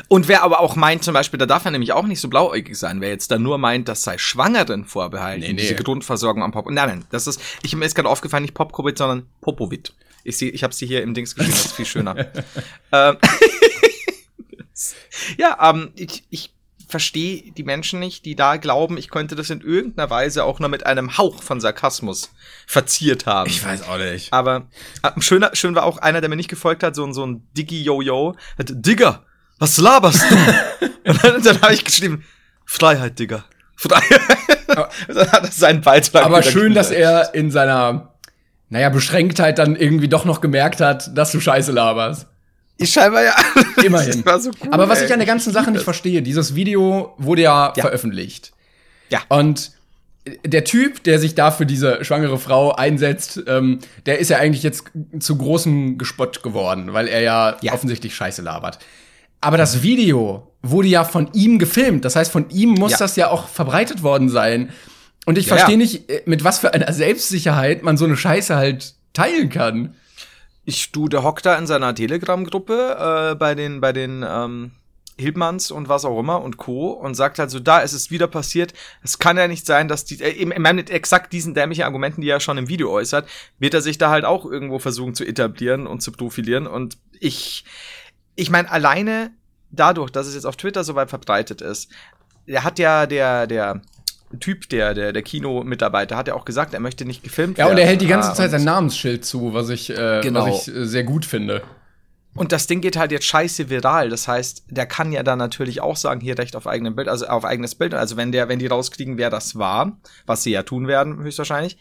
Und 0.07 0.27
wer 0.27 0.43
aber 0.43 0.59
auch 0.59 0.75
meint, 0.75 1.03
zum 1.03 1.13
Beispiel, 1.13 1.37
da 1.37 1.45
darf 1.45 1.65
er 1.65 1.71
nämlich 1.71 1.93
auch 1.93 2.05
nicht 2.05 2.19
so 2.19 2.27
blauäugig 2.27 2.77
sein, 2.77 3.01
wer 3.01 3.09
jetzt 3.09 3.31
da 3.31 3.37
nur 3.37 3.57
meint, 3.57 3.87
das 3.87 4.03
sei 4.03 4.17
Schwangeren 4.17 4.85
vorbehalten, 4.85 5.41
nee, 5.41 5.53
nee. 5.53 5.61
diese 5.61 5.75
Grundversorgung 5.75 6.43
am 6.43 6.51
Pop. 6.51 6.69
Nein, 6.69 6.89
nein, 6.89 7.05
das 7.09 7.27
ist, 7.27 7.41
ich 7.61 7.75
mir 7.75 7.85
ist 7.85 7.95
gerade 7.95 8.09
aufgefallen, 8.09 8.43
nicht 8.43 8.53
Popcovid, 8.53 8.97
sondern 8.97 9.27
Popovit. 9.41 9.93
Ich 10.23 10.37
sehe, 10.37 10.51
ich 10.51 10.63
habe 10.63 10.73
sie 10.73 10.85
hier 10.85 11.03
im 11.03 11.13
Dings 11.13 11.35
geschrieben, 11.35 11.55
das 11.55 11.65
ist 11.65 11.75
viel 11.75 11.85
schöner. 11.85 12.15
ähm, 12.91 13.17
ja, 15.37 15.69
ähm, 15.69 15.91
ich, 15.95 16.23
ich 16.29 16.53
verstehe 16.93 17.51
die 17.51 17.63
Menschen 17.63 17.99
nicht, 17.99 18.23
die 18.23 18.35
da 18.35 18.57
glauben, 18.57 18.97
ich 18.97 19.09
könnte 19.09 19.35
das 19.35 19.49
in 19.49 19.61
irgendeiner 19.61 20.11
Weise 20.11 20.43
auch 20.43 20.59
nur 20.59 20.69
mit 20.69 20.85
einem 20.85 21.17
Hauch 21.17 21.41
von 21.41 21.59
Sarkasmus 21.59 22.31
verziert 22.67 23.25
haben. 23.25 23.49
Ich 23.49 23.65
weiß 23.65 23.87
auch 23.87 23.97
nicht. 23.97 24.31
Aber 24.31 24.67
äh, 25.01 25.19
schöner, 25.19 25.55
schön 25.55 25.73
war 25.73 25.85
auch 25.85 25.97
einer, 25.97 26.21
der 26.21 26.29
mir 26.29 26.35
nicht 26.35 26.49
gefolgt 26.49 26.83
hat, 26.83 26.95
so, 26.95 27.03
ein 27.03 27.13
so 27.13 27.25
ein 27.25 27.47
Diggi-Yo-Yo, 27.57 28.35
hat 28.59 28.71
Digger, 28.75 29.25
was 29.59 29.77
laberst 29.77 30.23
du? 30.29 30.35
und 31.09 31.23
dann, 31.23 31.43
dann 31.43 31.61
habe 31.61 31.73
ich 31.73 31.83
geschrieben, 31.83 32.23
Freiheit, 32.65 33.19
Digger. 33.19 33.45
Freiheit. 33.75 34.21
dann 35.07 35.31
hat 35.31 35.43
er 35.43 35.51
seinen 35.51 35.81
Beitrag. 35.81 36.25
Aber 36.25 36.43
schön, 36.43 36.73
dass 36.73 36.91
er 36.91 37.33
in 37.33 37.51
seiner, 37.51 38.13
naja, 38.69 38.89
Beschränktheit 38.89 39.57
dann 39.59 39.75
irgendwie 39.75 40.07
doch 40.07 40.25
noch 40.25 40.41
gemerkt 40.41 40.81
hat, 40.81 41.15
dass 41.17 41.31
du 41.31 41.39
Scheiße 41.39 41.71
laberst. 41.71 42.27
Ich 42.77 42.91
scheinbar 42.91 43.23
ja. 43.23 43.35
Immerhin. 43.83 44.23
So 44.39 44.49
cool, 44.63 44.69
Aber 44.71 44.89
was 44.89 44.99
ey. 44.99 45.05
ich 45.05 45.13
an 45.13 45.19
der 45.19 45.27
ganzen 45.27 45.53
Sache 45.53 45.71
nicht 45.71 45.83
verstehe, 45.83 46.21
dieses 46.21 46.55
Video 46.55 47.13
wurde 47.17 47.43
ja, 47.43 47.73
ja, 47.75 47.81
veröffentlicht. 47.81 48.51
Ja. 49.09 49.21
Und 49.29 49.71
der 50.45 50.63
Typ, 50.63 51.03
der 51.03 51.19
sich 51.19 51.35
da 51.35 51.51
für 51.51 51.65
diese 51.65 52.03
schwangere 52.03 52.39
Frau 52.39 52.73
einsetzt, 52.73 53.43
ähm, 53.47 53.79
der 54.05 54.19
ist 54.19 54.29
ja 54.29 54.37
eigentlich 54.37 54.63
jetzt 54.63 54.85
zu 55.19 55.37
großem 55.37 55.97
Gespott 55.97 56.43
geworden, 56.43 56.93
weil 56.93 57.07
er 57.07 57.21
ja, 57.21 57.57
ja. 57.61 57.73
offensichtlich 57.73 58.15
Scheiße 58.15 58.41
labert. 58.41 58.79
Aber 59.43 59.57
das 59.57 59.83
Video 59.83 60.53
wurde 60.61 60.87
ja 60.87 61.03
von 61.03 61.29
ihm 61.33 61.59
gefilmt. 61.59 62.05
Das 62.05 62.15
heißt, 62.15 62.31
von 62.31 62.49
ihm 62.49 62.69
muss 62.69 62.93
ja. 62.93 62.97
das 62.97 63.17
ja 63.17 63.29
auch 63.29 63.49
verbreitet 63.49 64.01
worden 64.01 64.29
sein. 64.29 64.69
Und 65.25 65.37
ich 65.37 65.47
ja, 65.47 65.57
verstehe 65.57 65.77
nicht, 65.77 66.09
äh, 66.09 66.23
mit 66.25 66.45
was 66.45 66.59
für 66.59 66.73
einer 66.73 66.93
Selbstsicherheit 66.93 67.83
man 67.83 67.97
so 67.97 68.05
eine 68.05 68.15
Scheiße 68.15 68.55
halt 68.55 68.95
teilen 69.11 69.49
kann. 69.49 69.95
Ich, 70.63 70.93
du, 70.93 71.09
der 71.09 71.23
hockt 71.23 71.45
da 71.45 71.57
in 71.57 71.67
seiner 71.67 71.93
Telegram-Gruppe 71.93 73.31
äh, 73.33 73.35
bei 73.35 73.53
den, 73.53 73.81
bei 73.81 73.91
den 73.91 74.25
ähm, 74.25 74.71
Hildmanns 75.17 75.71
und 75.71 75.89
was 75.89 76.05
auch 76.05 76.17
immer 76.17 76.41
und 76.41 76.55
Co. 76.55 76.91
und 76.91 77.15
sagt 77.15 77.37
halt 77.37 77.51
so, 77.51 77.59
da 77.59 77.79
ist 77.79 77.91
es 77.91 78.11
wieder 78.11 78.27
passiert. 78.27 78.73
Es 79.03 79.19
kann 79.19 79.35
ja 79.35 79.49
nicht 79.49 79.65
sein, 79.65 79.89
dass 79.89 80.05
die, 80.05 80.21
äh, 80.23 80.41
im, 80.41 80.53
mit 80.75 80.89
exakt 80.89 81.33
diesen 81.33 81.53
dämlichen 81.53 81.83
Argumenten, 81.83 82.21
die 82.21 82.29
er 82.29 82.39
schon 82.39 82.57
im 82.57 82.69
Video 82.69 82.89
äußert, 82.89 83.27
wird 83.59 83.73
er 83.73 83.81
sich 83.81 83.97
da 83.97 84.09
halt 84.09 84.23
auch 84.23 84.45
irgendwo 84.45 84.79
versuchen 84.79 85.15
zu 85.15 85.25
etablieren 85.25 85.85
und 85.85 85.99
zu 85.99 86.13
profilieren. 86.13 86.65
Und 86.65 86.97
ich, 87.19 87.65
ich 88.35 88.49
meine, 88.49 88.69
alleine 88.71 89.31
dadurch, 89.71 90.11
dass 90.11 90.27
es 90.27 90.35
jetzt 90.35 90.45
auf 90.45 90.55
Twitter 90.55 90.83
so 90.83 90.95
weit 90.95 91.09
verbreitet 91.09 91.61
ist, 91.61 91.89
er 92.45 92.63
hat 92.63 92.79
ja 92.79 93.05
der, 93.05 93.47
der 93.47 93.81
Typ, 94.39 94.69
der, 94.69 94.93
der, 94.93 95.13
der 95.13 95.21
Kino-Mitarbeiter, 95.21 96.17
hat 96.17 96.27
ja 96.27 96.33
auch 96.33 96.45
gesagt, 96.45 96.73
er 96.73 96.79
möchte 96.79 97.05
nicht 97.05 97.23
gefilmt 97.23 97.57
werden. 97.57 97.67
Ja, 97.67 97.71
und 97.71 97.79
er 97.79 97.85
hält 97.85 98.01
die 98.01 98.07
ganze 98.07 98.31
ah, 98.31 98.33
Zeit 98.33 98.51
sein 98.51 98.63
Namensschild 98.63 99.25
zu, 99.25 99.53
was 99.53 99.69
ich, 99.69 99.89
äh, 99.89 100.21
genau. 100.21 100.47
was 100.47 100.67
ich 100.67 100.75
äh, 100.75 100.85
sehr 100.85 101.03
gut 101.03 101.25
finde. 101.25 101.61
Und 102.35 102.51
das 102.51 102.65
Ding 102.65 102.81
geht 102.81 102.97
halt 102.97 103.11
jetzt 103.11 103.25
scheiße 103.25 103.69
viral. 103.69 104.09
Das 104.09 104.27
heißt, 104.27 104.63
der 104.69 104.87
kann 104.87 105.11
ja 105.11 105.21
dann 105.21 105.37
natürlich 105.37 105.81
auch 105.81 105.95
sagen, 105.95 106.19
hier 106.19 106.37
Recht 106.37 106.55
auf 106.55 106.65
eigenes 106.65 106.95
Bild, 106.95 107.07
also 107.07 107.27
auf 107.27 107.45
eigenes 107.45 107.75
Bild. 107.75 107.93
Also 107.93 108.17
wenn 108.17 108.31
der, 108.31 108.49
wenn 108.49 108.57
die 108.57 108.65
rauskriegen, 108.65 109.17
wer 109.17 109.29
das 109.29 109.57
war, 109.57 109.97
was 110.25 110.41
sie 110.41 110.51
ja 110.51 110.63
tun 110.63 110.87
werden, 110.87 111.21
höchstwahrscheinlich, 111.21 111.77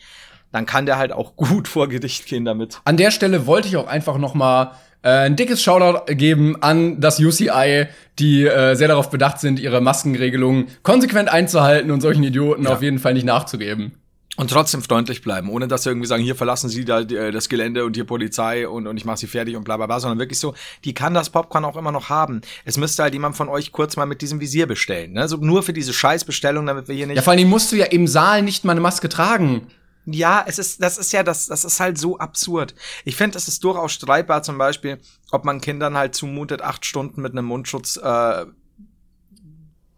dann 0.50 0.66
kann 0.66 0.84
der 0.84 0.98
halt 0.98 1.12
auch 1.12 1.36
gut 1.36 1.68
vor 1.68 1.88
Gericht 1.88 2.26
gehen 2.26 2.44
damit. 2.44 2.80
An 2.84 2.98
der 2.98 3.10
Stelle 3.10 3.46
wollte 3.46 3.68
ich 3.68 3.76
auch 3.78 3.86
einfach 3.86 4.18
noch 4.18 4.34
mal 4.34 4.72
äh, 5.02 5.08
ein 5.08 5.36
dickes 5.36 5.62
Shoutout 5.62 6.12
geben 6.14 6.60
an 6.62 7.00
das 7.00 7.18
UCI, 7.18 7.86
die 8.18 8.46
äh, 8.46 8.74
sehr 8.74 8.88
darauf 8.88 9.10
bedacht 9.10 9.40
sind, 9.40 9.60
ihre 9.60 9.80
Maskenregelungen 9.80 10.68
konsequent 10.82 11.28
einzuhalten 11.28 11.90
und 11.90 12.00
solchen 12.00 12.22
Idioten 12.22 12.64
ja. 12.64 12.72
auf 12.72 12.82
jeden 12.82 12.98
Fall 12.98 13.14
nicht 13.14 13.26
nachzugeben. 13.26 13.92
Und 14.38 14.50
trotzdem 14.50 14.80
freundlich 14.80 15.20
bleiben, 15.20 15.50
ohne 15.50 15.68
dass 15.68 15.82
sie 15.82 15.90
irgendwie 15.90 16.06
sagen, 16.06 16.22
hier 16.22 16.34
verlassen 16.34 16.70
Sie 16.70 16.86
da 16.86 17.00
äh, 17.00 17.32
das 17.32 17.50
Gelände 17.50 17.84
und 17.84 17.96
hier 17.96 18.04
Polizei 18.04 18.66
und, 18.66 18.86
und 18.86 18.96
ich 18.96 19.04
mache 19.04 19.18
Sie 19.18 19.26
fertig 19.26 19.56
und 19.56 19.64
bla 19.64 19.76
bla 19.76 19.84
bla, 19.84 20.00
sondern 20.00 20.18
wirklich 20.18 20.38
so, 20.38 20.54
die 20.86 20.94
kann 20.94 21.12
das 21.12 21.28
Popcorn 21.28 21.66
auch 21.66 21.76
immer 21.76 21.92
noch 21.92 22.08
haben. 22.08 22.40
Es 22.64 22.78
müsste 22.78 23.02
halt 23.02 23.12
jemand 23.12 23.36
von 23.36 23.50
euch 23.50 23.72
kurz 23.72 23.96
mal 23.96 24.06
mit 24.06 24.22
diesem 24.22 24.40
Visier 24.40 24.66
bestellen. 24.66 25.12
Ne? 25.12 25.28
So 25.28 25.36
nur 25.36 25.62
für 25.62 25.74
diese 25.74 25.92
Scheißbestellung, 25.92 26.64
damit 26.64 26.88
wir 26.88 26.94
hier 26.94 27.06
nicht. 27.06 27.16
Ja, 27.16 27.22
vor 27.22 27.34
allem 27.34 27.46
musst 27.46 27.72
du 27.72 27.76
ja 27.76 27.84
im 27.84 28.06
Saal 28.06 28.40
nicht 28.40 28.64
mal 28.64 28.72
eine 28.72 28.80
Maske 28.80 29.10
tragen. 29.10 29.66
Ja, 30.04 30.44
es 30.46 30.58
ist, 30.58 30.82
das 30.82 30.98
ist 30.98 31.12
ja, 31.12 31.22
das, 31.22 31.46
das 31.46 31.64
ist 31.64 31.78
halt 31.78 31.96
so 31.96 32.18
absurd. 32.18 32.74
Ich 33.04 33.16
finde, 33.16 33.38
es 33.38 33.46
ist 33.46 33.62
durchaus 33.62 33.92
streitbar, 33.92 34.42
zum 34.42 34.58
Beispiel, 34.58 35.00
ob 35.30 35.44
man 35.44 35.60
Kindern 35.60 35.96
halt 35.96 36.14
zumutet, 36.14 36.60
acht 36.60 36.84
Stunden 36.84 37.22
mit 37.22 37.32
einem 37.32 37.46
Mundschutz 37.46 37.98
äh, 37.98 38.46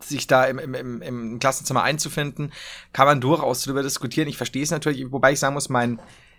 sich 0.01 0.27
da 0.27 0.45
im, 0.45 0.59
im, 0.59 0.75
im, 0.75 1.03
im 1.03 1.39
Klassenzimmer 1.39 1.83
einzufinden, 1.83 2.53
kann 2.93 3.07
man 3.07 3.21
durchaus 3.23 3.63
drüber 3.63 3.83
diskutieren. 3.83 4.29
Ich 4.29 4.37
verstehe 4.37 4.63
es 4.63 4.71
natürlich, 4.71 5.11
wobei 5.11 5.33
ich 5.33 5.41
sagen 5.41 5.55
muss, 5.55 5.71
mein 5.71 5.99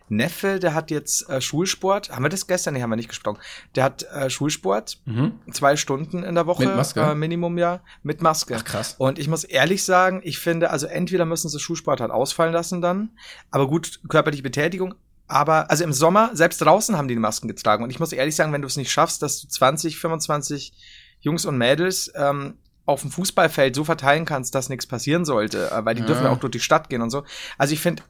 Neffe, 0.09 0.59
der 0.59 0.73
hat 0.73 0.91
jetzt 0.91 1.29
äh, 1.29 1.41
Schulsport. 1.41 2.11
Haben 2.11 2.23
wir 2.23 2.29
das 2.29 2.47
gestern? 2.47 2.73
Nee, 2.73 2.81
haben 2.81 2.89
wir 2.89 2.95
nicht 2.95 3.09
gesprochen. 3.09 3.39
Der 3.75 3.83
hat 3.83 4.03
äh, 4.03 4.29
Schulsport, 4.29 4.99
mhm. 5.05 5.39
zwei 5.51 5.75
Stunden 5.75 6.23
in 6.23 6.35
der 6.35 6.45
Woche, 6.45 6.65
mit 6.65 6.75
Maske? 6.75 7.01
Äh, 7.01 7.15
Minimum 7.15 7.57
ja, 7.57 7.81
mit 8.03 8.21
Maske. 8.21 8.55
Ach, 8.57 8.63
krass. 8.63 8.95
Und 8.97 9.19
ich 9.19 9.27
muss 9.27 9.43
ehrlich 9.43 9.83
sagen, 9.83 10.21
ich 10.23 10.39
finde, 10.39 10.69
also 10.69 10.85
entweder 10.87 11.25
müssen 11.25 11.49
sie 11.49 11.59
Schulsport 11.59 12.01
halt 12.01 12.11
ausfallen 12.11 12.53
lassen 12.53 12.81
dann, 12.81 13.09
aber 13.51 13.67
gut, 13.67 13.99
körperliche 14.07 14.43
Betätigung. 14.43 14.95
Aber, 15.27 15.71
also 15.71 15.83
im 15.83 15.93
Sommer, 15.93 16.29
selbst 16.33 16.61
draußen 16.61 16.95
haben 16.95 17.07
die, 17.07 17.15
die 17.15 17.19
Masken 17.19 17.47
getragen. 17.47 17.83
Und 17.83 17.89
ich 17.89 17.99
muss 17.99 18.11
ehrlich 18.11 18.35
sagen, 18.35 18.53
wenn 18.53 18.61
du 18.61 18.67
es 18.67 18.77
nicht 18.77 18.91
schaffst, 18.91 19.23
dass 19.23 19.41
du 19.41 19.47
20, 19.47 19.97
25 19.97 20.73
Jungs 21.19 21.45
und 21.45 21.57
Mädels 21.57 22.11
ähm, 22.15 22.59
auf 22.85 23.01
dem 23.01 23.09
Fußballfeld 23.09 23.75
so 23.75 23.83
verteilen 23.83 24.25
kannst, 24.25 24.53
dass 24.53 24.69
nichts 24.69 24.85
passieren 24.85 25.25
sollte, 25.25 25.71
äh, 25.71 25.83
weil 25.83 25.95
die 25.95 26.01
ja. 26.01 26.07
dürfen 26.07 26.25
ja 26.25 26.29
auch 26.31 26.37
durch 26.37 26.51
die 26.51 26.59
Stadt 26.59 26.89
gehen 26.89 27.01
und 27.01 27.09
so. 27.09 27.23
Also 27.57 27.73
ich 27.73 27.79
finde, 27.79 28.03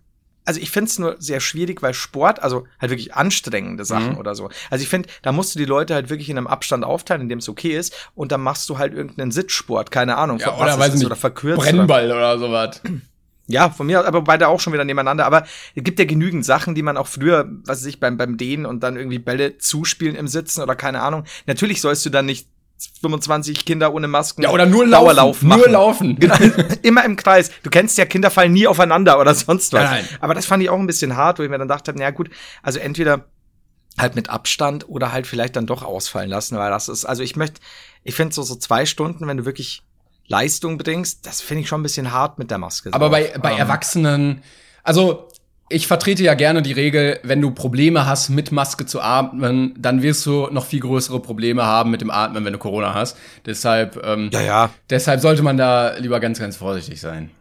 also 0.46 0.60
ich 0.60 0.72
finde 0.72 0.90
es 0.90 1.00
nur 1.00 1.16
sehr 1.20 1.40
schwierig, 1.40 1.82
weil 1.82 1.94
Sport, 1.94 2.42
also 2.42 2.66
halt 2.80 2.92
wirklich 2.92 3.14
anstrengende 3.16 3.84
Sachen 3.84 4.14
mhm. 4.14 4.18
oder 4.18 4.36
so. 4.36 4.50
Also 4.70 4.84
ich 4.84 4.90
finde, 4.90 5.10
da 5.24 5.32
musst 5.32 5.56
du 5.56 5.60
die 5.60 5.66
Leute 5.66 5.96
halt 5.96 6.10
wirklich 6.10 6.30
in 6.30 6.38
einem 6.38 6.48
Abstand 6.48 6.84
aufteilen, 6.84 7.24
in 7.24 7.30
dem 7.30 7.40
es 7.40 7.50
okay 7.50 7.76
ist, 7.76 7.94
und 8.16 8.32
dann 8.32 8.42
machst 8.42 8.70
du 8.70 8.78
halt 8.78 8.94
irgendeinen 8.94 9.32
Sitzsport, 9.32 9.92
keine 9.92 10.18
Ahnung, 10.18 10.40
ja, 10.40 10.56
oder, 10.56 10.80
weiß 10.80 10.96
nicht, 10.96 11.06
oder 11.06 11.16
verkürzt. 11.16 11.62
Brennball 11.62 12.06
oder, 12.06 12.16
oder 12.16 12.40
sowas. 12.40 12.82
Ja, 13.48 13.70
von 13.70 13.86
mir, 13.86 14.06
aber 14.06 14.24
beide 14.24 14.48
auch 14.48 14.60
schon 14.60 14.74
wieder 14.74 14.86
nebeneinander. 14.86 15.26
Aber 15.26 15.46
es 15.76 15.84
gibt 15.84 16.00
ja 16.00 16.06
genügend 16.06 16.44
Sachen, 16.44 16.74
die 16.74 16.82
man 16.82 16.98
auch 16.98 17.08
früher, 17.08 17.48
was 17.66 17.82
weiß 17.82 17.86
ich, 17.86 18.00
beim, 18.00 18.18
beim 18.18 18.38
Dehnen 18.38 18.66
und 18.66 18.82
dann 18.82 18.96
irgendwie 18.96 19.20
Bälle 19.20 19.60
zuspielen 19.60 20.16
im 20.16 20.28
Sitzen 20.28 20.62
oder 20.62 20.76
keine 20.76 21.02
Ahnung. 21.02 21.26
Natürlich 21.46 21.80
sollst 21.82 22.06
du 22.06 22.10
dann 22.10 22.26
nicht 22.26 22.48
25 23.02 23.66
Kinder 23.66 23.94
ohne 23.94 24.08
Masken. 24.08 24.44
Ja, 24.44 24.50
oder 24.52 24.66
nur 24.66 24.86
laufen. 24.86 25.48
Machen. 25.48 25.60
Nur 25.60 25.70
laufen. 25.70 26.20
Genau. 26.20 26.36
Immer 26.82 27.06
im 27.06 27.16
Kreis. 27.16 27.52
Du 27.64 27.70
kennst 27.70 27.98
ja, 27.98 28.06
Kinder 28.06 28.32
fallen 28.32 28.54
nie 28.54 28.68
aufeinander 28.68 29.20
oder 29.20 29.34
sonst 29.34 29.74
was. 29.74 29.84
Nein. 29.84 30.08
Aber 30.20 30.34
das 30.34 30.46
fand 30.46 30.64
ich 30.64 30.70
auch 30.70 30.80
ein 30.80 30.88
bisschen 30.88 31.16
hart, 31.16 31.40
wo 31.40 31.44
ich 31.44 31.50
mir 31.50 31.58
dann 31.58 31.68
dachte, 31.68 31.94
na 31.96 32.12
gut, 32.12 32.30
also 32.64 32.80
entweder 32.80 33.26
halt 33.98 34.16
mit 34.16 34.30
Abstand 34.30 34.90
oder 34.90 35.12
halt 35.12 35.28
vielleicht 35.28 35.56
dann 35.56 35.68
doch 35.68 35.84
ausfallen 35.84 36.30
lassen, 36.30 36.58
weil 36.58 36.70
das 36.70 36.90
ist, 36.90 37.06
also 37.06 37.24
ich 37.24 37.36
möchte, 37.36 37.62
ich 38.04 38.16
finde 38.16 38.34
so, 38.34 38.44
so 38.44 38.56
zwei 38.56 38.86
Stunden, 38.86 39.28
wenn 39.28 39.38
du 39.38 39.46
wirklich 39.46 39.84
Leistung 40.28 40.78
bringst, 40.78 41.26
das 41.26 41.42
finde 41.42 41.62
ich 41.62 41.70
schon 41.70 41.80
ein 41.80 41.84
bisschen 41.84 42.12
hart 42.12 42.40
mit 42.40 42.52
der 42.52 42.58
Maske. 42.58 42.94
Aber 42.94 43.10
bei, 43.10 43.34
bei 43.42 43.54
ähm, 43.54 43.60
Erwachsenen, 43.60 44.44
also 44.84 45.30
ich 45.68 45.88
vertrete 45.88 46.24
ja 46.24 46.36
gerne 46.36 46.62
die 46.62 46.74
Regel, 46.74 47.20
wenn 47.24 47.42
du 47.42 47.52
Probleme 47.52 48.06
hast, 48.06 48.30
mit 48.30 48.52
Maske 48.52 48.86
zu 48.86 49.02
atmen, 49.02 49.74
dann 49.78 50.04
wirst 50.04 50.26
du 50.26 50.48
noch 50.52 50.66
viel 50.66 50.80
größere 50.80 51.20
Probleme 51.20 51.64
haben 51.64 51.90
mit 51.90 52.02
dem 52.02 52.12
Atmen, 52.12 52.46
wenn 52.46 52.54
du 52.54 52.60
Corona 52.60 52.94
hast. 52.94 53.18
Deshalb, 53.46 54.00
ähm, 54.04 54.30
ja, 54.32 54.42
ja. 54.42 54.70
deshalb 54.90 55.22
sollte 55.22 55.42
man 55.42 55.58
da 55.58 55.98
lieber 55.98 56.20
ganz, 56.20 56.40
ganz 56.40 56.58
vorsichtig 56.58 57.02
sein. 57.02 57.32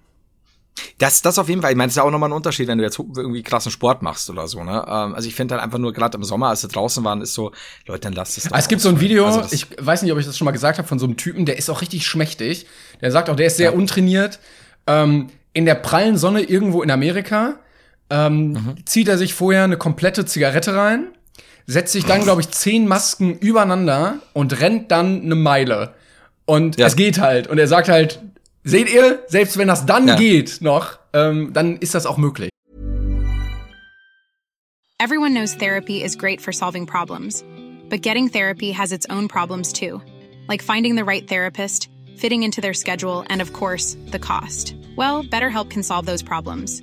Das, 0.98 1.22
das 1.22 1.38
auf 1.38 1.48
jeden 1.48 1.60
Fall. 1.60 1.70
Ich 1.70 1.76
meine, 1.76 1.88
das 1.88 1.92
ist 1.92 1.96
ja 1.98 2.02
auch 2.02 2.10
nochmal 2.10 2.30
ein 2.30 2.32
Unterschied, 2.32 2.66
wenn 2.66 2.78
du 2.78 2.84
jetzt 2.84 2.98
irgendwie 2.98 3.42
krassen 3.42 3.70
Sport 3.70 4.02
machst 4.02 4.28
oder 4.30 4.48
so, 4.48 4.64
ne? 4.64 4.84
Ähm, 4.88 5.14
also 5.14 5.28
ich 5.28 5.34
finde 5.34 5.54
halt 5.54 5.62
einfach 5.62 5.78
nur 5.78 5.92
gerade 5.92 6.16
im 6.16 6.24
Sommer, 6.24 6.48
als 6.48 6.62
wir 6.62 6.70
draußen 6.70 7.04
waren, 7.04 7.20
ist 7.20 7.34
so, 7.34 7.52
Leute, 7.86 8.00
dann 8.00 8.14
lasst 8.14 8.38
es 8.38 8.44
doch. 8.44 8.56
Es 8.56 8.68
gibt 8.68 8.80
so 8.80 8.88
ein 8.88 9.00
Video, 9.00 9.26
also 9.26 9.42
ich 9.52 9.66
weiß 9.78 10.02
nicht, 10.02 10.12
ob 10.12 10.18
ich 10.18 10.26
das 10.26 10.36
schon 10.36 10.46
mal 10.46 10.52
gesagt 10.52 10.78
habe, 10.78 10.88
von 10.88 10.98
so 10.98 11.06
einem 11.06 11.16
Typen, 11.16 11.46
der 11.46 11.58
ist 11.58 11.70
auch 11.70 11.80
richtig 11.80 12.06
schmächtig. 12.06 12.66
Der 13.00 13.12
sagt 13.12 13.28
auch, 13.28 13.36
der 13.36 13.46
ist 13.46 13.58
sehr 13.58 13.70
ja. 13.70 13.76
untrainiert. 13.76 14.40
Ähm, 14.86 15.28
in 15.52 15.66
der 15.66 15.76
prallen 15.76 16.16
Sonne 16.16 16.40
irgendwo 16.42 16.82
in 16.82 16.90
Amerika 16.90 17.60
ähm, 18.10 18.52
mhm. 18.52 18.86
zieht 18.86 19.08
er 19.08 19.18
sich 19.18 19.34
vorher 19.34 19.64
eine 19.64 19.76
komplette 19.76 20.24
Zigarette 20.24 20.74
rein, 20.74 21.08
setzt 21.66 21.92
sich 21.92 22.04
dann, 22.04 22.22
glaube 22.22 22.40
ich, 22.40 22.50
zehn 22.50 22.86
Masken 22.86 23.38
übereinander 23.38 24.18
und 24.32 24.60
rennt 24.60 24.90
dann 24.90 25.22
eine 25.22 25.34
Meile. 25.34 25.94
Und 26.44 26.78
ja. 26.78 26.86
es 26.86 26.96
geht 26.96 27.18
halt. 27.18 27.46
Und 27.46 27.58
er 27.58 27.68
sagt 27.68 27.88
halt, 27.88 28.20
seht 28.64 28.92
ihr, 28.92 29.24
selbst 29.28 29.56
wenn 29.56 29.68
das 29.68 29.86
dann 29.86 30.08
ja. 30.08 30.16
geht 30.16 30.60
noch, 30.60 30.98
ähm, 31.12 31.52
dann 31.52 31.76
ist 31.78 31.94
das 31.94 32.06
auch 32.06 32.18
möglich. 32.18 32.50
Everyone 34.98 35.34
knows 35.34 35.56
therapy 35.56 36.02
is 36.02 36.16
great 36.16 36.40
for 36.40 36.52
solving 36.52 36.86
problems. 36.86 37.44
But 37.90 38.02
getting 38.02 38.28
therapy 38.28 38.72
has 38.72 38.92
its 38.92 39.06
own 39.10 39.28
problems 39.28 39.72
too. 39.72 40.00
Like 40.48 40.62
finding 40.62 40.96
the 40.96 41.04
right 41.04 41.26
therapist, 41.26 41.88
fitting 42.16 42.42
into 42.42 42.60
their 42.60 42.74
schedule, 42.74 43.24
and 43.28 43.42
of 43.42 43.52
course, 43.52 43.96
the 44.12 44.18
cost. 44.18 44.74
Well, 44.96 45.22
BetterHelp 45.22 45.70
can 45.70 45.82
solve 45.82 46.06
those 46.06 46.22
problems. 46.22 46.82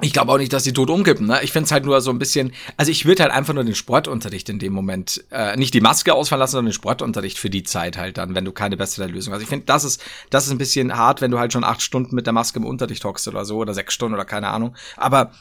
Ich 0.00 0.12
glaube 0.12 0.32
auch 0.32 0.38
nicht, 0.38 0.52
dass 0.52 0.64
die 0.64 0.72
tot 0.72 0.90
umkippen. 0.90 1.26
Ne? 1.26 1.40
Ich 1.42 1.52
finde 1.52 1.66
es 1.66 1.70
halt 1.70 1.84
nur 1.84 2.00
so 2.00 2.10
ein 2.10 2.18
bisschen. 2.18 2.52
Also 2.76 2.90
ich 2.90 3.04
würde 3.04 3.22
halt 3.22 3.32
einfach 3.32 3.54
nur 3.54 3.62
den 3.62 3.74
Sportunterricht 3.74 4.48
in 4.48 4.58
dem 4.58 4.72
Moment, 4.72 5.24
äh, 5.30 5.56
nicht 5.56 5.74
die 5.74 5.80
Maske 5.80 6.14
ausfallen 6.14 6.40
lassen, 6.40 6.52
sondern 6.52 6.70
den 6.70 6.74
Sportunterricht 6.74 7.38
für 7.38 7.50
die 7.50 7.62
Zeit 7.62 7.98
halt 7.98 8.18
dann, 8.18 8.34
wenn 8.34 8.44
du 8.44 8.52
keine 8.52 8.76
bessere 8.76 9.06
Lösung 9.06 9.34
hast. 9.34 9.42
Ich 9.42 9.48
finde, 9.48 9.66
das 9.66 9.84
ist, 9.84 10.02
das 10.30 10.46
ist 10.46 10.50
ein 10.50 10.58
bisschen 10.58 10.96
hart, 10.96 11.20
wenn 11.20 11.30
du 11.30 11.38
halt 11.38 11.52
schon 11.52 11.62
acht 11.62 11.82
Stunden 11.82 12.16
mit 12.16 12.26
der 12.26 12.32
Maske 12.32 12.58
im 12.58 12.64
Unterricht 12.64 13.04
hockst 13.04 13.28
oder 13.28 13.44
so, 13.44 13.58
oder 13.58 13.74
sechs 13.74 13.94
Stunden 13.94 14.14
oder 14.14 14.24
keine 14.24 14.48
Ahnung. 14.48 14.74
Aber 14.96 15.32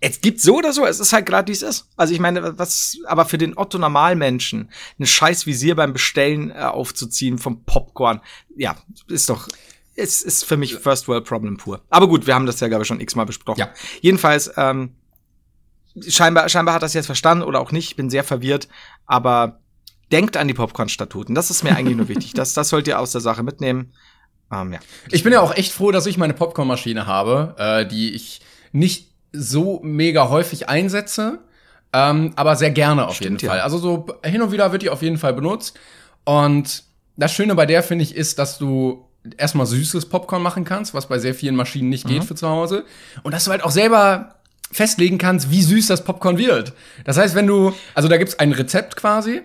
es 0.00 0.20
gibt 0.20 0.40
so 0.40 0.56
oder 0.56 0.72
so, 0.72 0.84
es 0.84 1.00
ist 1.00 1.12
halt 1.12 1.26
gerade 1.26 1.48
wie 1.48 1.52
es 1.52 1.62
ist. 1.62 1.88
Also 1.96 2.12
ich 2.12 2.20
meine, 2.20 2.58
was, 2.58 2.98
aber 3.06 3.24
für 3.24 3.38
den 3.38 3.56
Otto 3.56 3.78
Normalmenschen, 3.78 4.70
ein 4.98 5.06
scheiß 5.06 5.46
Visier 5.46 5.74
beim 5.74 5.92
Bestellen 5.92 6.50
äh, 6.50 6.54
aufzuziehen 6.54 7.38
vom 7.38 7.64
Popcorn, 7.64 8.20
ja, 8.56 8.76
ist 9.08 9.28
doch, 9.30 9.48
es 9.98 10.22
ist 10.22 10.44
für 10.44 10.56
mich 10.56 10.76
First 10.76 11.08
World 11.08 11.24
Problem 11.24 11.56
pur. 11.56 11.80
Aber 11.90 12.08
gut, 12.08 12.26
wir 12.26 12.34
haben 12.34 12.46
das 12.46 12.60
ja, 12.60 12.68
glaube 12.68 12.82
ich, 12.82 12.88
schon 12.88 13.00
x-mal 13.00 13.24
besprochen. 13.24 13.58
Ja. 13.58 13.70
Jedenfalls, 14.00 14.50
ähm, 14.56 14.94
scheinbar, 16.06 16.48
scheinbar 16.48 16.74
hat 16.74 16.82
das 16.82 16.94
jetzt 16.94 17.06
verstanden 17.06 17.44
oder 17.44 17.60
auch 17.60 17.72
nicht. 17.72 17.90
Ich 17.90 17.96
bin 17.96 18.08
sehr 18.08 18.24
verwirrt, 18.24 18.68
aber 19.06 19.60
denkt 20.12 20.36
an 20.36 20.48
die 20.48 20.54
Popcorn-Statuten. 20.54 21.34
Das 21.34 21.50
ist 21.50 21.64
mir 21.64 21.74
eigentlich 21.76 21.96
nur 21.96 22.08
wichtig. 22.08 22.32
Das, 22.34 22.54
das 22.54 22.68
sollt 22.68 22.86
ihr 22.86 22.98
aus 22.98 23.12
der 23.12 23.20
Sache 23.20 23.42
mitnehmen. 23.42 23.92
Ähm, 24.52 24.72
ja. 24.72 24.78
Ich 25.10 25.24
bin 25.24 25.32
ja 25.32 25.40
auch 25.40 25.54
echt 25.54 25.72
froh, 25.72 25.90
dass 25.90 26.06
ich 26.06 26.16
meine 26.16 26.32
Popcornmaschine 26.32 27.06
habe, 27.06 27.54
äh, 27.58 27.86
die 27.86 28.14
ich 28.14 28.40
nicht 28.72 29.12
so 29.32 29.80
mega 29.82 30.28
häufig 30.28 30.68
einsetze, 30.68 31.40
ähm, 31.92 32.32
aber 32.36 32.56
sehr 32.56 32.70
gerne 32.70 33.06
auf 33.06 33.16
Stimmt, 33.16 33.42
jeden 33.42 33.50
Fall. 33.50 33.58
Ja. 33.58 33.64
Also 33.64 33.78
so 33.78 34.06
hin 34.24 34.40
und 34.40 34.52
wieder 34.52 34.72
wird 34.72 34.82
die 34.82 34.90
auf 34.90 35.02
jeden 35.02 35.18
Fall 35.18 35.34
benutzt. 35.34 35.78
Und 36.24 36.84
das 37.16 37.32
Schöne 37.32 37.54
bei 37.54 37.66
der, 37.66 37.82
finde 37.82 38.04
ich, 38.04 38.14
ist, 38.14 38.38
dass 38.38 38.58
du 38.58 39.07
erstmal 39.36 39.66
süßes 39.66 40.06
Popcorn 40.06 40.42
machen 40.42 40.64
kannst, 40.64 40.94
was 40.94 41.08
bei 41.08 41.18
sehr 41.18 41.34
vielen 41.34 41.56
Maschinen 41.56 41.88
nicht 41.88 42.04
mhm. 42.04 42.10
geht 42.10 42.24
für 42.24 42.34
zu 42.34 42.48
Hause. 42.48 42.84
Und 43.22 43.32
dass 43.32 43.44
du 43.44 43.50
halt 43.50 43.62
auch 43.62 43.70
selber 43.70 44.36
festlegen 44.70 45.18
kannst, 45.18 45.50
wie 45.50 45.62
süß 45.62 45.86
das 45.86 46.04
Popcorn 46.04 46.38
wird. 46.38 46.72
Das 47.04 47.16
heißt, 47.16 47.34
wenn 47.34 47.46
du, 47.46 47.72
also 47.94 48.08
da 48.08 48.16
gibt's 48.16 48.38
ein 48.38 48.52
Rezept 48.52 48.96
quasi, 48.96 49.42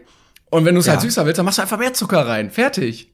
und 0.53 0.65
wenn 0.65 0.75
du 0.75 0.81
es 0.81 0.87
halt 0.87 0.97
ja. 0.97 1.01
halt 1.01 1.11
süßer 1.11 1.25
willst, 1.25 1.39
dann 1.39 1.45
machst 1.45 1.57
du 1.57 1.63
einfach 1.63 1.79
mehr 1.79 1.93
Zucker 1.93 2.27
rein. 2.27 2.51
Fertig. 2.51 3.11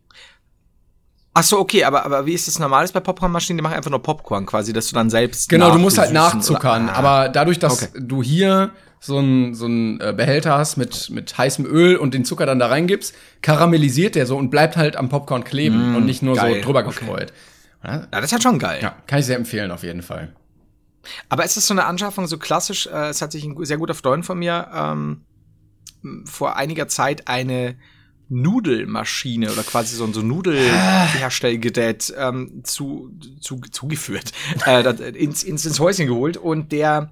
Ach 1.34 1.44
so, 1.44 1.58
okay, 1.58 1.86
aber, 1.86 2.04
aber 2.04 2.26
wie 2.26 2.34
ist 2.34 2.50
das 2.50 2.60
normales 2.60 2.92
bei 2.92 3.00
Popcornmaschinen? 3.00 3.58
Die 3.58 3.62
machen 3.62 3.76
einfach 3.76 3.92
nur 3.92 4.04
Popcorn 4.04 4.46
quasi, 4.46 4.74
dass 4.74 4.90
du 4.90 4.96
dann 4.96 5.10
selbst 5.10 5.48
Genau, 5.48 5.72
du 5.72 5.78
musst 5.80 5.98
halt 5.98 6.12
nachzuckern. 6.12 6.90
Oder? 6.90 6.96
aber 6.96 7.30
dadurch, 7.30 7.58
dass 7.58 7.84
okay. 7.84 7.98
du 7.98 8.22
hier 8.22 8.72
so 9.00 9.20
ein 9.20 9.54
so 9.56 9.68
ein 9.68 10.02
äh, 10.02 10.14
Behälter 10.16 10.58
hast 10.58 10.78
mit 10.78 11.10
mit 11.10 11.38
heißem 11.38 11.66
Öl 11.66 11.96
und 11.96 12.14
den 12.14 12.26
Zucker 12.26 12.46
dann 12.46 12.60
da 12.60 12.68
reingibst, 12.68 13.16
karamellisiert 13.42 14.16
der 14.16 14.26
so 14.26 14.38
und 14.38 14.50
bleibt 14.50 14.78
halt 14.78 14.98
am 14.98 15.10
Popcorn 15.10 15.44
kleben 15.44 15.94
mm, 15.94 15.96
und 15.96 16.06
nicht 16.06 16.22
nur 16.22 16.36
geil. 16.36 16.56
so 16.56 16.62
drüber 16.66 16.84
gestreut. 16.84 17.34
Okay. 17.82 17.92
Ja, 17.92 18.08
das 18.12 18.26
ist 18.26 18.32
halt 18.34 18.44
schon 18.44 18.60
geil. 18.60 18.80
Ja, 18.82 18.96
kann 19.08 19.20
ich 19.20 19.26
sehr 19.26 19.38
empfehlen 19.38 19.72
auf 19.72 19.84
jeden 19.84 20.02
Fall. 20.02 20.34
Aber 21.30 21.46
ist 21.46 21.56
das 21.56 21.66
so 21.66 21.74
eine 21.74 21.86
Anschaffung 21.86 22.28
so 22.28 22.38
klassisch? 22.38 22.88
Äh, 22.88 23.10
es 23.10 23.22
hat 23.22 23.32
sich 23.32 23.46
ein 23.46 23.56
sehr 23.66 23.78
guter 23.78 23.96
Freund 23.96 24.26
von 24.26 24.38
mir 24.38 24.68
ähm, 24.74 25.22
vor 26.26 26.58
einiger 26.58 26.88
Zeit 26.88 27.28
eine 27.28 27.78
Nudelmaschine 28.30 29.52
oder 29.52 29.64
quasi 29.64 29.96
so 29.96 30.04
ein 30.04 30.14
so 30.14 30.22
Nudelherstellgerät 30.22 32.14
ähm, 32.18 32.62
zu, 32.64 33.12
zu, 33.42 33.60
zugeführt, 33.72 34.32
äh, 34.66 34.82
ins, 35.12 35.44
ins, 35.44 35.66
ins 35.66 35.80
Häuschen 35.80 36.08
geholt 36.08 36.38
und 36.38 36.72
der 36.72 37.12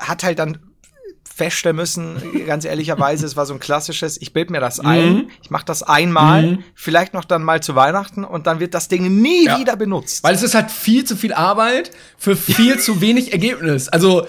hat 0.00 0.24
halt 0.24 0.38
dann 0.38 0.58
feststellen 1.34 1.76
müssen, 1.76 2.16
ganz 2.46 2.64
ehrlicherweise, 2.64 3.24
es 3.24 3.36
war 3.36 3.46
so 3.46 3.54
ein 3.54 3.60
klassisches, 3.60 4.20
ich 4.20 4.32
bild 4.32 4.50
mir 4.50 4.60
das 4.60 4.80
ein, 4.80 5.14
mhm. 5.14 5.30
ich 5.42 5.50
mache 5.50 5.64
das 5.64 5.82
einmal, 5.82 6.42
mhm. 6.42 6.64
vielleicht 6.74 7.14
noch 7.14 7.24
dann 7.24 7.42
mal 7.42 7.62
zu 7.62 7.74
Weihnachten 7.74 8.24
und 8.24 8.46
dann 8.46 8.60
wird 8.60 8.74
das 8.74 8.88
Ding 8.88 9.20
nie 9.22 9.46
ja. 9.46 9.58
wieder 9.58 9.76
benutzt. 9.76 10.24
Weil 10.24 10.34
es 10.34 10.42
ist 10.42 10.54
halt 10.54 10.70
viel 10.70 11.04
zu 11.04 11.16
viel 11.16 11.32
Arbeit 11.32 11.90
für 12.18 12.36
viel 12.36 12.78
zu 12.78 13.00
wenig 13.00 13.32
Ergebnis. 13.32 13.88
Also 13.88 14.26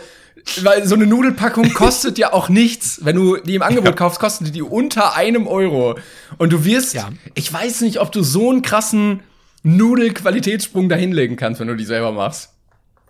weil 0.61 0.85
so 0.85 0.95
eine 0.95 1.05
Nudelpackung 1.05 1.73
kostet 1.73 2.17
ja 2.17 2.33
auch 2.33 2.49
nichts. 2.49 2.99
Wenn 3.03 3.15
du 3.15 3.37
die 3.37 3.55
im 3.55 3.61
Angebot 3.61 3.91
ja. 3.91 3.95
kaufst, 3.95 4.19
kostet 4.19 4.53
die 4.53 4.61
unter 4.61 5.15
einem 5.15 5.47
Euro. 5.47 5.97
Und 6.37 6.51
du 6.51 6.65
wirst, 6.65 6.93
ja. 6.93 7.09
ich 7.33 7.51
weiß 7.51 7.81
nicht, 7.81 7.99
ob 7.99 8.11
du 8.11 8.23
so 8.23 8.49
einen 8.49 8.61
krassen 8.61 9.21
Nudelqualitätssprung 9.63 10.89
da 10.89 10.95
hinlegen 10.95 11.37
kannst, 11.37 11.61
wenn 11.61 11.67
du 11.67 11.75
die 11.75 11.85
selber 11.85 12.11
machst. 12.11 12.52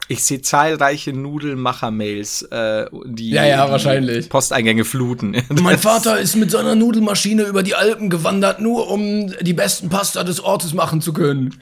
Ich 0.10 0.24
sehe 0.24 0.42
zahlreiche 0.42 1.13
Nudelmacher-Mails, 1.13 2.44
äh, 2.44 2.88
die, 3.06 3.30
ja, 3.30 3.46
ja, 3.46 3.66
die 3.66 3.72
wahrscheinlich. 3.72 4.30
Posteingänge 4.30 4.84
fluten. 4.84 5.42
mein 5.62 5.78
Vater 5.80 6.20
ist 6.20 6.36
mit 6.36 6.52
seiner 6.52 6.76
Nudelmaschine 6.76 7.44
über 7.44 7.63
die 7.63 7.76
Alpen 7.76 8.10
gewandert, 8.10 8.60
nur 8.60 8.89
um 8.89 9.34
die 9.42 9.54
besten 9.54 9.89
Pasta 9.89 10.24
des 10.24 10.42
Ortes 10.42 10.74
machen 10.74 11.02
zu 11.02 11.13
können. 11.13 11.56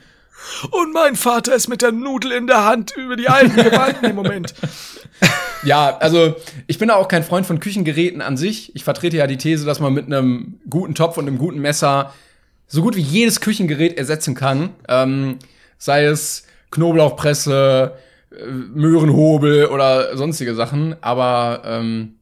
Und 0.71 0.93
mein 0.93 1.15
Vater 1.15 1.53
ist 1.53 1.67
mit 1.67 1.83
der 1.83 1.91
Nudel 1.91 2.31
in 2.31 2.47
der 2.47 2.65
Hand 2.65 2.93
über 2.97 3.15
die 3.15 3.29
Alpen 3.29 3.55
gewandert 3.55 4.03
im 4.03 4.15
Moment. 4.15 4.53
Ja, 5.63 5.97
also 5.97 6.35
ich 6.65 6.79
bin 6.79 6.87
da 6.87 6.95
auch 6.95 7.07
kein 7.07 7.23
Freund 7.23 7.45
von 7.45 7.59
Küchengeräten 7.59 8.21
an 8.23 8.35
sich. 8.35 8.75
Ich 8.75 8.83
vertrete 8.83 9.17
ja 9.17 9.27
die 9.27 9.37
These, 9.37 9.63
dass 9.63 9.79
man 9.79 9.93
mit 9.93 10.07
einem 10.07 10.59
guten 10.67 10.95
Topf 10.95 11.17
und 11.17 11.27
einem 11.27 11.37
guten 11.37 11.59
Messer 11.59 12.13
so 12.67 12.81
gut 12.81 12.95
wie 12.95 13.01
jedes 13.01 13.41
Küchengerät 13.41 13.95
ersetzen 13.95 14.33
kann. 14.33 14.71
Ähm, 14.87 15.37
sei 15.77 16.05
es 16.05 16.47
Knoblauchpresse, 16.71 17.93
Möhrenhobel 18.73 19.67
oder 19.67 20.15
sonstige 20.17 20.55
Sachen. 20.55 20.95
Aber 21.01 21.61
ähm, 21.65 22.15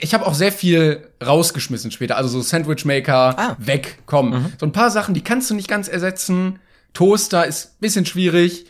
ich 0.00 0.14
habe 0.14 0.26
auch 0.26 0.34
sehr 0.34 0.52
viel 0.52 1.08
rausgeschmissen 1.24 1.90
später. 1.90 2.16
Also 2.16 2.28
so 2.28 2.40
Sandwichmaker, 2.40 3.38
ah. 3.38 3.56
weg, 3.58 3.98
komm. 4.06 4.30
Mhm. 4.30 4.52
So 4.58 4.66
ein 4.66 4.72
paar 4.72 4.90
Sachen, 4.90 5.14
die 5.14 5.24
kannst 5.24 5.50
du 5.50 5.54
nicht 5.54 5.68
ganz 5.68 5.88
ersetzen. 5.88 6.58
Toaster 6.92 7.46
ist 7.46 7.80
bisschen 7.80 8.06
schwierig. 8.06 8.66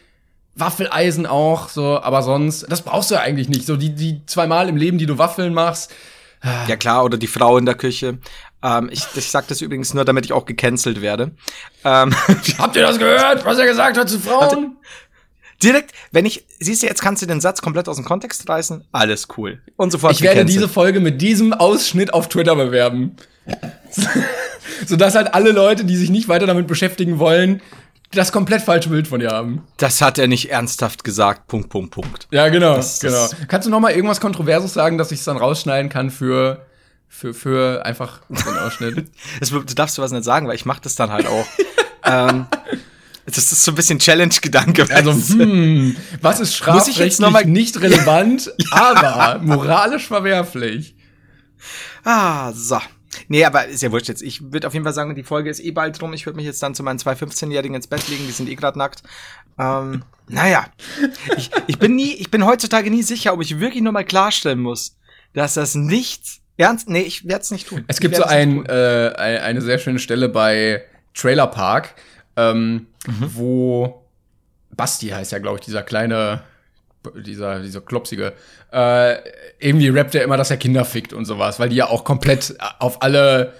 Waffeleisen 0.56 1.26
auch, 1.26 1.68
so, 1.68 2.00
aber 2.00 2.22
sonst, 2.22 2.66
das 2.68 2.82
brauchst 2.82 3.10
du 3.10 3.14
ja 3.14 3.20
eigentlich 3.20 3.48
nicht. 3.48 3.66
So 3.66 3.76
die, 3.76 3.94
die 3.94 4.26
zweimal 4.26 4.68
im 4.68 4.76
Leben, 4.76 4.98
die 4.98 5.06
du 5.06 5.16
Waffeln 5.16 5.54
machst. 5.54 5.92
Ja 6.68 6.76
klar, 6.76 7.04
oder 7.04 7.18
die 7.18 7.26
Frau 7.26 7.58
in 7.58 7.66
der 7.66 7.74
Küche. 7.74 8.18
Ähm, 8.62 8.88
ich, 8.92 9.04
ich 9.14 9.30
sag 9.30 9.46
das 9.48 9.60
übrigens 9.60 9.94
nur, 9.94 10.04
damit 10.04 10.24
ich 10.24 10.32
auch 10.32 10.46
gecancelt 10.46 11.00
werde. 11.00 11.32
Ähm, 11.84 12.14
Habt 12.58 12.76
ihr 12.76 12.82
das 12.82 12.98
gehört, 12.98 13.44
was 13.44 13.58
er 13.58 13.66
gesagt 13.66 13.96
hat 13.96 14.08
zu 14.08 14.18
Frauen? 14.18 14.76
Direkt, 15.62 15.92
wenn 16.10 16.24
ich, 16.26 16.46
siehst 16.58 16.82
du, 16.82 16.86
jetzt 16.86 17.02
kannst 17.02 17.22
du 17.22 17.26
den 17.26 17.40
Satz 17.40 17.60
komplett 17.60 17.88
aus 17.88 17.96
dem 17.96 18.04
Kontext 18.04 18.48
reißen, 18.48 18.84
alles 18.92 19.28
cool. 19.36 19.60
Und 19.76 19.90
sofort. 19.92 20.12
Ich 20.12 20.22
werde 20.22 20.44
diese 20.44 20.68
Folge 20.68 21.00
mit 21.00 21.20
diesem 21.20 21.52
Ausschnitt 21.52 22.14
auf 22.14 22.28
Twitter 22.28 22.56
bewerben. 22.56 23.16
Sodass 24.86 25.14
halt 25.14 25.34
alle 25.34 25.52
Leute, 25.52 25.84
die 25.84 25.96
sich 25.96 26.10
nicht 26.10 26.28
weiter 26.28 26.46
damit 26.46 26.66
beschäftigen 26.66 27.18
wollen, 27.18 27.60
das 28.12 28.32
komplett 28.32 28.62
falsche 28.62 28.88
Bild 28.88 29.06
von 29.06 29.20
dir 29.20 29.30
haben. 29.30 29.62
Das 29.76 30.00
hat 30.00 30.18
er 30.18 30.26
nicht 30.26 30.50
ernsthaft 30.50 31.04
gesagt. 31.04 31.46
Punkt, 31.46 31.68
Punkt, 31.68 31.92
Punkt. 31.92 32.28
Ja, 32.30 32.48
genau, 32.48 32.76
Das- 32.76 33.00
genau. 33.00 33.28
Kannst 33.48 33.66
du 33.66 33.70
noch 33.70 33.80
mal 33.80 33.92
irgendwas 33.92 34.20
Kontroverses 34.20 34.72
sagen, 34.74 34.98
dass 34.98 35.12
ich 35.12 35.20
es 35.20 35.24
dann 35.24 35.36
rausschneiden 35.36 35.90
kann 35.90 36.10
für, 36.10 36.66
für, 37.08 37.34
für 37.34 37.84
einfach 37.84 38.20
den 38.28 38.56
Ausschnitt? 38.58 39.10
Das, 39.40 39.50
du 39.50 39.62
darfst 39.62 39.96
du 39.98 40.02
was 40.02 40.10
nicht 40.10 40.24
sagen, 40.24 40.48
weil 40.48 40.56
ich 40.56 40.64
mach 40.64 40.80
das 40.80 40.94
dann 40.96 41.10
halt 41.10 41.26
auch. 41.26 41.46
ähm, 42.04 42.46
das 43.30 43.52
ist 43.52 43.64
so 43.64 43.72
ein 43.72 43.74
bisschen 43.74 43.98
Challenge-Gedanke. 43.98 44.86
Also, 44.90 45.12
hm, 45.12 45.96
was 46.20 46.40
ist 46.40 46.54
strafrechtlich 46.56 47.46
nicht 47.46 47.80
relevant, 47.80 48.52
aber 48.70 49.40
moralisch 49.42 50.06
verwerflich? 50.06 50.94
Ah, 52.04 52.52
so. 52.52 52.80
Nee, 53.28 53.44
aber 53.44 53.66
ist 53.66 53.82
ja 53.82 53.92
wurscht 53.92 54.08
jetzt. 54.08 54.22
Ich 54.22 54.52
würde 54.52 54.66
auf 54.66 54.72
jeden 54.72 54.84
Fall 54.84 54.94
sagen, 54.94 55.14
die 55.14 55.22
Folge 55.22 55.50
ist 55.50 55.60
eh 55.60 55.72
bald 55.72 56.00
rum. 56.00 56.12
Ich 56.12 56.26
würde 56.26 56.36
mich 56.36 56.46
jetzt 56.46 56.62
dann 56.62 56.74
zu 56.74 56.82
meinen 56.82 56.98
zwei 56.98 57.12
15-Jährigen 57.12 57.74
ins 57.74 57.86
Bett 57.86 58.08
legen. 58.08 58.24
Die 58.26 58.32
sind 58.32 58.48
eh 58.48 58.54
grad 58.54 58.76
nackt. 58.76 59.02
Ähm, 59.58 60.04
naja. 60.28 60.66
Ich, 61.36 61.50
ich 61.66 61.78
bin 61.78 61.96
nie, 61.96 62.14
ich 62.14 62.30
bin 62.30 62.44
heutzutage 62.44 62.90
nie 62.90 63.02
sicher, 63.02 63.32
ob 63.32 63.42
ich 63.42 63.58
wirklich 63.58 63.82
nur 63.82 63.92
mal 63.92 64.04
klarstellen 64.04 64.60
muss, 64.60 64.96
dass 65.34 65.54
das 65.54 65.74
nichts 65.74 66.40
ernst, 66.56 66.88
nee, 66.88 67.00
ich 67.00 67.26
werde 67.26 67.42
es 67.42 67.50
nicht 67.50 67.68
tun. 67.68 67.84
Es 67.88 68.00
gibt 68.00 68.16
so 68.16 68.22
nicht 68.22 68.30
ein, 68.30 68.66
äh, 68.66 69.12
ein, 69.16 69.38
eine 69.38 69.62
sehr 69.62 69.78
schöne 69.78 69.98
Stelle 69.98 70.28
bei 70.28 70.84
Trailer 71.14 71.46
Park, 71.46 71.94
ähm, 72.50 72.86
Mhm. 73.06 73.30
wo 73.34 74.02
Basti 74.76 75.08
heißt 75.08 75.32
ja, 75.32 75.38
glaube 75.38 75.58
ich, 75.58 75.64
dieser 75.64 75.82
kleine, 75.82 76.42
dieser, 77.26 77.60
dieser 77.60 77.80
klopsige, 77.80 78.34
äh, 78.72 79.16
irgendwie 79.58 79.88
rappt 79.88 80.14
er 80.14 80.22
immer, 80.22 80.36
dass 80.36 80.50
er 80.50 80.56
Kinder 80.58 80.84
fickt 80.84 81.12
und 81.12 81.24
sowas, 81.24 81.58
weil 81.58 81.70
die 81.70 81.76
ja 81.76 81.88
auch 81.88 82.04
komplett 82.04 82.56
auf 82.78 83.02
alle 83.02 83.54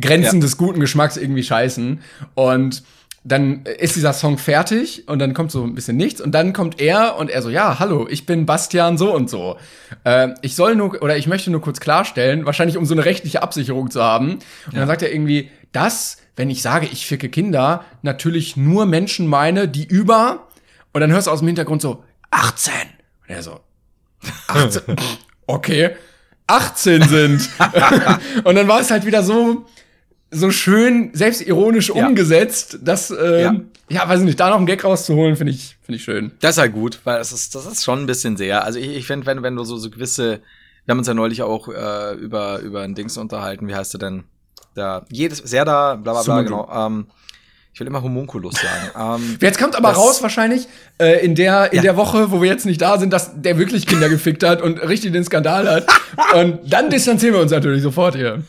Grenzen 0.00 0.36
Ja. 0.36 0.42
des 0.42 0.56
guten 0.56 0.80
Geschmacks 0.80 1.16
irgendwie 1.16 1.42
scheißen. 1.44 2.00
Und 2.34 2.82
dann 3.26 3.62
ist 3.64 3.96
dieser 3.96 4.12
Song 4.12 4.36
fertig 4.36 5.08
und 5.08 5.18
dann 5.20 5.32
kommt 5.32 5.50
so 5.50 5.64
ein 5.64 5.74
bisschen 5.74 5.96
nichts 5.96 6.20
und 6.20 6.32
dann 6.32 6.52
kommt 6.52 6.80
er 6.80 7.16
und 7.16 7.30
er 7.30 7.40
so, 7.40 7.48
ja, 7.48 7.78
hallo, 7.78 8.06
ich 8.10 8.26
bin 8.26 8.44
Bastian 8.46 8.98
so 8.98 9.14
und 9.14 9.30
so. 9.30 9.56
Äh, 10.04 10.30
ich 10.42 10.54
soll 10.56 10.74
nur, 10.76 11.00
oder 11.02 11.16
ich 11.16 11.26
möchte 11.26 11.50
nur 11.50 11.62
kurz 11.62 11.80
klarstellen, 11.80 12.44
wahrscheinlich 12.44 12.76
um 12.76 12.84
so 12.84 12.94
eine 12.94 13.04
rechtliche 13.06 13.42
Absicherung 13.42 13.90
zu 13.90 14.02
haben. 14.02 14.40
Und 14.66 14.74
dann 14.76 14.86
sagt 14.88 15.02
er 15.02 15.10
irgendwie, 15.12 15.50
dass, 15.72 16.18
wenn 16.36 16.50
ich 16.50 16.62
sage, 16.62 16.86
ich 16.90 17.06
ficke 17.06 17.28
Kinder, 17.28 17.84
natürlich 18.02 18.56
nur 18.56 18.86
Menschen 18.86 19.26
meine, 19.26 19.68
die 19.68 19.84
über, 19.86 20.48
und 20.92 21.00
dann 21.00 21.10
hörst 21.12 21.26
du 21.26 21.30
aus 21.30 21.40
dem 21.40 21.48
Hintergrund 21.48 21.82
so, 21.82 22.02
18. 22.30 22.72
Und 23.28 23.34
er 23.34 23.42
so, 23.42 23.60
18, 24.48 24.82
okay, 25.46 25.90
18 26.46 27.02
sind. 27.02 27.48
und 28.44 28.54
dann 28.54 28.68
war 28.68 28.80
es 28.80 28.90
halt 28.90 29.06
wieder 29.06 29.22
so, 29.22 29.66
so 30.30 30.50
schön 30.50 31.10
selbstironisch 31.14 31.88
Ja. 31.94 32.06
umgesetzt, 32.06 32.78
dass, 32.82 33.10
äh, 33.10 33.42
Ja. 33.42 33.54
ja. 33.88 34.08
weiß 34.08 34.20
ich 34.20 34.26
nicht, 34.26 34.40
da 34.40 34.50
noch 34.50 34.56
einen 34.56 34.66
Gag 34.66 34.82
rauszuholen, 34.84 35.36
finde 35.36 35.52
ich, 35.52 35.76
finde 35.82 35.96
ich 35.96 36.04
schön. 36.04 36.32
Das 36.40 36.52
ist 36.56 36.58
halt 36.58 36.72
gut, 36.72 37.00
weil 37.04 37.18
das 37.18 37.32
ist, 37.32 37.54
das 37.54 37.66
ist 37.66 37.84
schon 37.84 38.00
ein 38.00 38.06
bisschen 38.06 38.36
sehr. 38.36 38.64
Also 38.64 38.78
ich, 38.78 38.88
ich 38.88 39.06
finde, 39.06 39.26
wenn, 39.26 39.42
wenn 39.42 39.54
du 39.56 39.64
so, 39.64 39.76
so 39.76 39.90
gewisse, 39.90 40.40
wir 40.84 40.92
haben 40.92 40.98
uns 40.98 41.06
ja 41.08 41.14
neulich 41.14 41.42
auch 41.42 41.68
äh, 41.68 42.14
über, 42.14 42.58
über 42.58 42.82
ein 42.82 42.94
Dings 42.94 43.16
unterhalten, 43.16 43.68
wie 43.68 43.74
heißt 43.74 43.94
du 43.94 43.98
denn? 43.98 44.24
Da, 44.74 45.04
jedes, 45.10 45.38
sehr 45.38 45.64
da, 45.64 45.94
bla 45.96 46.12
bla 46.14 46.22
bla, 46.22 46.42
genau. 46.42 46.68
Ähm, 46.72 47.06
ich 47.72 47.80
will 47.80 47.86
immer 47.88 48.02
Homunculus 48.02 48.54
sagen. 48.54 49.20
ähm, 49.24 49.38
Jetzt 49.40 49.58
kommt 49.58 49.74
aber 49.76 49.90
raus 49.90 50.22
wahrscheinlich 50.22 50.68
äh, 50.98 51.24
in 51.24 51.34
der 51.34 51.72
in 51.72 51.76
Ja. 51.78 51.82
der 51.82 51.96
Woche, 51.96 52.30
wo 52.30 52.40
wir 52.40 52.48
jetzt 52.48 52.66
nicht 52.66 52.80
da 52.80 52.98
sind, 52.98 53.12
dass 53.12 53.32
der 53.34 53.58
wirklich 53.58 53.86
Kinder 53.86 54.08
gefickt 54.08 54.42
hat 54.44 54.62
und 54.62 54.78
richtig 54.82 55.12
den 55.12 55.24
Skandal 55.24 55.68
hat. 55.68 55.86
und 56.34 56.60
dann 56.72 56.90
distanzieren 56.90 57.34
wir 57.34 57.40
uns 57.42 57.50
natürlich 57.50 57.82
sofort 57.82 58.14
hier. 58.14 58.42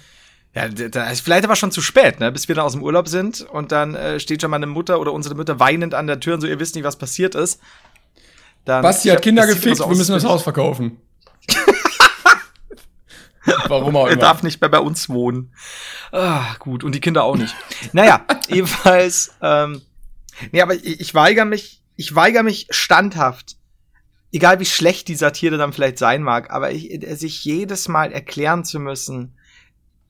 ja, 0.53 0.67
da 0.69 1.09
ist 1.09 1.21
vielleicht 1.21 1.43
aber 1.43 1.55
schon 1.55 1.71
zu 1.71 1.81
spät, 1.81 2.19
ne? 2.19 2.31
Bis 2.31 2.47
wir 2.47 2.55
dann 2.55 2.65
aus 2.65 2.73
dem 2.73 2.83
Urlaub 2.83 3.07
sind 3.07 3.41
und 3.41 3.71
dann 3.71 3.95
äh, 3.95 4.19
steht 4.19 4.41
schon 4.41 4.51
meine 4.51 4.67
Mutter 4.67 4.99
oder 4.99 5.11
unsere 5.11 5.33
Mutter 5.35 5.59
weinend 5.59 5.93
an 5.95 6.05
der 6.07 6.19
Tür 6.19 6.35
und 6.35 6.41
so, 6.41 6.47
ihr 6.47 6.59
wisst 6.59 6.75
nicht, 6.75 6.83
was 6.83 6.95
passiert 6.95 7.33
ist. 7.35 7.59
Dann, 8.63 8.81
Basti 8.81 9.09
hat 9.09 9.21
Kinder 9.21 9.45
gefickt, 9.45 9.77
so 9.77 9.89
wir 9.89 9.95
müssen 9.95 10.13
das 10.13 10.23
Haus 10.23 10.41
verkaufen. 10.43 10.97
Warum 13.67 13.95
auch 13.95 14.05
Er 14.07 14.13
immer. 14.13 14.21
darf 14.21 14.43
nicht 14.43 14.61
mehr 14.61 14.69
bei 14.69 14.79
uns 14.79 15.09
wohnen. 15.09 15.53
Ah, 16.11 16.55
gut. 16.59 16.83
Und 16.83 16.93
die 16.95 16.99
Kinder 17.01 17.23
auch 17.23 17.37
nicht. 17.37 17.55
naja, 17.93 18.25
jedenfalls, 18.47 19.35
ähm, 19.41 19.81
nee, 20.51 20.61
aber 20.61 20.75
ich, 20.75 20.99
ich 20.99 21.13
weigere 21.15 21.45
mich, 21.45 21.81
ich 21.95 22.15
weigere 22.15 22.43
mich 22.43 22.67
standhaft, 22.69 23.55
egal 24.31 24.59
wie 24.59 24.65
schlecht 24.65 25.07
die 25.07 25.15
Satire 25.15 25.57
dann 25.57 25.73
vielleicht 25.73 25.97
sein 25.97 26.23
mag, 26.23 26.51
aber 26.51 26.71
ich, 26.71 26.89
sich 27.19 27.43
jedes 27.45 27.87
Mal 27.87 28.11
erklären 28.11 28.65
zu 28.65 28.79
müssen, 28.79 29.37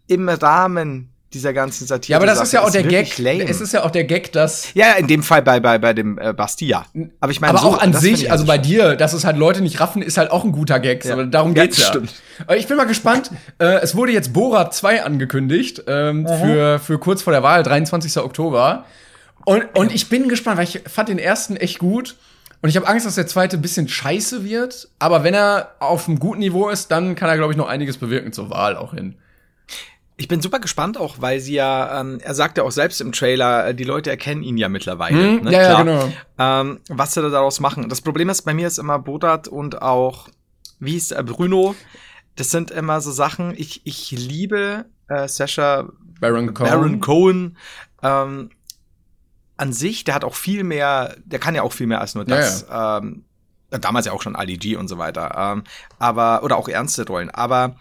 im 0.07 0.29
Rahmen 0.29 1.14
dieser 1.35 1.53
ganzen 1.53 1.85
Satire. 1.85 2.13
ja, 2.13 2.17
aber 2.17 2.25
das 2.25 2.41
ist 2.41 2.53
ja 2.53 2.63
auch 2.63 2.71
der 2.71 2.85
wirklich 2.85 3.17
Gag. 3.17 3.37
Lame. 3.39 3.49
Es 3.49 3.61
ist 3.61 3.73
ja 3.73 3.83
auch 3.83 3.91
der 3.91 4.05
Gag, 4.05 4.31
dass 4.31 4.73
ja, 4.73 4.93
in 4.93 5.05
dem 5.05 5.21
Fall 5.21 5.43
bei, 5.43 5.59
bei, 5.59 5.77
bei 5.77 5.93
dem 5.93 6.17
äh, 6.17 6.33
Bastia. 6.33 6.85
Aber 7.19 7.31
ich 7.31 7.41
meine, 7.41 7.51
aber 7.51 7.59
so, 7.59 7.67
auch 7.67 7.79
an 7.79 7.93
sich, 7.93 8.23
ich 8.23 8.31
also 8.31 8.45
bei 8.45 8.57
dir, 8.57 8.95
dass 8.95 9.13
es 9.13 9.25
halt 9.25 9.37
Leute 9.37 9.61
nicht 9.61 9.79
raffen, 9.79 10.01
ist 10.01 10.17
halt 10.17 10.31
auch 10.31 10.43
ein 10.43 10.51
guter 10.51 10.79
Gag. 10.79 11.05
Ja. 11.05 11.15
So, 11.15 11.23
darum 11.25 11.55
Ja, 11.55 11.63
geht's 11.63 11.77
ja. 11.77 11.85
stimmt. 11.87 12.13
Aber 12.47 12.57
ich 12.57 12.65
bin 12.67 12.77
mal 12.77 12.87
gespannt. 12.87 13.29
äh, 13.59 13.81
es 13.81 13.95
wurde 13.95 14.11
jetzt 14.13 14.33
Borat 14.33 14.73
2 14.73 15.03
angekündigt 15.03 15.83
ähm, 15.85 16.25
für, 16.25 16.79
für 16.79 16.97
kurz 16.97 17.21
vor 17.21 17.33
der 17.33 17.43
Wahl, 17.43 17.61
23. 17.61 18.17
Oktober. 18.17 18.85
Und, 19.45 19.63
und 19.75 19.93
ich 19.93 20.09
bin 20.09 20.27
gespannt, 20.29 20.57
weil 20.57 20.63
ich 20.63 20.81
fand 20.87 21.09
den 21.09 21.19
ersten 21.19 21.55
echt 21.55 21.77
gut. 21.79 22.15
Und 22.61 22.69
ich 22.69 22.77
habe 22.77 22.87
Angst, 22.87 23.05
dass 23.05 23.13
der 23.15 23.27
zweite 23.27 23.57
ein 23.57 23.61
bisschen 23.61 23.87
scheiße 23.87 24.43
wird. 24.43 24.87
Aber 24.97 25.23
wenn 25.23 25.35
er 25.35 25.73
auf 25.79 26.07
einem 26.07 26.17
guten 26.17 26.39
Niveau 26.39 26.69
ist, 26.69 26.89
dann 26.89 27.15
kann 27.15 27.29
er, 27.29 27.37
glaube 27.37 27.53
ich, 27.53 27.57
noch 27.57 27.67
einiges 27.67 27.97
bewirken 27.97 28.33
zur 28.33 28.49
Wahl 28.49 28.75
auch 28.75 28.93
hin. 28.95 29.15
Ich 30.17 30.27
bin 30.29 30.41
super 30.41 30.59
gespannt 30.59 30.97
auch, 30.97 31.17
weil 31.19 31.41
sie 31.41 31.55
ja, 31.55 31.99
ähm, 31.99 32.19
er 32.21 32.35
sagt 32.35 32.57
ja 32.57 32.63
auch 32.63 32.71
selbst 32.71 33.01
im 33.01 33.11
Trailer, 33.11 33.67
äh, 33.67 33.75
die 33.75 33.83
Leute 33.83 34.09
erkennen 34.09 34.43
ihn 34.43 34.57
ja 34.57 34.69
mittlerweile. 34.69 35.37
Hm, 35.37 35.43
ne? 35.43 35.51
ja, 35.51 35.61
ja, 35.61 35.83
genau. 35.83 36.11
Ähm, 36.37 36.79
was 36.87 37.13
sie 37.13 37.21
da 37.21 37.29
daraus 37.29 37.59
machen. 37.59 37.89
Das 37.89 38.01
Problem 38.01 38.29
ist, 38.29 38.43
bei 38.43 38.53
mir 38.53 38.67
ist 38.67 38.77
immer 38.77 38.97
Bodat 38.97 39.47
und 39.47 39.81
auch, 39.81 40.29
wie 40.79 40.91
hieß 40.91 41.11
er, 41.11 41.23
Bruno. 41.23 41.75
Das 42.37 42.49
sind 42.49 42.71
immer 42.71 43.01
so 43.01 43.11
Sachen, 43.11 43.53
ich, 43.57 43.81
ich 43.85 44.11
liebe 44.11 44.85
äh, 45.09 45.27
Sasha 45.27 45.89
Baron 46.19 46.53
Cohen. 46.53 46.69
Baron 46.69 46.99
Cohen. 47.01 47.57
Ähm, 48.01 48.51
an 49.57 49.73
sich, 49.73 50.03
der 50.03 50.15
hat 50.15 50.23
auch 50.23 50.35
viel 50.35 50.63
mehr, 50.63 51.15
der 51.25 51.39
kann 51.39 51.55
ja 51.55 51.61
auch 51.63 51.73
viel 51.73 51.87
mehr 51.87 52.01
als 52.01 52.15
nur 52.15 52.27
Ja, 52.27 52.37
das. 52.37 52.65
Ähm, 52.69 53.25
damals 53.69 54.05
ja 54.05 54.11
auch 54.11 54.21
schon 54.21 54.35
Ali 54.35 54.57
G 54.57 54.75
und 54.75 54.87
so 54.87 54.97
weiter. 54.97 55.33
Ähm, 55.37 55.63
aber, 55.99 56.43
oder 56.43 56.57
auch 56.57 56.67
ernste 56.67 57.05
Rollen. 57.05 57.29
Aber 57.29 57.75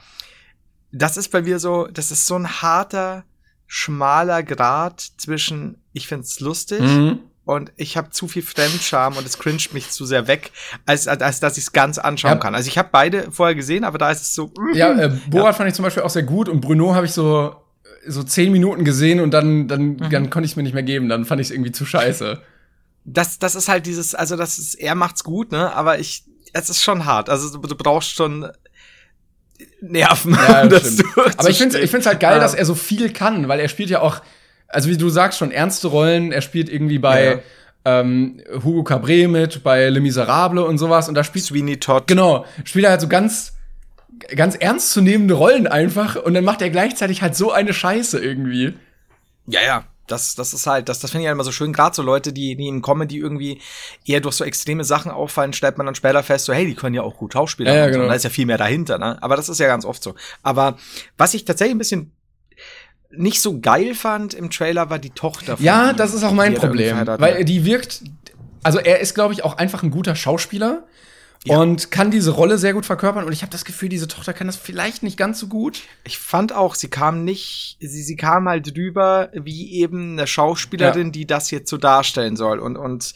das 0.94 1.16
ist 1.16 1.28
bei 1.30 1.42
mir 1.42 1.58
so, 1.58 1.86
das 1.86 2.10
ist 2.10 2.26
so 2.26 2.36
ein 2.36 2.62
harter, 2.62 3.24
schmaler 3.66 4.42
Grad 4.42 5.00
zwischen, 5.16 5.78
ich 5.92 6.06
find's 6.08 6.40
lustig 6.40 6.80
Mhm. 6.80 7.18
und 7.44 7.72
ich 7.76 7.96
habe 7.96 8.10
zu 8.10 8.28
viel 8.28 8.42
Fremdscham 8.42 9.16
und 9.16 9.26
es 9.26 9.38
cringet 9.38 9.72
mich 9.74 9.90
zu 9.90 10.06
sehr 10.06 10.26
weg, 10.28 10.52
als, 10.86 11.08
als, 11.08 11.22
als 11.22 11.40
dass 11.40 11.56
ich 11.58 11.64
es 11.64 11.72
ganz 11.72 11.98
anschauen 11.98 12.32
Ja. 12.32 12.38
kann. 12.38 12.54
Also 12.54 12.68
ich 12.68 12.78
habe 12.78 12.88
beide 12.92 13.30
vorher 13.32 13.54
gesehen, 13.54 13.84
aber 13.84 13.98
da 13.98 14.10
ist 14.10 14.22
es 14.22 14.34
so. 14.34 14.52
Ja, 14.74 14.92
äh, 14.98 15.08
Borat 15.30 15.56
fand 15.56 15.68
ich 15.68 15.74
zum 15.74 15.82
Beispiel 15.84 16.02
auch 16.02 16.10
sehr 16.10 16.22
gut 16.22 16.48
und 16.48 16.60
Bruno 16.60 16.94
habe 16.94 17.06
ich 17.06 17.12
so 17.12 17.56
so 18.06 18.22
zehn 18.22 18.52
Minuten 18.52 18.84
gesehen 18.84 19.18
und 19.20 19.30
dann 19.32 19.66
dann 19.66 19.96
dann 20.10 20.28
konnte 20.30 20.44
ich 20.44 20.52
es 20.52 20.56
mir 20.56 20.62
nicht 20.62 20.74
mehr 20.74 20.82
geben. 20.82 21.08
Dann 21.08 21.24
fand 21.24 21.40
ich 21.40 21.46
es 21.48 21.50
irgendwie 21.50 21.72
zu 21.72 21.86
scheiße. 21.86 22.40
das, 23.06 23.38
das 23.38 23.54
ist 23.54 23.68
halt 23.68 23.86
dieses, 23.86 24.14
also 24.14 24.36
das 24.36 24.58
ist, 24.58 24.74
er 24.74 24.94
macht's 24.94 25.24
gut, 25.24 25.52
ne? 25.52 25.74
Aber 25.74 25.98
ich, 25.98 26.24
es 26.52 26.68
ist 26.70 26.82
schon 26.82 27.06
hart. 27.06 27.28
Also 27.30 27.58
du, 27.58 27.66
du 27.66 27.74
brauchst 27.74 28.10
schon 28.14 28.50
Nerven. 29.80 30.34
Ja, 30.48 30.66
das 30.68 30.98
Aber 31.36 31.50
ich 31.50 31.58
finde 31.58 31.76
ich 31.76 31.84
stehen. 31.84 31.88
find's 31.88 32.06
halt 32.06 32.20
geil, 32.20 32.34
Ähm, 32.34 32.40
dass 32.40 32.54
er 32.54 32.64
so 32.64 32.74
viel 32.74 33.12
kann, 33.12 33.48
weil 33.48 33.60
er 33.60 33.68
spielt 33.68 33.90
ja 33.90 34.00
auch, 34.00 34.20
also 34.68 34.88
wie 34.88 34.96
du 34.96 35.08
sagst, 35.08 35.38
schon 35.38 35.50
ernste 35.52 35.88
Rollen. 35.88 36.32
Er 36.32 36.40
spielt 36.40 36.68
irgendwie 36.68 36.98
bei 36.98 37.42
ähm, 37.84 38.40
Hugo 38.64 38.80
Cabré 38.82 39.28
mit, 39.28 39.62
bei 39.62 39.88
Le 39.88 40.00
Miserable 40.00 40.64
und 40.64 40.78
sowas. 40.78 41.08
Und 41.08 41.14
da 41.14 41.24
spielt 41.24 41.44
Sweeney 41.44 41.78
Todd. 41.78 42.06
genau 42.06 42.46
spielt 42.64 42.84
er 42.86 42.92
halt 42.92 43.00
so 43.00 43.08
ganz 43.08 43.52
ganz 44.36 44.54
ernstzunehmende 44.54 45.34
Rollen 45.34 45.66
einfach 45.66 46.16
und 46.16 46.34
dann 46.34 46.44
macht 46.44 46.62
er 46.62 46.70
gleichzeitig 46.70 47.20
halt 47.22 47.36
so 47.36 47.52
eine 47.52 47.74
Scheiße 47.74 48.18
irgendwie. 48.18 48.74
Ja, 49.46 49.60
ja. 49.62 49.84
Das, 50.06 50.34
das 50.34 50.52
ist 50.52 50.66
halt, 50.66 50.88
das, 50.88 51.00
das 51.00 51.10
finde 51.10 51.22
ich 51.22 51.28
halt 51.28 51.34
immer 51.34 51.44
so 51.44 51.52
schön. 51.52 51.72
Gerade 51.72 51.94
so 51.96 52.02
Leute, 52.02 52.32
die, 52.32 52.56
die 52.56 52.68
in 52.68 52.82
Comedy 52.82 53.18
irgendwie 53.18 53.60
eher 54.04 54.20
durch 54.20 54.34
so 54.34 54.44
extreme 54.44 54.84
Sachen 54.84 55.10
auffallen, 55.10 55.52
stellt 55.52 55.78
man 55.78 55.86
dann 55.86 55.94
später 55.94 56.22
fest, 56.22 56.44
so, 56.44 56.52
hey, 56.52 56.66
die 56.66 56.74
können 56.74 56.94
ja 56.94 57.02
auch 57.02 57.16
gut 57.16 57.32
Schauspieler. 57.32 57.72
Ja, 57.72 57.86
ja, 57.86 57.90
genau. 57.90 58.06
Da 58.06 58.14
ist 58.14 58.24
ja 58.24 58.30
viel 58.30 58.46
mehr 58.46 58.58
dahinter, 58.58 58.98
ne? 58.98 59.16
Aber 59.22 59.36
das 59.36 59.48
ist 59.48 59.60
ja 59.60 59.66
ganz 59.66 59.84
oft 59.84 60.02
so. 60.02 60.14
Aber 60.42 60.76
was 61.16 61.34
ich 61.34 61.44
tatsächlich 61.44 61.74
ein 61.74 61.78
bisschen 61.78 62.12
nicht 63.10 63.40
so 63.40 63.60
geil 63.60 63.94
fand 63.94 64.34
im 64.34 64.50
Trailer, 64.50 64.90
war 64.90 64.98
die 64.98 65.10
Tochter 65.10 65.56
von 65.56 65.64
Ja, 65.64 65.90
ihm, 65.90 65.96
das 65.96 66.14
ist 66.14 66.24
auch 66.24 66.32
mein 66.32 66.54
Problem, 66.54 66.96
hat, 66.96 67.20
weil 67.20 67.44
die 67.44 67.64
wirkt, 67.64 68.02
also 68.62 68.78
er 68.78 69.00
ist, 69.00 69.14
glaube 69.14 69.34
ich, 69.34 69.44
auch 69.44 69.56
einfach 69.56 69.82
ein 69.82 69.90
guter 69.90 70.16
Schauspieler 70.16 70.84
Ja. 71.46 71.58
und 71.58 71.90
kann 71.90 72.10
diese 72.10 72.30
Rolle 72.30 72.56
sehr 72.56 72.72
gut 72.72 72.86
verkörpern. 72.86 73.24
Und 73.24 73.32
ich 73.32 73.42
habe 73.42 73.52
das 73.52 73.66
Gefühl, 73.66 73.90
diese 73.90 74.08
Tochter 74.08 74.32
kann 74.32 74.46
das 74.46 74.56
vielleicht 74.56 75.02
nicht 75.02 75.18
ganz 75.18 75.38
so 75.38 75.46
gut. 75.46 75.82
Ich 76.04 76.18
fand 76.18 76.54
auch, 76.54 76.74
sie 76.74 76.88
kam 76.88 77.22
nicht, 77.22 77.76
sie, 77.80 78.02
sie 78.02 78.16
kam 78.16 78.48
halt 78.48 78.74
drüber 78.74 79.28
wie 79.34 79.74
eben 79.74 80.12
eine 80.12 80.26
Schauspielerin, 80.26 81.12
die 81.12 81.26
das 81.26 81.50
jetzt 81.50 81.68
so 81.68 81.76
darstellen 81.76 82.36
soll. 82.36 82.58
Und, 82.60 82.78
und 82.78 83.12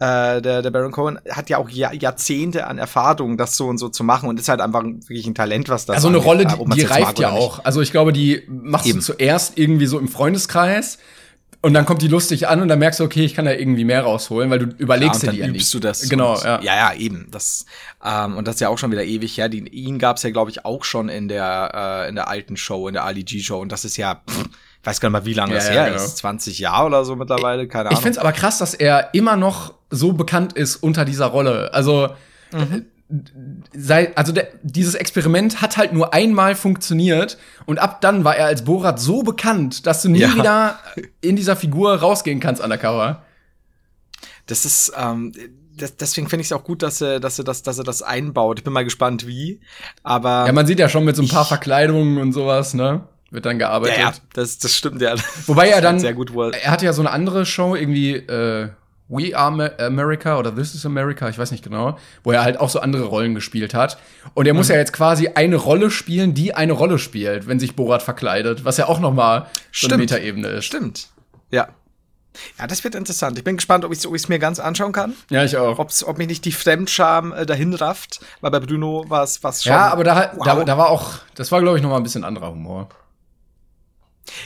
äh, 0.00 0.40
der, 0.42 0.62
der 0.62 0.70
Baron 0.70 0.92
Cohen 0.92 1.18
hat 1.30 1.50
ja 1.50 1.58
auch 1.58 1.68
Jahr, 1.68 1.92
Jahrzehnte 1.92 2.66
an 2.66 2.78
Erfahrung, 2.78 3.36
das 3.36 3.56
so 3.56 3.66
und 3.66 3.78
so 3.78 3.88
zu 3.88 4.04
machen 4.04 4.28
und 4.28 4.38
ist 4.38 4.48
halt 4.48 4.60
einfach 4.60 4.82
wirklich 4.84 5.26
ein 5.26 5.34
Talent, 5.34 5.68
was 5.68 5.86
das 5.86 5.96
Also 5.96 6.08
eine 6.08 6.18
angeht, 6.18 6.28
Rolle, 6.28 6.46
die, 6.46 6.80
die 6.80 6.84
reift 6.84 7.18
ja 7.18 7.30
auch. 7.30 7.64
Also 7.64 7.80
ich 7.80 7.90
glaube, 7.90 8.12
die 8.12 8.42
machst 8.48 8.86
Eben. 8.86 8.98
du 8.98 9.04
zuerst 9.04 9.58
irgendwie 9.58 9.86
so 9.86 9.98
im 9.98 10.08
Freundeskreis, 10.08 10.98
und 11.60 11.74
dann 11.74 11.84
kommt 11.86 12.02
die 12.02 12.08
lustig 12.08 12.46
an 12.48 12.62
und 12.62 12.68
dann 12.68 12.78
merkst 12.78 13.00
du, 13.00 13.04
okay, 13.04 13.24
ich 13.24 13.34
kann 13.34 13.44
da 13.44 13.52
irgendwie 13.52 13.84
mehr 13.84 14.02
rausholen, 14.02 14.48
weil 14.50 14.58
du 14.60 14.66
überlegst 14.78 15.22
ja, 15.22 15.30
dir 15.30 15.36
die 15.36 15.40
dann 15.42 15.50
ja 15.50 15.56
übst 15.56 15.74
du 15.74 15.80
das. 15.80 16.08
Genau, 16.08 16.34
und, 16.34 16.44
ja. 16.44 16.60
ja. 16.60 16.90
Ja, 16.92 16.94
eben. 16.94 17.28
Das, 17.30 17.66
ähm, 18.04 18.36
und 18.36 18.46
das 18.46 18.56
ist 18.56 18.60
ja 18.60 18.68
auch 18.68 18.78
schon 18.78 18.92
wieder 18.92 19.04
ewig 19.04 19.36
her. 19.36 19.48
Die, 19.48 19.66
ihn 19.68 19.98
gab's 19.98 20.22
ja, 20.22 20.30
glaube 20.30 20.50
ich, 20.50 20.64
auch 20.64 20.84
schon 20.84 21.08
in 21.08 21.28
der, 21.28 22.04
äh, 22.04 22.08
in 22.08 22.14
der 22.14 22.28
alten 22.28 22.56
Show, 22.56 22.86
in 22.88 22.94
der 22.94 23.04
Ali 23.04 23.24
G-Show. 23.24 23.58
Und 23.60 23.72
das 23.72 23.84
ist 23.84 23.96
ja, 23.96 24.22
pff, 24.28 24.44
ich 24.80 24.86
weiß 24.86 25.00
gar 25.00 25.08
nicht 25.08 25.20
mal, 25.20 25.24
wie 25.26 25.34
lange 25.34 25.52
Ja, 25.52 25.58
das 25.58 25.66
ja, 25.68 25.72
her 25.74 25.84
genau. 25.90 25.96
ist. 26.04 26.16
20 26.18 26.58
Jahre 26.60 26.86
oder 26.86 27.04
so 27.04 27.16
mittlerweile, 27.16 27.66
keine 27.66 27.86
Ich 27.88 27.90
Ahnung. 27.92 28.02
find's 28.02 28.18
aber 28.18 28.32
krass, 28.32 28.58
dass 28.58 28.74
er 28.74 29.12
immer 29.14 29.36
noch 29.36 29.74
so 29.90 30.12
bekannt 30.12 30.52
ist 30.52 30.76
unter 30.76 31.04
dieser 31.04 31.26
Rolle. 31.26 31.72
Also, 31.74 32.10
Mhm. 32.52 32.86
Sei, 33.74 34.14
also 34.16 34.32
der, 34.32 34.48
dieses 34.62 34.94
Experiment 34.94 35.62
hat 35.62 35.76
halt 35.76 35.92
nur 35.92 36.12
einmal 36.12 36.54
funktioniert 36.54 37.38
und 37.66 37.78
ab 37.78 38.00
dann 38.00 38.24
war 38.24 38.36
er 38.36 38.46
als 38.46 38.64
Borat 38.64 39.00
so 39.00 39.22
bekannt, 39.22 39.86
dass 39.86 40.02
du 40.02 40.10
nie 40.10 40.20
Ja. 40.20 40.34
wieder 40.34 40.78
in 41.20 41.36
dieser 41.36 41.56
Figur 41.56 41.94
rausgehen 41.96 42.40
kannst 42.40 42.62
undercover. 42.62 43.22
Das 44.46 44.64
ist, 44.64 44.92
ähm, 44.96 45.32
das, 45.76 45.96
deswegen 45.96 46.28
finde 46.28 46.42
ich 46.42 46.48
es 46.48 46.52
auch 46.52 46.64
gut, 46.64 46.82
dass 46.82 47.00
er, 47.00 47.20
dass 47.20 47.38
er 47.38 47.44
das, 47.44 47.62
dass 47.62 47.78
er 47.78 47.84
das 47.84 48.02
einbaut. 48.02 48.58
Ich 48.58 48.64
bin 48.64 48.72
mal 48.72 48.84
gespannt, 48.84 49.26
wie. 49.26 49.60
Aber 50.02 50.44
Ja, 50.46 50.52
man 50.52 50.66
sieht 50.66 50.78
ja 50.78 50.88
schon 50.88 51.04
mit 51.04 51.16
so 51.16 51.22
ein 51.22 51.28
paar 51.28 51.44
Verkleidungen 51.44 52.18
und 52.18 52.32
sowas, 52.32 52.74
ne? 52.74 53.06
Wird 53.30 53.44
dann 53.46 53.58
gearbeitet. 53.58 53.98
ja, 53.98 54.04
ja, 54.04 54.14
das, 54.32 54.58
das 54.58 54.74
stimmt 54.74 55.00
ja. 55.02 55.14
Wobei 55.46 55.68
er 55.68 55.80
dann, 55.82 56.00
sehr 56.00 56.14
gut, 56.14 56.34
er, 56.34 56.54
er 56.64 56.70
hatte 56.70 56.86
ja 56.86 56.92
so 56.94 57.02
eine 57.02 57.10
andere 57.10 57.44
Show, 57.46 57.74
irgendwie 57.74 58.14
äh, 58.16 58.70
We 59.08 59.36
Are 59.36 59.78
America 59.80 60.38
oder 60.38 60.54
This 60.54 60.74
is 60.74 60.84
America, 60.84 61.28
ich 61.28 61.38
weiß 61.38 61.50
nicht 61.50 61.64
genau, 61.64 61.96
wo 62.24 62.32
er 62.32 62.42
halt 62.44 62.60
auch 62.60 62.68
so 62.68 62.80
andere 62.80 63.04
Rollen 63.04 63.34
gespielt 63.34 63.72
hat. 63.74 63.98
Und 64.34 64.46
er 64.46 64.52
Mhm. 64.52 64.58
muss 64.58 64.68
ja 64.68 64.76
jetzt 64.76 64.92
quasi 64.92 65.28
eine 65.28 65.56
Rolle 65.56 65.90
spielen, 65.90 66.34
die 66.34 66.54
eine 66.54 66.72
Rolle 66.72 66.98
spielt, 66.98 67.46
wenn 67.48 67.58
sich 67.58 67.74
Borat 67.74 68.02
verkleidet, 68.02 68.64
was 68.64 68.76
ja 68.76 68.86
auch 68.86 69.00
noch 69.00 69.12
mal 69.14 69.46
so 69.72 69.88
eine. 69.88 69.96
Metaebene 69.96 70.48
ist. 70.48 70.66
stimmt. 70.66 71.08
Ja. 71.50 71.68
Ja, 72.58 72.66
das 72.68 72.84
wird 72.84 72.94
interessant. 72.94 73.36
Ich 73.38 73.42
bin 73.42 73.56
gespannt, 73.56 73.84
ob 73.84 73.92
ich 73.92 74.04
es 74.04 74.28
mir 74.28 74.38
ganz 74.38 74.60
anschauen 74.60 74.92
kann. 74.92 75.14
Ja, 75.30 75.42
ich 75.42 75.56
auch. 75.56 75.78
Ob's, 75.78 76.04
ob 76.04 76.18
mich 76.18 76.28
nicht 76.28 76.44
die 76.44 76.52
Fremdscham 76.52 77.32
äh, 77.32 77.46
dahin 77.46 77.74
rafft, 77.74 78.20
weil 78.42 78.50
bei 78.52 78.60
Bruno 78.60 79.06
war 79.08 79.24
es 79.24 79.42
was 79.42 79.64
schon. 79.64 79.72
Ja, 79.72 79.88
aber 79.88 80.04
da, 80.04 80.14
da, 80.44 80.56
Wow. 80.58 80.64
da 80.64 80.78
war 80.78 80.88
auch, 80.90 81.14
das 81.34 81.50
war, 81.50 81.60
glaube 81.62 81.78
ich, 81.78 81.82
noch 81.82 81.90
mal 81.90 81.96
ein 81.96 82.02
bisschen 82.04 82.22
anderer 82.24 82.50
Humor. 82.50 82.90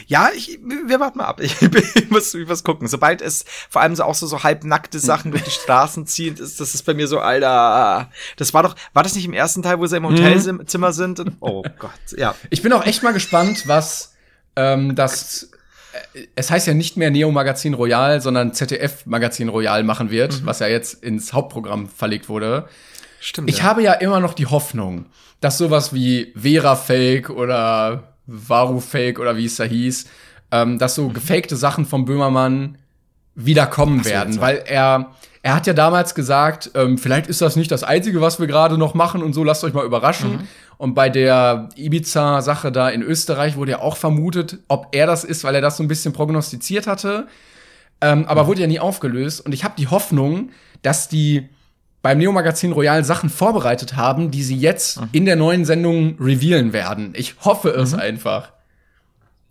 Ja, 0.06 0.30
ich, 0.34 0.58
wir 0.86 1.00
warten 1.00 1.18
mal 1.18 1.24
ab. 1.26 1.40
Ich, 1.42 1.60
ich, 1.62 2.10
muss, 2.10 2.34
ich 2.34 2.46
muss 2.48 2.64
gucken. 2.64 2.88
Sobald 2.88 3.20
es 3.22 3.44
vor 3.70 3.82
allem 3.82 3.94
so 3.96 4.04
auch 4.04 4.14
so, 4.14 4.26
so 4.26 4.42
halbnackte 4.42 4.98
Sachen 4.98 5.30
durch 5.30 5.42
die 5.42 5.50
Straßen 5.50 6.06
zieht, 6.06 6.38
ist 6.40 6.60
das 6.60 6.74
ist 6.74 6.84
bei 6.84 6.94
mir 6.94 7.08
so, 7.08 7.18
Alter. 7.20 8.10
Das 8.36 8.54
war 8.54 8.62
doch, 8.62 8.76
war 8.92 9.02
das 9.02 9.14
nicht 9.14 9.24
im 9.24 9.32
ersten 9.32 9.62
Teil, 9.62 9.78
wo 9.78 9.86
sie 9.86 9.96
im 9.96 10.06
Hotelzimmer 10.06 10.92
sind? 10.92 11.20
Und, 11.20 11.36
oh 11.40 11.62
Gott, 11.78 11.90
ja. 12.16 12.34
Ich 12.50 12.62
bin 12.62 12.72
auch 12.72 12.84
echt 12.86 13.02
mal 13.02 13.12
gespannt, 13.12 13.66
was 13.66 14.14
ähm, 14.56 14.94
das. 14.94 15.50
äh, 16.14 16.26
Es 16.34 16.50
heißt 16.50 16.66
ja 16.66 16.74
nicht 16.74 16.96
mehr 16.96 17.10
Neo 17.10 17.30
Magazin 17.30 17.74
Royal, 17.74 18.20
sondern 18.20 18.52
ZDF 18.54 19.06
Magazin 19.06 19.48
Royal 19.48 19.82
machen 19.82 20.10
wird, 20.10 20.44
was 20.46 20.58
ja 20.60 20.66
jetzt 20.68 21.02
ins 21.02 21.32
Hauptprogramm 21.32 21.88
verlegt 21.88 22.28
wurde. 22.28 22.68
Stimmt. 23.20 23.48
Ich 23.50 23.62
habe 23.62 23.82
ja 23.82 23.92
immer 23.94 24.20
noch 24.20 24.34
die 24.34 24.46
Hoffnung, 24.46 25.06
dass 25.40 25.58
sowas 25.58 25.92
wie 25.94 26.32
Vera 26.36 26.76
Fake 26.76 27.30
oder 27.30 28.11
Varu 28.32 28.80
Fake 28.80 29.18
oder 29.18 29.36
wie 29.36 29.46
es 29.46 29.56
da 29.56 29.64
hieß, 29.64 30.06
ähm, 30.50 30.78
dass 30.78 30.94
so 30.94 31.08
gefakte 31.08 31.56
Sachen 31.56 31.86
vom 31.86 32.04
Böhmermann 32.04 32.78
wieder 33.34 33.66
kommen 33.66 34.02
so, 34.02 34.10
werden, 34.10 34.40
weil 34.40 34.62
er 34.66 35.12
er 35.42 35.56
hat 35.56 35.66
ja 35.66 35.72
damals 35.72 36.14
gesagt, 36.14 36.70
ähm, 36.74 36.98
vielleicht 36.98 37.26
ist 37.26 37.40
das 37.40 37.56
nicht 37.56 37.70
das 37.70 37.82
Einzige, 37.82 38.20
was 38.20 38.38
wir 38.38 38.46
gerade 38.46 38.78
noch 38.78 38.94
machen 38.94 39.22
und 39.22 39.32
so, 39.32 39.42
lasst 39.42 39.64
euch 39.64 39.74
mal 39.74 39.84
überraschen. 39.84 40.48
Und 40.78 40.94
bei 40.94 41.08
der 41.08 41.68
Ibiza-Sache 41.74 42.70
da 42.70 42.88
in 42.88 43.02
Österreich 43.02 43.56
wurde 43.56 43.72
ja 43.72 43.80
auch 43.80 43.96
vermutet, 43.96 44.58
ob 44.68 44.88
er 44.92 45.06
das 45.06 45.24
ist, 45.24 45.42
weil 45.42 45.56
er 45.56 45.60
das 45.60 45.76
so 45.76 45.82
ein 45.82 45.88
bisschen 45.88 46.12
prognostiziert 46.12 46.86
hatte. 46.86 47.26
Ähm, 48.00 48.24
aber 48.26 48.46
wurde 48.46 48.60
ja 48.60 48.66
nie 48.68 48.80
aufgelöst. 48.80 49.40
Und 49.44 49.52
ich 49.52 49.64
habe 49.64 49.74
die 49.76 49.88
Hoffnung, 49.88 50.50
dass 50.82 51.08
die 51.08 51.48
beim 52.02 52.18
Neo-Magazin 52.18 52.72
Royal 52.72 53.04
Sachen 53.04 53.30
vorbereitet 53.30 53.96
haben, 53.96 54.30
die 54.30 54.42
sie 54.42 54.56
jetzt 54.56 55.00
in 55.12 55.24
der 55.24 55.36
neuen 55.36 55.64
Sendung 55.64 56.16
revealen 56.20 56.72
werden. 56.72 57.12
Ich 57.16 57.36
hoffe 57.40 57.70
es 57.70 57.94
einfach. 57.94 58.50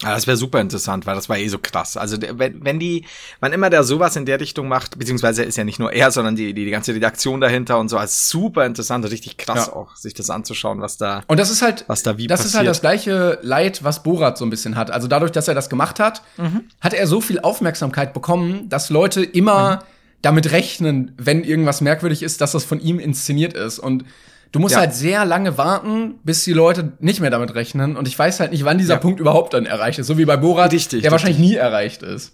Ja, 0.04 0.16
das 0.16 0.26
wäre 0.26 0.36
super 0.36 0.60
interessant, 0.60 1.06
weil 1.06 1.14
das 1.14 1.30
war 1.30 1.38
eh 1.38 1.47
so 1.47 1.60
krass. 1.60 1.95
Also 1.95 2.18
wenn, 2.20 2.66
wenn 2.66 2.80
die, 2.80 3.06
wann 3.39 3.54
immer 3.54 3.70
der 3.70 3.84
sowas 3.84 4.16
in 4.16 4.26
der 4.26 4.39
Richtung 4.39 4.68
macht, 4.68 4.97
beziehungsweise 4.97 5.43
ist 5.43 5.58
ja 5.58 5.64
nicht 5.64 5.78
nur 5.78 5.93
er, 5.93 6.10
sondern 6.10 6.36
die, 6.36 6.56
die, 6.56 6.66
die 6.66 6.72
ganze 6.72 6.95
Redaktion 6.95 7.39
dahinter 7.39 7.78
und 7.78 7.88
so, 7.88 7.99
ist 7.99 8.28
super 8.28 8.66
interessant, 8.66 9.06
richtig 9.12 9.38
krass 9.38 9.68
Ja. 9.68 9.74
auch, 9.74 9.95
sich 9.95 10.16
das 10.16 10.32
anzuschauen, 10.32 10.82
was 10.82 10.97
da. 10.97 11.22
Und 11.28 11.39
das 11.39 11.52
ist 11.52 11.62
halt, 11.62 11.86
Was 11.88 12.02
da 12.02 12.18
wie 12.18 12.26
das 12.26 12.39
ist 12.43 12.56
halt 12.56 12.66
passiert. 12.66 12.70
das 12.72 12.82
gleiche 12.82 13.38
Leid, 13.43 13.84
was 13.84 14.02
Borat 14.02 14.39
so 14.39 14.45
ein 14.45 14.49
bisschen 14.49 14.76
hat. 14.76 14.89
Also 14.89 15.08
dadurch, 15.08 15.32
dass 15.34 15.47
er 15.47 15.54
das 15.54 15.70
gemacht 15.70 15.99
hat, 15.99 16.24
Mhm. 16.38 16.64
hat 16.82 16.95
er 16.95 17.06
so 17.06 17.22
viel 17.22 17.39
Aufmerksamkeit 17.39 18.12
bekommen, 18.12 18.70
dass 18.70 18.89
Leute 18.89 19.22
immer 19.24 19.76
Mhm. 19.76 19.82
Damit 20.22 20.51
rechnen, 20.51 21.13
wenn 21.17 21.43
irgendwas 21.43 21.82
merkwürdig 21.82 22.24
ist, 22.24 22.41
dass 22.41 22.51
das 22.51 22.63
von 22.63 22.80
ihm 22.80 22.99
inszeniert 22.99 23.53
ist. 23.53 23.80
Und 23.80 24.05
du 24.51 24.59
musst 24.59 24.76
Ja. 24.76 24.82
halt 24.82 24.93
sehr 24.93 25.26
lange 25.26 25.57
warten, 25.57 26.15
bis 26.24 26.43
die 26.43 26.53
Leute 26.53 26.93
nicht 26.99 27.19
mehr 27.22 27.30
damit 27.32 27.55
rechnen. 27.55 27.97
Und 27.97 28.07
ich 28.07 28.17
weiß 28.17 28.39
halt 28.39 28.51
nicht, 28.51 28.63
wann 28.65 28.78
dieser 28.78 28.95
Ja. 28.95 28.99
Punkt 28.99 29.19
überhaupt 29.19 29.53
dann 29.53 29.65
erreicht 29.65 29.99
ist. 29.99 30.07
So 30.07 30.17
wie 30.17 30.26
bei 30.26 30.38
Borat, 30.38 30.72
Richtig, 30.74 30.89
der 30.89 30.97
richtig. 30.97 31.11
wahrscheinlich 31.11 31.39
nie 31.39 31.55
erreicht 31.55 32.03
ist. 32.03 32.34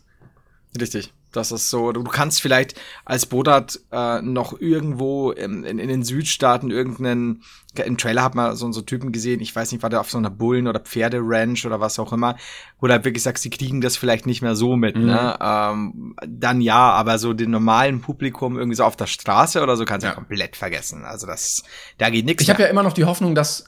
Richtig. 0.80 1.12
Das 1.38 1.52
ist 1.52 1.70
so, 1.70 1.92
du, 1.92 2.04
kannst 2.04 2.42
vielleicht 2.42 2.80
als 3.06 3.26
Bodat 3.26 3.80
äh, 3.92 4.22
noch 4.22 4.60
irgendwo 4.60 5.32
in, 5.32 5.64
in, 5.64 5.80
in 5.80 5.88
den 5.88 6.04
Südstaaten 6.04 6.72
irgendeinen, 6.72 7.44
im 7.86 7.98
Trailer 7.98 8.24
hat 8.24 8.36
man 8.36 8.56
so, 8.56 8.72
so 8.72 8.82
Typen 8.82 9.12
gesehen, 9.12 9.40
ich 9.40 9.56
weiß 9.56 9.72
nicht, 9.72 9.84
war 9.84 9.90
der 9.90 10.02
auf 10.02 10.10
so 10.10 10.18
einer 10.18 10.30
Bullen- 10.30 10.68
oder 10.68 10.80
Pferderanch 10.80 11.66
oder 11.66 11.80
was 11.80 12.00
auch 12.00 12.12
immer, 12.12 12.36
wo 12.80 12.88
du 12.88 12.94
halt 12.94 13.06
wirklich 13.06 13.24
sagst, 13.24 13.44
sie 13.44 13.50
kriegen 13.50 13.82
das 13.82 13.98
vielleicht 13.98 14.26
nicht 14.26 14.42
mehr 14.42 14.56
so 14.56 14.76
mit, 14.76 14.96
ne? 14.96 15.38
Ähm, 15.40 16.16
dann 16.28 16.60
ja, 16.60 16.92
aber 16.92 17.20
so 17.20 17.34
den 17.34 17.52
normalen 17.52 18.02
Publikum 18.02 18.58
irgendwie 18.58 18.76
so 18.76 18.84
auf 18.84 18.96
der 18.96 19.08
Straße 19.08 19.62
oder 19.62 19.78
so 19.78 19.86
kannst 19.86 20.04
du 20.04 20.08
Ja. 20.08 20.12
ja. 20.12 20.16
komplett 20.16 20.56
vergessen. 20.56 21.06
Also 21.06 21.28
das, 21.28 21.64
da 21.98 22.10
geht 22.10 22.26
nichts 22.26 22.44
Ich 22.44 22.50
habe 22.50 22.64
ja 22.64 22.68
immer 22.68 22.84
noch 22.84 22.94
die 22.94 23.06
Hoffnung, 23.06 23.36
dass 23.36 23.66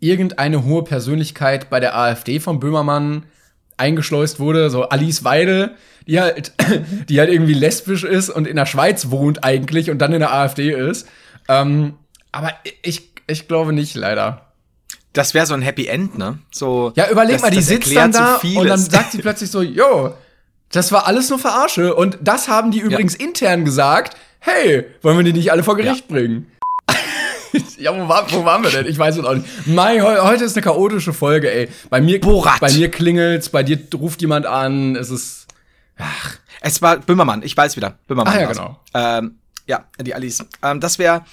irgendeine 0.00 0.64
hohe 0.64 0.84
Persönlichkeit 0.84 1.70
bei 1.70 1.80
der 1.80 1.96
AfD 1.96 2.40
von 2.40 2.60
Böhmermann 2.60 3.26
eingeschleust 3.78 4.40
wurde, 4.40 4.70
so 4.70 4.88
Alice 4.88 5.24
Weide, 5.24 5.72
die 6.06 6.20
halt, 6.20 6.52
die 7.08 7.18
halt 7.20 7.30
irgendwie 7.30 7.54
lesbisch 7.54 8.04
ist 8.04 8.30
und 8.30 8.46
in 8.46 8.56
der 8.56 8.66
Schweiz 8.66 9.10
wohnt 9.10 9.44
eigentlich 9.44 9.90
und 9.90 9.98
dann 9.98 10.12
in 10.12 10.20
der 10.20 10.32
AfD 10.32 10.70
ist. 10.72 11.06
Ähm, 11.48 11.94
aber 12.32 12.52
ich, 12.82 13.10
ich 13.26 13.48
glaube 13.48 13.72
nicht, 13.72 13.94
leider. 13.94 14.46
Das 15.12 15.34
wäre 15.34 15.46
so 15.46 15.54
ein 15.54 15.62
Happy 15.62 15.86
End, 15.86 16.18
ne? 16.18 16.38
So. 16.50 16.92
Ja, 16.94 17.10
überleg 17.10 17.36
das- 17.36 17.42
mal, 17.42 17.50
die 17.50 17.62
sitzt 17.62 17.94
dann 17.96 18.12
da 18.12 18.40
so 18.42 18.60
und 18.60 18.66
dann 18.68 18.78
sagt 18.78 19.12
sie 19.12 19.18
plötzlich 19.22 19.50
so, 19.50 19.62
yo, 19.62 20.14
das 20.70 20.92
war 20.92 21.06
alles 21.06 21.30
nur 21.30 21.38
Verarsche. 21.38 21.94
Und 21.94 22.18
das 22.20 22.48
haben 22.48 22.70
die 22.70 22.80
übrigens 22.80 23.14
intern 23.14 23.64
gesagt. 23.64 24.16
Hey, 24.40 24.84
wollen 25.02 25.16
wir 25.16 25.24
die 25.24 25.32
nicht 25.32 25.50
alle 25.50 25.62
vor 25.64 25.76
Gericht 25.76 26.08
bringen? 26.08 26.46
ja, 27.78 27.94
wo, 27.96 28.08
war, 28.08 28.30
wo 28.32 28.44
waren 28.44 28.62
wir 28.62 28.70
denn? 28.70 28.86
Ich 28.86 28.98
weiß 28.98 29.16
es 29.16 29.24
auch 29.24 29.34
nicht. 29.34 29.66
Mai, 29.66 30.00
heu, 30.00 30.16
heute 30.22 30.44
ist 30.44 30.56
eine 30.56 30.62
chaotische 30.64 31.12
Folge, 31.12 31.52
ey. 31.52 31.68
Bei 31.90 32.00
mir, 32.00 32.20
Borat. 32.20 32.60
bei 32.60 32.72
mir 32.72 32.90
klingelt's, 32.90 33.48
bei 33.48 33.62
dir 33.62 33.78
ruft 33.94 34.20
jemand 34.20 34.46
an, 34.46 34.96
es 34.96 35.10
ist. 35.10 35.46
Es 36.60 36.82
war 36.82 36.98
Böhmermann, 36.98 37.42
ich 37.42 37.56
weiß 37.56 37.76
wieder. 37.76 37.98
Böhmermann. 38.06 38.34
Ach 38.36 38.40
ja, 38.40 38.46
genau. 38.48 38.80
Ähm, 38.94 39.38
ja, 39.66 39.84
die 40.00 40.14
Alice. 40.14 40.44
Ähm, 40.62 40.80
das 40.80 40.98
wäre, 40.98 41.24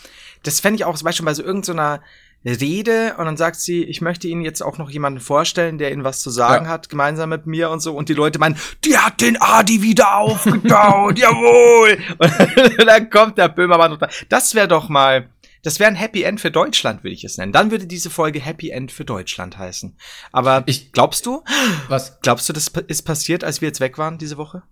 das 0.43 0.59
fände 0.59 0.75
ich 0.77 0.85
auch 0.85 0.95
zum 0.97 1.05
Beispiel 1.05 1.25
bei 1.25 1.33
so 1.33 1.43
irgendeiner 1.43 2.01
Rede 2.45 3.15
und 3.17 3.25
dann 3.25 3.37
sagt 3.37 3.59
sie, 3.59 3.83
ich 3.83 4.01
möchte 4.01 4.27
Ihnen 4.27 4.41
jetzt 4.41 4.61
auch 4.61 4.77
noch 4.77 4.91
jemanden 4.91 5.19
vorstellen, 5.19 5.79
der 5.79 5.91
Ihnen 5.91 6.03
was 6.03 6.19
zu 6.19 6.29
sagen 6.29 6.65
Ja. 6.65 6.71
hat, 6.71 6.89
gemeinsam 6.89 7.29
mit 7.29 7.47
mir 7.47 7.71
und 7.71 7.79
so. 7.79 7.95
Und 7.95 8.07
die 8.07 8.13
Leute 8.13 8.37
meinen, 8.37 8.55
die 8.83 8.95
hat 8.97 9.19
den 9.21 9.41
Adi 9.41 9.81
wieder 9.81 10.17
aufgetaut, 10.17 11.17
jawohl. 11.17 11.97
Und 12.19 12.31
dann 12.87 13.09
kommt 13.09 13.39
der 13.39 13.49
Böhmermann 13.49 13.91
runter. 13.93 14.09
Das 14.29 14.53
wäre 14.53 14.67
doch 14.67 14.89
mal, 14.89 15.27
das 15.65 15.79
wäre 15.79 15.89
ein 15.89 15.95
Happy 15.95 16.23
End 16.23 16.39
für 16.39 16.51
Deutschland, 16.51 17.03
würde 17.03 17.13
ich 17.13 17.23
es 17.23 17.37
nennen. 17.37 17.51
Dann 17.51 17.71
würde 17.71 17.85
diese 17.87 18.09
Folge 18.09 18.39
Happy 18.39 18.69
End 18.69 18.91
für 18.91 19.05
Deutschland 19.05 19.57
heißen. 19.57 19.97
Aber 20.31 20.63
Ich- 20.65 20.91
glaubst 20.91 21.25
du, 21.25 21.43
Was? 21.87 22.19
glaubst 22.21 22.47
du, 22.49 22.53
das 22.53 22.67
ist 22.87 23.01
passiert, 23.03 23.43
als 23.43 23.61
wir 23.61 23.67
jetzt 23.67 23.79
weg 23.79 23.97
waren 23.97 24.17
diese 24.17 24.37
Woche? 24.37 24.63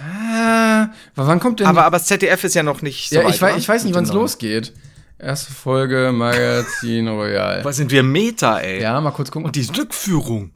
Ah, 0.00 0.88
wann 1.14 1.40
kommt 1.40 1.60
denn. 1.60 1.66
Aber, 1.66 1.84
aber 1.84 1.98
das 1.98 2.06
ZDF 2.06 2.44
ist 2.44 2.54
ja 2.54 2.62
noch 2.62 2.80
nicht 2.82 3.10
so 3.10 3.16
ja, 3.16 3.24
weit, 3.24 3.34
ich, 3.34 3.42
weiß, 3.42 3.50
oder? 3.52 3.58
ich 3.58 3.68
weiß 3.68 3.84
nicht, 3.84 3.94
wann 3.94 4.04
es 4.04 4.12
losgeht. 4.12 4.72
Erste 5.18 5.52
Folge 5.52 6.12
Magazin 6.12 7.08
Royal. 7.08 7.64
Was 7.64 7.76
sind 7.76 7.90
wir 7.90 8.02
Meta, 8.02 8.58
ey? 8.60 8.80
Ja, 8.80 9.00
mal 9.00 9.10
kurz 9.10 9.30
gucken. 9.30 9.46
Und 9.46 9.56
die 9.56 9.66
Rückführung. 9.76 10.52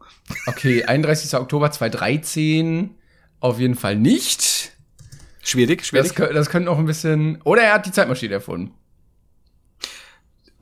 Okay, 0.47 0.85
31. 0.85 1.35
Oktober 1.35 1.71
2013. 1.71 2.95
Auf 3.41 3.59
jeden 3.61 3.75
Fall 3.75 3.97
nicht. 3.97 4.73
Schwierig, 5.43 5.85
schwierig. 5.85 6.15
Das, 6.15 6.31
das 6.33 6.49
könnte 6.49 6.67
noch 6.71 6.79
ein 6.79 6.87
bisschen. 6.87 7.43
Oder 7.43 7.62
er 7.62 7.75
hat 7.75 7.85
die 7.87 7.93
Zeitmaschine 7.93 8.35
erfunden. 8.35 8.73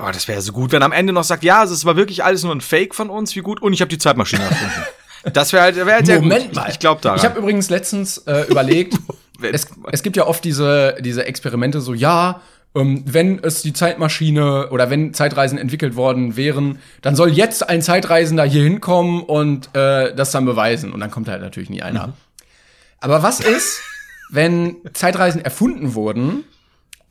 Oh, 0.03 0.11
das 0.13 0.29
wäre 0.29 0.41
so 0.41 0.53
gut, 0.53 0.73
wenn 0.73 0.83
am 0.83 0.93
Ende 0.93 1.13
noch 1.13 1.25
sagt, 1.25 1.45
ja, 1.45 1.63
es 1.65 1.85
war 1.85 1.97
wirklich 1.97 2.25
alles 2.25 2.43
nur 2.43 2.55
ein 2.55 2.61
Fake 2.61 2.95
von 2.95 3.11
uns, 3.11 3.35
wie 3.37 3.41
gut, 3.41 3.63
und 3.63 3.73
ich 3.73 3.81
habe 3.81 3.89
die 3.89 3.99
Zeitmaschine 3.99 4.43
erfunden. 4.43 4.83
Das 5.33 5.53
wäre 5.53 5.63
halt, 5.63 5.77
wär 5.77 5.87
halt 5.87 6.09
Moment 6.09 6.47
gut. 6.47 6.57
mal. 6.57 6.65
Ich, 6.67 6.73
ich 6.73 6.79
glaube 6.81 7.01
daran. 7.01 7.17
Ich 7.17 7.25
habe 7.25 7.39
übrigens 7.39 7.71
letztens 7.71 8.19
äh, 8.27 8.41
überlegt, 8.49 8.99
es, 9.53 9.69
es 9.93 10.03
gibt 10.03 10.17
ja 10.17 10.27
oft 10.27 10.43
diese, 10.43 10.97
diese 10.99 11.25
Experimente, 11.27 11.81
so 11.81 11.95
ja, 11.95 12.41
ähm, 12.75 13.05
wenn 13.07 13.39
es 13.39 13.63
die 13.63 13.73
Zeitmaschine 13.73 14.71
oder 14.71 14.91
wenn 14.91 15.15
Zeitreisen 15.15 15.59
entwickelt 15.59 15.95
worden 15.95 16.37
wären, 16.37 16.81
dann 17.03 17.15
soll 17.15 17.31
jetzt 17.31 17.69
ein 17.69 17.83
Zeitreisender 17.83 18.43
hier 18.45 18.65
hinkommen 18.65 19.23
und 19.23 19.75
äh, 19.77 20.13
das 20.13 20.33
dann 20.33 20.45
beweisen. 20.45 20.93
Und 20.93 20.99
dann 20.99 21.13
kommt 21.13 21.29
halt 21.29 21.41
natürlich 21.41 21.71
nie 21.71 21.83
einer. 21.83 22.15
Aber 23.01 23.23
was 23.23 23.39
ist, 23.39 23.81
wenn 24.31 24.77
Zeitreisen 24.93 25.45
erfunden 25.45 25.95
wurden, 25.95 26.45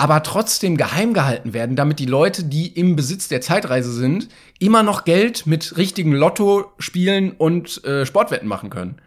aber 0.01 0.23
trotzdem 0.23 0.77
geheim 0.77 1.13
gehalten 1.13 1.53
werden, 1.53 1.75
damit 1.75 1.99
die 1.99 2.07
Leute, 2.07 2.43
die 2.43 2.65
im 2.69 2.95
Besitz 2.95 3.27
der 3.27 3.39
Zeitreise 3.39 3.93
sind, 3.93 4.29
immer 4.57 4.81
noch 4.81 5.05
Geld 5.05 5.45
mit 5.45 5.77
richtigen 5.77 6.13
Lotto-Spielen 6.13 7.33
und 7.33 7.85
äh, 7.85 8.03
Sportwetten 8.03 8.47
machen 8.47 8.71
können? 8.71 8.99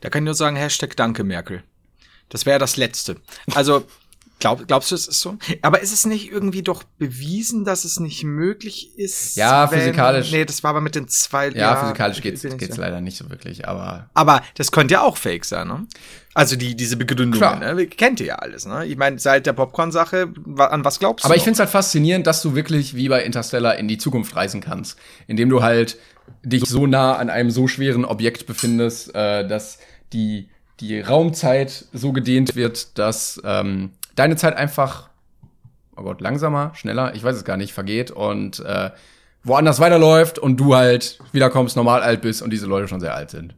Da 0.00 0.10
kann 0.10 0.24
ich 0.24 0.24
nur 0.24 0.34
sagen, 0.34 0.56
Hashtag 0.56 0.96
Danke, 0.96 1.22
Merkel. 1.22 1.62
Das 2.30 2.46
wäre 2.46 2.58
das 2.58 2.76
Letzte. 2.76 3.14
Also, 3.54 3.84
Glaub, 4.38 4.68
glaubst 4.68 4.90
du, 4.90 4.94
es 4.94 5.08
ist 5.08 5.20
so? 5.20 5.36
Aber 5.62 5.80
ist 5.80 5.92
es 5.92 6.06
nicht 6.06 6.30
irgendwie 6.30 6.62
doch 6.62 6.84
bewiesen, 6.84 7.64
dass 7.64 7.84
es 7.84 7.98
nicht 7.98 8.22
möglich 8.22 8.96
ist? 8.96 9.36
Ja, 9.36 9.70
wenn, 9.70 9.80
physikalisch. 9.80 10.30
Nee, 10.30 10.44
das 10.44 10.62
war 10.62 10.70
aber 10.70 10.80
mit 10.80 10.94
den 10.94 11.08
zwei. 11.08 11.48
Ja, 11.48 11.56
ja 11.56 11.76
physikalisch 11.76 12.20
geht's, 12.20 12.42
geht's 12.42 12.76
so. 12.76 12.80
leider 12.80 13.00
nicht 13.00 13.16
so 13.16 13.28
wirklich, 13.30 13.66
aber. 13.66 14.10
Aber 14.14 14.42
das 14.54 14.70
könnte 14.70 14.94
ja 14.94 15.02
auch 15.02 15.16
fake 15.16 15.44
sein, 15.44 15.66
ne? 15.66 15.86
Also 16.34 16.54
die, 16.54 16.76
diese 16.76 16.96
Begründungen, 16.96 17.58
ne? 17.58 17.86
Kennt 17.88 18.20
ihr 18.20 18.26
ja 18.26 18.34
alles, 18.36 18.64
ne? 18.64 18.86
Ich 18.86 18.96
meine, 18.96 19.18
seit 19.18 19.46
der 19.46 19.54
Popcorn-Sache, 19.54 20.32
an 20.58 20.84
was 20.84 21.00
glaubst 21.00 21.24
du? 21.24 21.26
Aber 21.26 21.34
ich 21.34 21.42
find's 21.42 21.58
halt 21.58 21.70
faszinierend, 21.70 22.26
dass 22.28 22.40
du 22.40 22.54
wirklich 22.54 22.94
wie 22.94 23.08
bei 23.08 23.24
Interstellar 23.24 23.76
in 23.76 23.88
die 23.88 23.98
Zukunft 23.98 24.36
reisen 24.36 24.60
kannst. 24.60 24.98
Indem 25.26 25.48
du 25.48 25.62
halt 25.62 25.98
dich 26.44 26.64
so 26.64 26.86
nah 26.86 27.16
an 27.16 27.28
einem 27.28 27.50
so 27.50 27.66
schweren 27.66 28.04
Objekt 28.04 28.46
befindest, 28.46 29.14
äh, 29.16 29.48
dass 29.48 29.78
die, 30.12 30.48
die 30.78 31.00
Raumzeit 31.00 31.86
so 31.92 32.12
gedehnt 32.12 32.54
wird, 32.54 32.98
dass 32.98 33.40
ähm, 33.44 33.90
deine 34.18 34.36
Zeit 34.36 34.56
einfach, 34.56 35.08
oh 35.96 36.02
Gott, 36.02 36.20
langsamer, 36.20 36.72
schneller, 36.74 37.14
ich 37.14 37.22
weiß 37.22 37.36
es 37.36 37.44
gar 37.44 37.56
nicht, 37.56 37.72
vergeht 37.72 38.10
und 38.10 38.60
äh, 38.60 38.90
woanders 39.44 39.80
weiterläuft 39.80 40.38
und 40.38 40.56
du 40.58 40.74
halt 40.74 41.18
wiederkommst, 41.32 41.76
normal 41.76 42.02
alt 42.02 42.20
bist 42.22 42.42
und 42.42 42.50
diese 42.50 42.66
Leute 42.66 42.88
schon 42.88 43.00
sehr 43.00 43.14
alt 43.14 43.30
sind. 43.30 43.54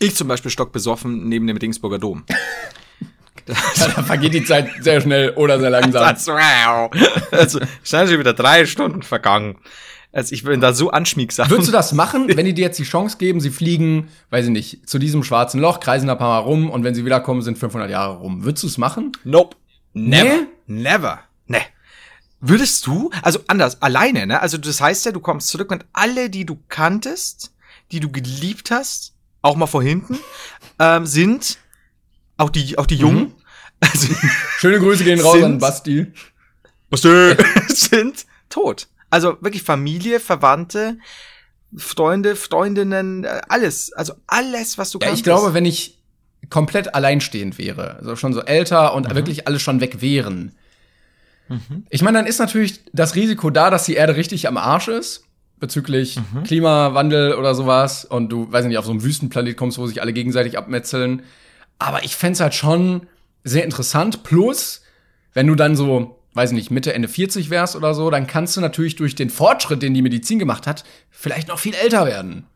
Ich 0.00 0.14
zum 0.14 0.28
Beispiel 0.28 0.50
stock 0.50 0.72
besoffen 0.72 1.28
neben 1.28 1.46
dem 1.46 1.58
Dingsburger 1.58 1.98
Dom. 1.98 2.24
da 3.46 4.02
vergeht 4.02 4.34
die 4.34 4.44
Zeit 4.44 4.68
sehr 4.80 5.00
schnell 5.00 5.30
oder 5.30 5.58
sehr 5.58 5.70
langsam. 5.70 6.02
Also, 7.30 7.60
scheint 7.82 8.10
schon 8.10 8.18
wieder 8.18 8.34
drei 8.34 8.66
Stunden 8.66 9.02
vergangen. 9.02 9.58
Also 10.10 10.32
ich 10.34 10.42
bin 10.42 10.60
da 10.60 10.72
so 10.72 10.90
anschmiegsam. 10.90 11.50
Würdest 11.50 11.68
du 11.68 11.72
das 11.72 11.92
machen, 11.92 12.34
wenn 12.34 12.46
die 12.46 12.54
dir 12.54 12.62
jetzt 12.62 12.78
die 12.78 12.84
Chance 12.84 13.18
geben, 13.18 13.40
sie 13.40 13.50
fliegen, 13.50 14.08
weiß 14.30 14.46
ich 14.46 14.50
nicht, 14.50 14.88
zu 14.88 14.98
diesem 14.98 15.22
schwarzen 15.22 15.60
Loch, 15.60 15.80
kreisen 15.80 16.06
da 16.06 16.14
ein 16.14 16.18
paar 16.18 16.40
Mal 16.40 16.48
rum 16.48 16.70
und 16.70 16.82
wenn 16.82 16.94
sie 16.94 17.04
wiederkommen, 17.04 17.42
sind 17.42 17.58
500 17.58 17.90
Jahre 17.90 18.16
rum. 18.16 18.42
Würdest 18.44 18.62
du 18.62 18.68
es 18.68 18.78
machen? 18.78 19.12
Nope. 19.24 19.56
Never. 20.06 20.46
Nee? 20.66 20.82
Never. 20.82 21.20
Nee. 21.46 21.62
Würdest 22.40 22.86
du, 22.86 23.10
also 23.22 23.40
anders, 23.48 23.82
alleine, 23.82 24.26
ne? 24.26 24.40
Also 24.40 24.58
das 24.58 24.80
heißt 24.80 25.06
ja, 25.06 25.12
du 25.12 25.20
kommst 25.20 25.48
zurück 25.48 25.70
und 25.72 25.84
alle, 25.92 26.30
die 26.30 26.46
du 26.46 26.58
kanntest, 26.68 27.52
die 27.90 28.00
du 28.00 28.10
geliebt 28.10 28.70
hast, 28.70 29.14
auch 29.42 29.56
mal 29.56 29.66
vor 29.66 29.82
hinten, 29.82 30.18
ähm, 30.78 31.06
sind 31.06 31.58
auch 32.36 32.50
die, 32.50 32.78
auch 32.78 32.86
die 32.86 32.96
Jungen. 32.96 33.20
Mhm. 33.20 33.34
Also, 33.80 34.12
Schöne 34.58 34.80
Grüße 34.80 35.04
gehen 35.04 35.20
raus 35.20 35.40
an 35.40 35.58
Basti. 35.58 36.12
Basti 36.90 37.36
sind 37.68 38.26
tot. 38.48 38.88
Also 39.08 39.40
wirklich 39.40 39.62
Familie, 39.62 40.18
Verwandte, 40.18 40.98
Freunde, 41.76 42.34
Freundinnen, 42.34 43.22
äh, 43.22 43.40
alles. 43.48 43.92
Also 43.92 44.14
alles, 44.26 44.78
was 44.78 44.90
du 44.90 44.98
ja, 44.98 45.06
kannst. 45.06 45.20
Ich 45.20 45.22
glaube, 45.24 45.54
wenn 45.54 45.64
ich 45.64 45.97
komplett 46.50 46.94
alleinstehend 46.94 47.58
wäre, 47.58 47.96
also 47.96 48.16
schon 48.16 48.32
so 48.32 48.42
älter 48.42 48.94
und 48.94 49.08
mhm. 49.08 49.14
wirklich 49.14 49.46
alle 49.46 49.58
schon 49.58 49.80
weg 49.80 50.00
wären. 50.00 50.52
Mhm. 51.48 51.84
Ich 51.90 52.02
meine, 52.02 52.18
dann 52.18 52.26
ist 52.26 52.38
natürlich 52.38 52.80
das 52.92 53.14
Risiko 53.14 53.50
da, 53.50 53.70
dass 53.70 53.84
die 53.84 53.94
Erde 53.94 54.16
richtig 54.16 54.48
am 54.48 54.56
Arsch 54.56 54.88
ist 54.88 55.24
bezüglich 55.60 56.16
mhm. 56.16 56.44
Klimawandel 56.44 57.34
oder 57.34 57.54
sowas 57.54 58.04
und 58.04 58.30
du, 58.30 58.50
weiß 58.50 58.66
nicht, 58.66 58.78
auf 58.78 58.84
so 58.84 58.92
einem 58.92 59.02
Wüstenplanet 59.02 59.56
kommst, 59.56 59.78
wo 59.78 59.86
sich 59.86 60.00
alle 60.00 60.12
gegenseitig 60.12 60.56
abmetzeln. 60.56 61.22
Aber 61.78 62.04
ich 62.04 62.16
fände 62.16 62.38
halt 62.40 62.54
schon 62.54 63.06
sehr 63.44 63.64
interessant. 63.64 64.22
Plus, 64.22 64.82
wenn 65.32 65.46
du 65.46 65.54
dann 65.54 65.76
so, 65.76 66.20
weiß 66.34 66.52
nicht, 66.52 66.70
Mitte, 66.70 66.94
Ende 66.94 67.08
40 67.08 67.50
wärst 67.50 67.76
oder 67.76 67.94
so, 67.94 68.10
dann 68.10 68.26
kannst 68.26 68.56
du 68.56 68.60
natürlich 68.60 68.96
durch 68.96 69.14
den 69.14 69.30
Fortschritt, 69.30 69.82
den 69.82 69.94
die 69.94 70.02
Medizin 70.02 70.38
gemacht 70.38 70.66
hat, 70.66 70.84
vielleicht 71.10 71.48
noch 71.48 71.58
viel 71.58 71.74
älter 71.74 72.06
werden. 72.06 72.46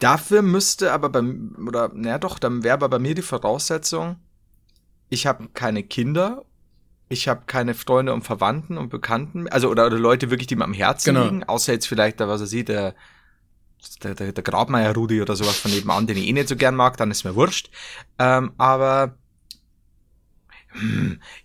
Dafür 0.00 0.42
müsste 0.42 0.92
aber 0.92 1.08
beim, 1.08 1.56
oder, 1.66 1.90
naja 1.94 2.18
doch, 2.18 2.38
dann 2.38 2.62
wäre 2.62 2.74
aber 2.74 2.88
bei 2.88 2.98
mir 2.98 3.14
die 3.14 3.22
Voraussetzung, 3.22 4.16
ich 5.08 5.26
habe 5.26 5.48
keine 5.54 5.82
Kinder, 5.82 6.44
ich 7.08 7.28
habe 7.28 7.42
keine 7.46 7.74
Freunde 7.74 8.12
und 8.12 8.22
Verwandten 8.22 8.76
und 8.76 8.88
Bekannten, 8.88 9.48
also 9.48 9.68
oder, 9.68 9.86
oder 9.86 9.98
Leute 9.98 10.30
wirklich, 10.30 10.46
die 10.46 10.56
mir 10.56 10.64
am 10.64 10.72
Herzen 10.72 11.14
genau. 11.14 11.26
liegen, 11.26 11.44
außer 11.44 11.72
jetzt 11.72 11.86
vielleicht, 11.86 12.20
da 12.20 12.28
was 12.28 12.40
er 12.40 12.46
sieht, 12.46 12.68
der, 12.68 12.94
der, 14.02 14.14
der, 14.14 14.32
der 14.32 14.44
Grabmeier 14.44 14.94
Rudi 14.94 15.22
oder 15.22 15.36
sowas 15.36 15.58
von 15.58 15.70
nebenan, 15.70 16.06
den 16.06 16.16
ich 16.16 16.26
eh 16.26 16.32
nicht 16.32 16.48
so 16.48 16.56
gern 16.56 16.74
mag, 16.74 16.96
dann 16.96 17.10
ist 17.10 17.24
mir 17.24 17.34
wurscht. 17.34 17.70
Ähm, 18.18 18.52
aber 18.58 19.16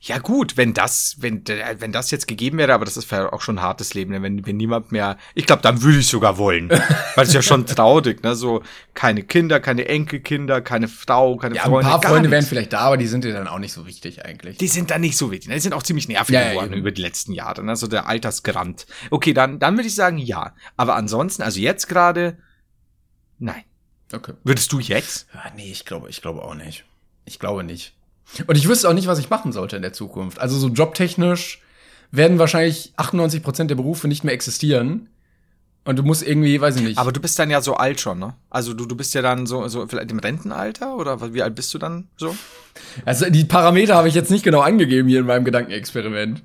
ja 0.01 0.17
gut, 0.17 0.57
wenn 0.57 0.73
das, 0.73 1.17
wenn, 1.19 1.43
wenn 1.47 1.91
das 1.91 2.09
jetzt 2.09 2.27
gegeben 2.27 2.57
wäre, 2.57 2.73
aber 2.73 2.85
das 2.85 2.97
ist 2.97 3.11
ja 3.11 3.31
auch 3.31 3.41
schon 3.41 3.59
ein 3.59 3.61
hartes 3.61 3.93
Leben, 3.93 4.11
ne? 4.11 4.21
wenn, 4.23 4.45
wenn 4.45 4.57
niemand 4.57 4.91
mehr, 4.91 5.17
ich 5.35 5.45
glaube, 5.45 5.61
dann 5.61 5.83
würde 5.83 5.99
ich 5.99 6.07
sogar 6.07 6.37
wollen. 6.37 6.69
Weil 7.15 7.25
es 7.25 7.33
ja 7.33 7.41
schon 7.41 7.65
traurig, 7.65 8.23
ne? 8.23 8.35
So 8.35 8.63
keine 8.93 9.23
Kinder, 9.23 9.59
keine 9.59 9.87
Enkelkinder, 9.87 10.61
keine 10.61 10.87
Frau, 10.87 11.37
keine 11.37 11.55
ja, 11.55 11.63
Freunde. 11.63 11.91
Ein 11.91 12.01
paar 12.01 12.09
Freunde 12.09 12.31
wären 12.31 12.45
vielleicht 12.45 12.73
da, 12.73 12.79
aber 12.79 12.97
die 12.97 13.07
sind 13.07 13.23
dir 13.23 13.33
dann 13.33 13.47
auch 13.47 13.59
nicht 13.59 13.73
so 13.73 13.85
wichtig 13.85 14.25
eigentlich. 14.25 14.57
Die 14.57 14.67
sind 14.67 14.89
dann 14.89 15.01
nicht 15.01 15.17
so 15.17 15.31
wichtig. 15.31 15.49
Ne? 15.49 15.55
Die 15.55 15.61
sind 15.61 15.73
auch 15.73 15.83
ziemlich 15.83 16.07
nervig 16.07 16.33
ja, 16.33 16.49
geworden 16.49 16.71
ja, 16.71 16.77
über 16.77 16.91
die 16.91 17.01
letzten 17.01 17.33
Jahre. 17.33 17.63
Ne? 17.63 17.75
So 17.75 17.87
der 17.87 18.07
Altersgrand. 18.07 18.87
Okay, 19.11 19.33
dann, 19.33 19.59
dann 19.59 19.75
würde 19.75 19.87
ich 19.87 19.95
sagen, 19.95 20.17
ja. 20.17 20.55
Aber 20.75 20.95
ansonsten, 20.95 21.43
also 21.43 21.59
jetzt 21.59 21.87
gerade, 21.87 22.37
nein. 23.37 23.63
Okay. 24.11 24.33
Würdest 24.43 24.71
du 24.71 24.79
jetzt? 24.79 25.27
Ja, 25.33 25.51
nee, 25.55 25.71
ich 25.71 25.85
glaube, 25.85 26.09
ich 26.09 26.21
glaube 26.21 26.41
auch 26.41 26.55
nicht. 26.55 26.85
Ich 27.25 27.37
glaube 27.37 27.63
nicht. 27.63 27.93
Und 28.47 28.57
ich 28.57 28.67
wüsste 28.67 28.89
auch 28.89 28.93
nicht, 28.93 29.07
was 29.07 29.19
ich 29.19 29.29
machen 29.29 29.51
sollte 29.51 29.75
in 29.75 29.81
der 29.81 29.93
Zukunft. 29.93 30.39
Also 30.39 30.57
so 30.57 30.67
jobtechnisch 30.67 31.61
werden 32.11 32.39
wahrscheinlich 32.39 32.93
98 32.97 33.43
Prozent 33.43 33.69
der 33.69 33.75
Berufe 33.75 34.07
nicht 34.07 34.23
mehr 34.23 34.33
existieren. 34.33 35.09
Und 35.85 35.97
du 35.97 36.03
musst 36.03 36.27
irgendwie, 36.27 36.59
weiß 36.59 36.75
ich 36.75 36.83
nicht. 36.83 36.97
Aber 36.97 37.11
du 37.11 37.19
bist 37.19 37.39
dann 37.39 37.49
ja 37.49 37.61
so 37.61 37.75
alt 37.75 37.99
schon, 37.99 38.19
ne? 38.19 38.35
Also 38.49 38.73
du, 38.73 38.85
du 38.85 38.95
bist 38.95 39.13
ja 39.13 39.21
dann 39.21 39.47
so, 39.47 39.67
so 39.67 39.87
vielleicht 39.87 40.11
im 40.11 40.19
Rentenalter 40.19 40.95
oder 40.95 41.33
wie 41.33 41.41
alt 41.41 41.55
bist 41.55 41.73
du 41.73 41.77
dann 41.77 42.07
so? 42.17 42.35
Also 43.05 43.29
die 43.29 43.45
Parameter 43.45 43.95
habe 43.95 44.07
ich 44.07 44.13
jetzt 44.13 44.29
nicht 44.29 44.43
genau 44.43 44.59
angegeben 44.59 45.07
hier 45.07 45.21
in 45.21 45.25
meinem 45.25 45.45
Gedankenexperiment. 45.45 46.43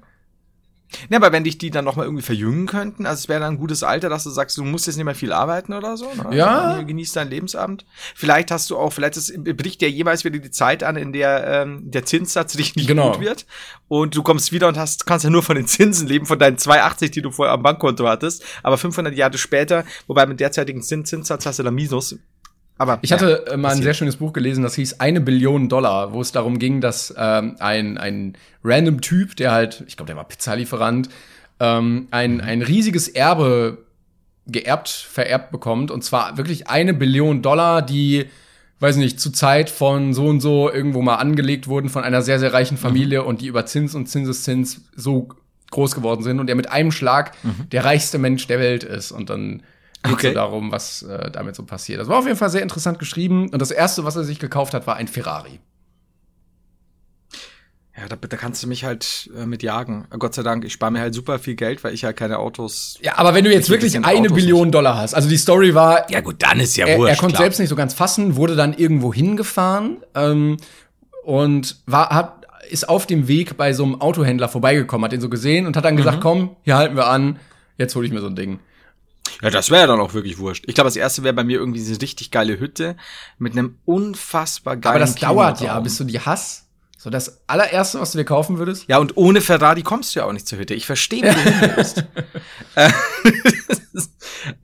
Ne, 1.08 1.16
aber 1.16 1.32
wenn 1.32 1.44
dich 1.44 1.58
die 1.58 1.70
dann 1.70 1.84
noch 1.84 1.96
mal 1.96 2.04
irgendwie 2.04 2.22
verjüngen 2.22 2.66
könnten, 2.66 3.06
also 3.06 3.20
es 3.20 3.28
wäre 3.28 3.40
dann 3.40 3.54
ein 3.54 3.58
gutes 3.58 3.82
Alter, 3.82 4.08
dass 4.08 4.24
du 4.24 4.30
sagst, 4.30 4.56
du 4.56 4.64
musst 4.64 4.86
jetzt 4.86 4.96
nicht 4.96 5.04
mehr 5.04 5.14
viel 5.14 5.32
arbeiten 5.32 5.72
oder 5.72 5.96
so. 5.96 6.06
Ne? 6.14 6.36
Ja. 6.36 6.82
Genießt 6.82 7.16
dein 7.16 7.30
Lebensabend. 7.30 7.84
Vielleicht 8.14 8.50
hast 8.50 8.70
du 8.70 8.76
auch, 8.76 8.92
vielleicht 8.92 9.16
ist, 9.16 9.32
bricht 9.56 9.80
dir 9.80 9.90
jeweils 9.90 10.24
wieder 10.24 10.38
die 10.38 10.50
Zeit 10.50 10.82
an, 10.82 10.96
in 10.96 11.12
der 11.12 11.46
ähm, 11.46 11.90
der 11.90 12.04
Zinssatz 12.04 12.58
richtig 12.58 12.86
genau. 12.86 13.12
gut 13.12 13.20
wird. 13.20 13.46
Und 13.88 14.16
du 14.16 14.22
kommst 14.22 14.52
wieder 14.52 14.68
und 14.68 14.76
hast, 14.76 15.06
kannst 15.06 15.24
ja 15.24 15.30
nur 15.30 15.42
von 15.42 15.56
den 15.56 15.66
Zinsen 15.66 16.08
leben, 16.08 16.26
von 16.26 16.38
deinen 16.38 16.56
2,80, 16.56 17.10
die 17.10 17.22
du 17.22 17.30
vorher 17.30 17.54
am 17.54 17.62
Bankkonto 17.62 18.08
hattest. 18.08 18.44
Aber 18.62 18.78
500 18.78 19.14
Jahre 19.14 19.38
später, 19.38 19.84
wobei 20.06 20.26
mit 20.26 20.40
derzeitigen 20.40 20.82
Zinssatz 20.82 21.46
hast 21.46 21.58
du 21.58 21.62
da 21.62 21.70
Minus, 21.70 22.16
aber 22.76 22.98
ich 23.02 23.12
hatte 23.12 23.44
ja, 23.46 23.52
äh, 23.52 23.56
mal 23.56 23.72
ein 23.72 23.82
sehr 23.82 23.94
schönes 23.94 24.16
Buch 24.16 24.32
gelesen, 24.32 24.62
das 24.62 24.74
hieß 24.74 25.00
Eine 25.00 25.20
Billion 25.20 25.68
Dollar, 25.68 26.12
wo 26.12 26.20
es 26.20 26.32
darum 26.32 26.58
ging, 26.58 26.80
dass 26.80 27.14
ähm, 27.16 27.56
ein, 27.60 27.98
ein 27.98 28.36
random 28.64 29.00
Typ, 29.00 29.36
der 29.36 29.52
halt, 29.52 29.84
ich 29.86 29.96
glaube, 29.96 30.08
der 30.08 30.16
war 30.16 30.24
Pizzalieferant, 30.24 31.08
ähm, 31.60 32.08
ein, 32.10 32.40
ein 32.40 32.62
riesiges 32.62 33.08
Erbe 33.08 33.78
geerbt, 34.46 34.88
vererbt 34.88 35.52
bekommt. 35.52 35.90
Und 35.90 36.02
zwar 36.02 36.36
wirklich 36.36 36.68
eine 36.68 36.94
Billion 36.94 37.42
Dollar, 37.42 37.80
die, 37.80 38.26
weiß 38.80 38.96
nicht, 38.96 39.20
zu 39.20 39.30
Zeit 39.30 39.70
von 39.70 40.12
so 40.12 40.26
und 40.26 40.40
so 40.40 40.70
irgendwo 40.70 41.00
mal 41.00 41.16
angelegt 41.16 41.68
wurden 41.68 41.88
von 41.88 42.02
einer 42.02 42.22
sehr, 42.22 42.38
sehr 42.38 42.52
reichen 42.52 42.76
Familie 42.76 43.22
mhm. 43.22 43.28
und 43.28 43.40
die 43.40 43.46
über 43.46 43.66
Zins 43.66 43.94
und 43.94 44.08
Zinseszins 44.08 44.82
so 44.96 45.28
groß 45.70 45.94
geworden 45.94 46.22
sind 46.22 46.40
und 46.40 46.46
der 46.46 46.56
mit 46.56 46.70
einem 46.70 46.92
Schlag 46.92 47.32
mhm. 47.42 47.68
der 47.70 47.84
reichste 47.84 48.18
Mensch 48.18 48.46
der 48.46 48.58
Welt 48.58 48.84
ist. 48.84 49.12
Und 49.12 49.30
dann 49.30 49.62
okay. 50.12 50.28
so 50.28 50.34
darum, 50.34 50.70
was 50.72 51.02
äh, 51.02 51.30
damit 51.30 51.56
so 51.56 51.64
passiert. 51.64 52.00
Das 52.00 52.08
war 52.08 52.18
auf 52.18 52.26
jeden 52.26 52.36
Fall 52.36 52.50
sehr 52.50 52.62
interessant 52.62 52.98
geschrieben. 52.98 53.48
Und 53.50 53.60
das 53.60 53.70
erste, 53.70 54.04
was 54.04 54.16
er 54.16 54.24
sich 54.24 54.38
gekauft 54.38 54.74
hat, 54.74 54.86
war 54.86 54.96
ein 54.96 55.08
Ferrari. 55.08 55.60
Ja, 57.96 58.08
da, 58.08 58.16
da 58.16 58.36
kannst 58.36 58.60
du 58.62 58.66
mich 58.66 58.84
halt 58.84 59.30
äh, 59.38 59.46
mit 59.46 59.62
jagen. 59.62 60.06
Gott 60.18 60.34
sei 60.34 60.42
Dank, 60.42 60.64
ich 60.64 60.72
spare 60.72 60.90
mir 60.90 61.00
halt 61.00 61.14
super 61.14 61.38
viel 61.38 61.54
Geld, 61.54 61.84
weil 61.84 61.94
ich 61.94 62.02
ja 62.02 62.08
halt 62.08 62.16
keine 62.16 62.38
Autos. 62.40 62.98
Ja, 63.00 63.18
aber 63.18 63.34
wenn 63.34 63.44
du 63.44 63.52
jetzt 63.52 63.70
wirklich 63.70 63.96
eine 63.96 64.06
Autos 64.06 64.32
Billion 64.32 64.62
nicht. 64.62 64.74
Dollar 64.74 64.96
hast, 64.96 65.14
also 65.14 65.28
die 65.28 65.36
Story 65.36 65.74
war. 65.74 66.10
Ja, 66.10 66.20
gut, 66.20 66.42
dann 66.42 66.58
ist 66.58 66.76
ja 66.76 66.86
er, 66.86 66.98
wurscht. 66.98 67.14
Er 67.14 67.20
konnte 67.20 67.36
klar. 67.36 67.44
selbst 67.44 67.60
nicht 67.60 67.68
so 67.68 67.76
ganz 67.76 67.94
fassen, 67.94 68.34
wurde 68.34 68.56
dann 68.56 68.74
irgendwo 68.74 69.14
hingefahren 69.14 69.98
ähm, 70.16 70.56
und 71.22 71.76
war, 71.86 72.10
hat, 72.10 72.46
ist 72.68 72.88
auf 72.88 73.06
dem 73.06 73.28
Weg 73.28 73.56
bei 73.56 73.72
so 73.72 73.84
einem 73.84 74.00
Autohändler 74.00 74.48
vorbeigekommen, 74.48 75.04
hat 75.04 75.12
den 75.12 75.20
so 75.20 75.28
gesehen 75.28 75.66
und 75.66 75.76
hat 75.76 75.84
dann 75.84 75.96
gesagt, 75.96 76.18
mhm. 76.18 76.22
komm, 76.22 76.56
hier 76.62 76.76
halten 76.76 76.96
wir 76.96 77.06
an, 77.06 77.38
jetzt 77.78 77.94
hole 77.94 78.06
ich 78.06 78.12
mir 78.12 78.20
so 78.20 78.26
ein 78.26 78.34
Ding. 78.34 78.58
Ja, 79.42 79.50
das 79.50 79.70
wäre 79.70 79.82
ja 79.82 79.86
dann 79.86 80.00
auch 80.00 80.14
wirklich 80.14 80.38
wurscht. 80.38 80.64
Ich 80.66 80.74
glaube, 80.74 80.88
das 80.88 80.96
erste 80.96 81.22
wäre 81.22 81.34
bei 81.34 81.44
mir 81.44 81.58
irgendwie 81.58 81.78
diese 81.78 82.00
richtig 82.00 82.30
geile 82.30 82.58
Hütte 82.58 82.96
mit 83.38 83.52
einem 83.52 83.78
unfassbar 83.84 84.76
geilen 84.76 84.96
Aber 84.96 85.00
das 85.00 85.14
dauert 85.14 85.60
ja, 85.60 85.78
bis 85.80 85.96
du 85.96 86.04
die 86.04 86.20
hast. 86.20 86.64
So 86.96 87.10
das 87.10 87.42
allererste, 87.46 88.00
was 88.00 88.12
du 88.12 88.18
dir 88.18 88.24
kaufen 88.24 88.56
würdest? 88.56 88.88
Ja, 88.88 88.96
und 88.96 89.18
ohne 89.18 89.42
Ferrari 89.42 89.82
kommst 89.82 90.14
du 90.14 90.20
ja 90.20 90.26
auch 90.26 90.32
nicht 90.32 90.48
zur 90.48 90.58
Hütte. 90.58 90.72
Ich 90.72 90.86
verstehe, 90.86 91.22
wie 91.22 92.00
du. 92.00 92.08
Äh, 92.76 92.90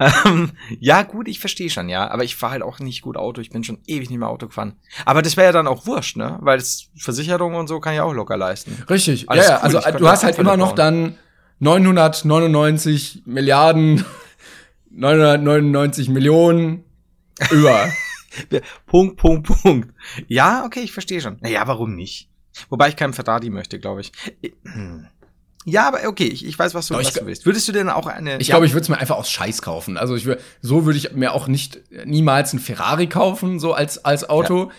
ähm, 0.25 0.53
ja, 0.79 1.03
gut, 1.03 1.29
ich 1.29 1.41
verstehe 1.41 1.71
schon, 1.71 1.89
ja. 1.89 2.11
Aber 2.11 2.25
ich 2.25 2.37
fahre 2.37 2.53
halt 2.53 2.63
auch 2.63 2.79
nicht 2.79 3.03
gut 3.03 3.17
Auto. 3.17 3.41
Ich 3.41 3.51
bin 3.51 3.65
schon 3.65 3.79
ewig 3.87 4.11
nicht 4.11 4.19
mehr 4.19 4.29
Auto 4.29 4.47
gefahren. 4.47 4.77
Aber 5.05 5.23
das 5.23 5.37
wäre 5.37 5.47
ja 5.47 5.53
dann 5.53 5.67
auch 5.67 5.87
wurscht, 5.87 6.17
ne? 6.17 6.39
Weil 6.41 6.63
Versicherung 6.97 7.55
und 7.55 7.69
so 7.69 7.81
kann 7.81 7.95
ich 7.95 8.01
auch 8.01 8.13
locker 8.13 8.37
leisten. 8.37 8.85
Richtig. 8.89 9.29
Alles 9.29 9.49
ja. 9.49 9.59
Cool. 9.59 9.77
Also 9.77 9.99
du 9.99 10.09
hast 10.09 10.25
halt 10.25 10.39
immer 10.39 10.57
noch 10.57 10.75
dann 10.75 11.17
999 11.61 13.23
Milliarden, 13.27 14.05
999 14.91 16.09
Millionen 16.09 16.85
über. 17.51 17.89
Punkt, 18.87 19.17
Punkt, 19.17 19.47
Punkt. 19.47 19.95
Ja, 20.29 20.65
okay, 20.65 20.81
ich 20.81 20.93
verstehe 20.93 21.21
schon. 21.21 21.39
Naja, 21.41 21.67
warum 21.67 21.95
nicht? 21.95 22.29
Wobei 22.69 22.89
ich 22.89 22.97
keinen 22.97 23.13
Ferrari 23.13 23.51
möchte, 23.51 23.79
glaube 23.79 24.03
ich. 24.03 24.13
Ja, 25.65 25.89
aber 25.89 26.07
okay, 26.07 26.27
ich, 26.27 26.45
ich 26.45 26.59
weiß, 26.59 26.75
was 26.75 26.89
du, 26.89 26.95
was 26.95 27.13
du 27.13 27.27
willst. 27.27 27.45
Würdest 27.45 27.69
du 27.69 27.73
denn 27.73 27.89
auch 27.89 28.07
eine. 28.07 28.39
Ich 28.39 28.49
ja, 28.49 28.55
glaube, 28.55 28.67
ich 28.67 28.73
würde 28.73 28.83
es 28.83 28.89
mir 28.89 28.99
einfach 28.99 29.17
aus 29.17 29.31
Scheiß 29.31 29.63
kaufen. 29.63 29.97
Also 29.97 30.17
ich 30.17 30.25
würde, 30.25 30.41
so 30.63 30.87
würde 30.87 30.99
ich 30.99 31.13
mir 31.13 31.33
auch 31.33 31.49
nicht 31.49 31.81
niemals 32.05 32.53
ein 32.53 32.59
Ferrari 32.59 33.09
kaufen, 33.09 33.59
so 33.59 33.73
als, 33.73 34.05
als 34.05 34.29
Auto. 34.29 34.65
Ja. 34.65 34.71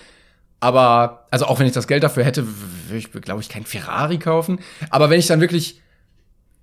Aber, 0.60 1.28
also 1.32 1.46
auch 1.46 1.60
wenn 1.60 1.66
ich 1.66 1.74
das 1.74 1.88
Geld 1.88 2.04
dafür 2.04 2.24
hätte, 2.24 2.46
würde 2.46 2.98
ich, 2.98 3.12
glaube 3.12 3.42
ich, 3.42 3.50
kein 3.50 3.66
Ferrari 3.66 4.20
kaufen. 4.20 4.60
Aber 4.90 5.10
wenn 5.10 5.20
ich 5.20 5.28
dann 5.28 5.42
wirklich 5.42 5.82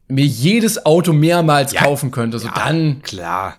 mir 0.08 0.24
jedes 0.24 0.84
Auto 0.84 1.12
mehrmals 1.12 1.72
ja, 1.72 1.82
kaufen 1.82 2.10
könnte, 2.10 2.38
so 2.38 2.48
ja, 2.48 2.54
dann. 2.54 3.02
Klar. 3.02 3.56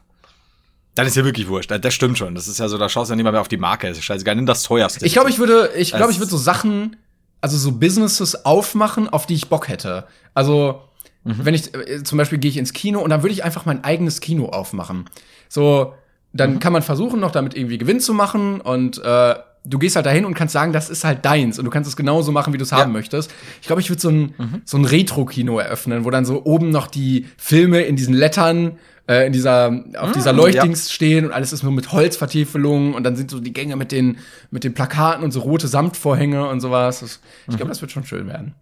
Dann 0.96 1.08
ist 1.08 1.16
ja 1.16 1.24
wirklich 1.24 1.48
wurscht. 1.48 1.72
Das 1.72 1.94
stimmt 1.94 2.18
schon. 2.18 2.36
Das 2.36 2.48
ist 2.48 2.60
ja 2.60 2.68
so, 2.68 2.78
da 2.78 2.90
schaust 2.90 3.10
du 3.10 3.14
ja 3.14 3.16
nicht 3.16 3.32
mehr 3.32 3.40
auf 3.40 3.48
die 3.48 3.58
Marke. 3.58 3.88
Das 3.88 3.98
ist 3.98 4.04
scheißegal. 4.04 4.36
Nimm 4.36 4.46
das 4.46 4.64
teuerste. 4.64 5.06
Ich 5.06 5.14
glaube, 5.14 5.30
ich 5.30 5.40
würde, 5.40 5.72
ich 5.78 5.94
glaube, 5.94 6.12
ich 6.12 6.20
würde 6.20 6.32
so 6.32 6.38
Sachen, 6.38 6.98
also 7.40 7.58
so 7.58 7.72
Businesses 7.72 8.46
aufmachen, 8.46 9.08
auf 9.08 9.26
die 9.26 9.36
ich 9.36 9.48
Bock 9.48 9.70
hätte. 9.70 10.08
Also, 10.34 10.82
mhm. 11.24 11.46
wenn 11.46 11.54
ich, 11.54 11.74
äh, 11.74 12.04
zum 12.04 12.18
Beispiel 12.18 12.38
gehe 12.38 12.52
ich 12.52 12.58
ins 12.58 12.74
Kino 12.74 13.00
und 13.00 13.12
dann 13.12 13.24
würde 13.24 13.34
ich 13.34 13.44
einfach 13.44 13.66
mein 13.66 13.84
eigenes 13.84 14.20
Kino 14.20 14.48
aufmachen. 14.48 15.10
So, 15.48 15.94
dann 16.34 16.56
mhm. 16.56 16.60
kann 16.60 16.74
man 16.74 16.82
versuchen, 16.82 17.20
noch 17.20 17.32
damit 17.32 17.56
irgendwie 17.56 17.78
Gewinn 17.78 18.02
zu 18.02 18.14
machen 18.14 18.60
und 18.60 18.98
äh, 18.98 19.36
du 19.64 19.78
gehst 19.78 19.96
halt 19.96 20.06
dahin 20.06 20.26
und 20.26 20.34
kannst 20.34 20.54
sagen, 20.54 20.74
das 20.74 20.90
ist 20.90 21.04
halt 21.04 21.26
deins 21.26 21.60
und 21.60 21.66
du 21.66 21.72
kannst 21.72 21.90
es 21.90 21.96
genauso 21.96 22.32
machen, 22.32 22.54
wie 22.54 22.58
du 22.58 22.64
es 22.64 22.72
ja. 22.72 22.78
haben 22.78 22.92
möchtest. 22.92 23.32
Ich 23.62 23.68
glaube, 23.68 23.82
ich 23.82 23.90
würde 23.90 24.02
so 24.02 24.10
ein, 24.10 24.34
mhm. 24.38 24.62
so 24.66 24.78
ein 24.78 24.86
Retro-Kino 24.86 25.60
eröffnen, 25.60 26.06
wo 26.06 26.10
dann 26.10 26.26
so 26.26 26.46
oben 26.46 26.70
noch 26.70 26.88
die 26.88 27.28
Filme 27.38 27.82
in 27.82 27.96
diesen 27.96 28.14
Lettern 28.14 28.78
äh, 29.10 29.26
in 29.26 29.34
dieser, 29.34 29.84
auf 29.98 30.12
dieser 30.12 30.30
ah, 30.30 30.34
Leuchtdings 30.34 30.88
ja. 30.88 30.94
stehen 30.94 31.26
und 31.26 31.32
alles 31.32 31.52
ist 31.52 31.64
nur 31.64 31.72
mit 31.72 31.92
Holzvertiefelungen 31.92 32.94
und 32.94 33.04
dann 33.04 33.16
sind 33.16 33.32
so 33.32 33.40
die 33.40 33.52
Gänge 33.52 33.76
mit 33.76 33.92
den, 33.92 34.20
mit 34.52 34.64
den 34.64 34.76
Plakaten 34.76 35.24
und 35.24 35.32
so 35.32 35.40
rote 35.42 35.68
Samtvorhänge 35.68 36.48
und 36.48 36.62
sowas. 36.62 37.00
Das, 37.00 37.20
ich 37.48 37.58
glaube, 37.58 37.66
mhm. 37.66 37.70
das 37.70 37.82
wird 37.82 37.92
schon 37.92 38.06
schön 38.06 38.28
werden. 38.28 38.54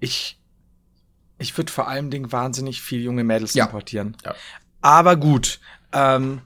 Ich, 0.00 0.38
ich 1.38 1.56
würde 1.56 1.70
vor 1.70 1.88
allem 1.88 2.10
Dingen 2.10 2.32
wahnsinnig 2.32 2.80
viel 2.80 3.02
junge 3.02 3.24
Mädels 3.24 3.52
ja. 3.54 3.66
importieren. 3.66 4.16
Ja. 4.24 4.34
Aber 4.80 5.16
gut, 5.16 5.60
ähm, 5.92 6.40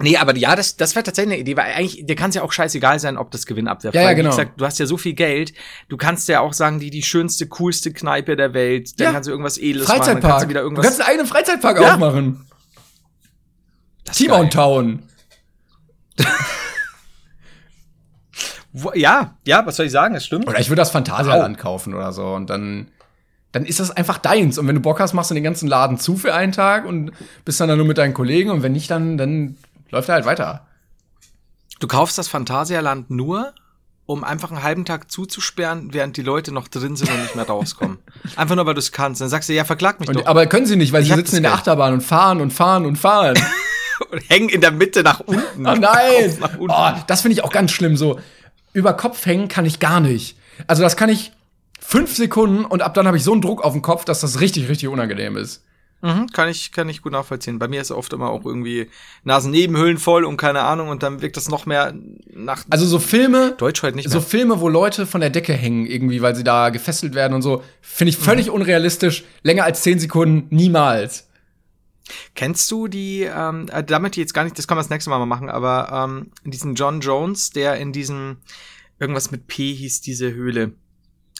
Nee, 0.00 0.16
aber 0.16 0.36
ja, 0.36 0.54
das, 0.54 0.76
das 0.76 0.94
wäre 0.94 1.02
tatsächlich 1.02 1.34
eine 1.34 1.40
Idee, 1.40 1.56
weil 1.56 1.72
eigentlich, 1.72 2.06
dir 2.06 2.14
kann 2.14 2.28
es 2.30 2.36
ja 2.36 2.42
auch 2.42 2.52
scheißegal 2.52 3.00
sein, 3.00 3.16
ob 3.16 3.32
das 3.32 3.46
Gewinn 3.46 3.66
abwirft. 3.66 3.96
Ja, 3.96 4.02
ja, 4.02 4.12
genau. 4.12 4.28
Wie 4.28 4.36
gesagt, 4.36 4.60
du 4.60 4.64
hast 4.64 4.78
ja 4.78 4.86
so 4.86 4.96
viel 4.96 5.14
Geld, 5.14 5.52
du 5.88 5.96
kannst 5.96 6.28
ja 6.28 6.38
auch 6.40 6.52
sagen, 6.52 6.78
die, 6.78 6.90
die 6.90 7.02
schönste, 7.02 7.48
coolste 7.48 7.92
Kneipe 7.92 8.36
der 8.36 8.54
Welt, 8.54 9.00
dann 9.00 9.06
ja. 9.06 9.12
kannst 9.12 9.26
du 9.26 9.32
irgendwas 9.32 9.58
Edles 9.58 9.88
machen, 9.88 10.02
dann 10.04 10.20
kannst 10.20 10.44
du 10.44 10.48
wieder 10.48 10.60
irgendwas. 10.60 10.82
Du 10.82 10.88
kannst 10.88 11.00
einen 11.00 11.10
eigenen 11.10 11.26
Freizeitpark 11.26 11.80
ja. 11.80 11.94
aufmachen. 11.94 12.46
Timon 14.12 14.50
Town. 14.50 15.02
ja, 18.94 19.36
ja, 19.44 19.66
was 19.66 19.76
soll 19.76 19.86
ich 19.86 19.92
sagen, 19.92 20.14
das 20.14 20.24
stimmt. 20.24 20.46
Oder 20.46 20.60
ich 20.60 20.68
würde 20.68 20.80
das 20.80 20.90
Phantasialand 20.90 21.56
wow. 21.56 21.62
kaufen 21.62 21.94
oder 21.94 22.12
so 22.12 22.34
und 22.34 22.48
dann 22.50 22.88
dann 23.52 23.64
ist 23.64 23.80
das 23.80 23.90
einfach 23.90 24.18
deins. 24.18 24.58
Und 24.58 24.68
wenn 24.68 24.74
du 24.74 24.82
Bock 24.82 25.00
hast, 25.00 25.14
machst 25.14 25.30
du 25.30 25.34
den 25.34 25.44
ganzen 25.44 25.68
Laden 25.68 25.98
zu 25.98 26.16
für 26.16 26.34
einen 26.34 26.52
Tag 26.52 26.84
und 26.84 27.12
bist 27.44 27.60
dann, 27.60 27.68
dann 27.68 27.78
nur 27.78 27.86
mit 27.86 27.96
deinen 27.96 28.12
Kollegen. 28.12 28.50
Und 28.50 28.62
wenn 28.62 28.72
nicht, 28.72 28.90
dann, 28.90 29.16
dann 29.16 29.56
läuft 29.90 30.08
er 30.08 30.16
halt 30.16 30.24
weiter. 30.24 30.66
Du 31.80 31.86
kaufst 31.86 32.18
das 32.18 32.28
Phantasialand 32.28 33.10
nur, 33.10 33.54
um 34.06 34.24
einfach 34.24 34.50
einen 34.50 34.62
halben 34.62 34.84
Tag 34.84 35.10
zuzusperren, 35.10 35.92
während 35.92 36.16
die 36.16 36.22
Leute 36.22 36.50
noch 36.50 36.68
drin 36.68 36.96
sind 36.96 37.10
und 37.10 37.22
nicht 37.22 37.36
mehr 37.36 37.46
rauskommen. 37.46 37.98
einfach 38.36 38.56
nur, 38.56 38.66
weil 38.66 38.74
du 38.74 38.80
es 38.80 38.90
kannst. 38.90 39.20
Dann 39.20 39.28
sagst 39.28 39.48
du, 39.48 39.52
ja, 39.52 39.64
verklag 39.64 40.00
mich 40.00 40.08
und, 40.08 40.16
doch. 40.16 40.26
Aber 40.26 40.46
können 40.46 40.66
sie 40.66 40.76
nicht, 40.76 40.92
weil 40.92 41.02
ich 41.02 41.08
sie 41.08 41.14
sitzen 41.14 41.36
in 41.36 41.42
der 41.42 41.52
Achterbahn 41.52 41.92
und 41.92 42.00
fahren 42.00 42.40
und 42.40 42.52
fahren 42.52 42.86
und 42.86 42.96
fahren. 42.96 43.38
und 44.10 44.28
hängen 44.28 44.48
in 44.48 44.60
der 44.60 44.70
Mitte 44.70 45.02
nach 45.02 45.20
unten. 45.20 45.44
Oh 45.66 45.74
nein! 45.74 46.38
Oh, 46.58 46.92
das 47.06 47.22
finde 47.22 47.34
ich 47.34 47.44
auch 47.44 47.52
ganz 47.52 47.72
schlimm. 47.72 47.96
So, 47.96 48.20
über 48.72 48.94
Kopf 48.94 49.26
hängen 49.26 49.48
kann 49.48 49.66
ich 49.66 49.80
gar 49.80 50.00
nicht. 50.00 50.38
Also 50.66 50.82
das 50.82 50.96
kann 50.96 51.08
ich 51.08 51.32
fünf 51.80 52.16
Sekunden 52.16 52.64
und 52.64 52.82
ab 52.82 52.94
dann 52.94 53.06
habe 53.06 53.16
ich 53.16 53.24
so 53.24 53.32
einen 53.32 53.42
Druck 53.42 53.62
auf 53.62 53.72
dem 53.72 53.82
Kopf, 53.82 54.04
dass 54.04 54.20
das 54.20 54.40
richtig, 54.40 54.68
richtig 54.68 54.88
unangenehm 54.88 55.36
ist. 55.36 55.64
Mhm, 56.00 56.28
kann 56.28 56.48
ich, 56.48 56.70
kann 56.70 56.88
ich 56.88 57.02
gut 57.02 57.12
nachvollziehen. 57.12 57.58
Bei 57.58 57.66
mir 57.66 57.80
ist 57.80 57.90
oft 57.90 58.12
immer 58.12 58.30
auch 58.30 58.44
irgendwie 58.44 58.88
Nasennebenhöhlen 59.24 59.98
voll 59.98 60.24
und 60.24 60.36
keine 60.36 60.62
Ahnung 60.62 60.90
und 60.90 61.02
dann 61.02 61.22
wirkt 61.22 61.36
das 61.36 61.48
noch 61.48 61.66
mehr 61.66 61.92
nach. 62.32 62.64
Also 62.70 62.86
so 62.86 63.00
Filme. 63.00 63.54
Deutsch 63.58 63.82
heute 63.82 63.96
nicht 63.96 64.06
mehr. 64.06 64.12
So 64.12 64.20
Filme, 64.20 64.60
wo 64.60 64.68
Leute 64.68 65.06
von 65.06 65.20
der 65.20 65.30
Decke 65.30 65.54
hängen 65.54 65.86
irgendwie, 65.86 66.22
weil 66.22 66.36
sie 66.36 66.44
da 66.44 66.70
gefesselt 66.70 67.14
werden 67.14 67.34
und 67.34 67.42
so, 67.42 67.64
finde 67.80 68.10
ich 68.10 68.16
völlig 68.16 68.46
mhm. 68.46 68.54
unrealistisch. 68.54 69.24
Länger 69.42 69.64
als 69.64 69.82
zehn 69.82 69.98
Sekunden 69.98 70.54
niemals. 70.54 71.28
Kennst 72.34 72.70
du 72.70 72.86
die, 72.86 73.22
ähm, 73.22 73.66
äh, 73.70 73.82
damit 73.82 74.16
jetzt 74.16 74.34
gar 74.34 74.44
nicht, 74.44 74.56
das 74.56 74.68
können 74.68 74.78
wir 74.78 74.82
das 74.82 74.90
nächste 74.90 75.10
Mal 75.10 75.18
mal 75.18 75.26
machen, 75.26 75.50
aber 75.50 75.90
ähm, 75.92 76.30
diesen 76.44 76.74
John 76.74 77.00
Jones, 77.00 77.50
der 77.50 77.76
in 77.76 77.92
diesem, 77.92 78.38
irgendwas 78.98 79.30
mit 79.30 79.48
P 79.48 79.74
hieß 79.74 80.00
diese 80.00 80.32
Höhle. 80.32 80.74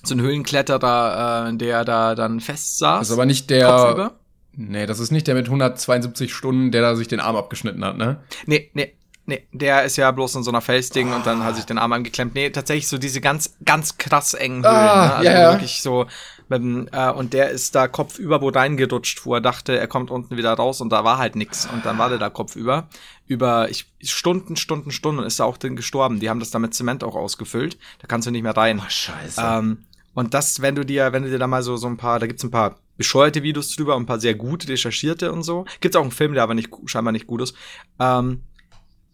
So 0.03 0.15
ein 0.15 0.21
Höhlenkletterer, 0.21 1.49
äh, 1.49 1.57
der 1.57 1.85
da 1.85 2.15
dann 2.15 2.41
fest 2.41 2.79
saß. 2.79 3.01
Das 3.01 3.09
ist 3.09 3.15
aber 3.15 3.27
nicht 3.27 3.51
der. 3.51 3.67
Kopfüber. 3.67 4.19
Nee, 4.61 4.87
das 4.87 4.99
ist 4.99 5.13
nicht 5.13 5.29
der 5.29 5.37
mit 5.37 5.47
172 5.47 6.35
Stunden, 6.35 6.73
der 6.73 6.83
da 6.83 6.97
sich 6.97 7.07
den 7.07 7.21
Arm 7.21 7.37
abgeschnitten 7.37 7.85
hat, 7.85 7.97
ne? 7.97 8.21
Nee, 8.47 8.71
nee. 8.75 8.93
Nee, 9.25 9.47
der 9.53 9.85
ist 9.85 9.99
ja 9.99 10.11
bloß 10.11 10.37
in 10.37 10.43
so 10.43 10.51
einer 10.51 10.63
Felsding 10.63 11.13
ah. 11.13 11.17
und 11.17 11.27
dann 11.27 11.45
hat 11.45 11.55
sich 11.55 11.67
den 11.67 11.77
Arm 11.77 11.93
angeklemmt. 11.93 12.35
Nee, 12.35 12.49
tatsächlich 12.49 12.89
so 12.89 12.97
diese 12.97 13.21
ganz, 13.21 13.57
ganz 13.63 13.99
krass 13.99 14.33
engen 14.33 14.65
Höhlen. 14.65 14.75
Ah, 14.75 15.07
ne? 15.07 15.15
Also 15.17 15.31
yeah. 15.31 15.53
wirklich 15.53 15.83
so. 15.83 16.07
Mit, 16.49 16.63
äh, 16.93 17.11
und 17.11 17.35
der 17.35 17.51
ist 17.51 17.75
da 17.75 17.89
kopfüber 17.89 18.41
wo 18.41 18.49
reingerutscht, 18.49 19.27
wo 19.27 19.35
er 19.35 19.43
dachte, 19.43 19.79
er 19.79 19.87
kommt 19.87 20.11
unten 20.11 20.39
wieder 20.39 20.55
raus 20.55 20.81
und 20.81 20.89
da 20.89 21.05
war 21.05 21.19
halt 21.19 21.37
nix. 21.37 21.67
Und 21.67 21.85
dann 21.85 21.99
war 21.99 22.09
der 22.09 22.17
da 22.17 22.31
kopfüber. 22.31 22.89
Über 23.27 23.69
ich, 23.69 23.93
Stunden, 24.03 24.57
Stunden, 24.57 24.91
Stunden 24.91 25.23
ist 25.23 25.41
er 25.41 25.45
auch 25.45 25.59
dann 25.59 25.77
gestorben. 25.77 26.21
Die 26.21 26.31
haben 26.31 26.41
das 26.41 26.51
da 26.51 26.59
mit 26.59 26.73
Zement 26.73 27.05
auch 27.05 27.15
ausgefüllt. 27.15 27.77
Da 27.99 28.07
kannst 28.07 28.27
du 28.27 28.31
nicht 28.31 28.45
mehr 28.45 28.57
rein. 28.57 28.81
Oh, 28.83 28.89
scheiße. 28.89 29.43
Ähm, 29.45 29.85
und 30.15 30.33
das, 30.33 30.63
wenn 30.63 30.75
du 30.75 30.87
dir, 30.87 31.13
wenn 31.13 31.25
du 31.25 31.29
dir 31.29 31.39
da 31.39 31.47
mal 31.47 31.63
so, 31.63 31.77
so 31.77 31.87
ein 31.87 31.99
paar, 31.99 32.19
da 32.19 32.27
gibt's 32.27 32.45
ein 32.45 32.51
paar 32.51 32.79
bescheuerte 32.99 33.43
Videos 33.43 33.75
drüber, 33.75 33.97
ein 33.97 34.05
paar 34.05 34.21
sehr 34.21 34.35
gut 34.35 34.69
recherchierte 34.69 35.33
und 35.33 35.43
so. 35.43 35.65
Gibt's 35.81 35.97
auch 35.97 36.03
einen 36.03 36.11
Film, 36.11 36.35
der 36.35 36.43
aber 36.43 36.55
nicht, 36.55 36.69
scheinbar 36.85 37.13
nicht 37.13 37.27
gut 37.27 37.41
ist. 37.41 37.55
Ähm, 37.99 38.43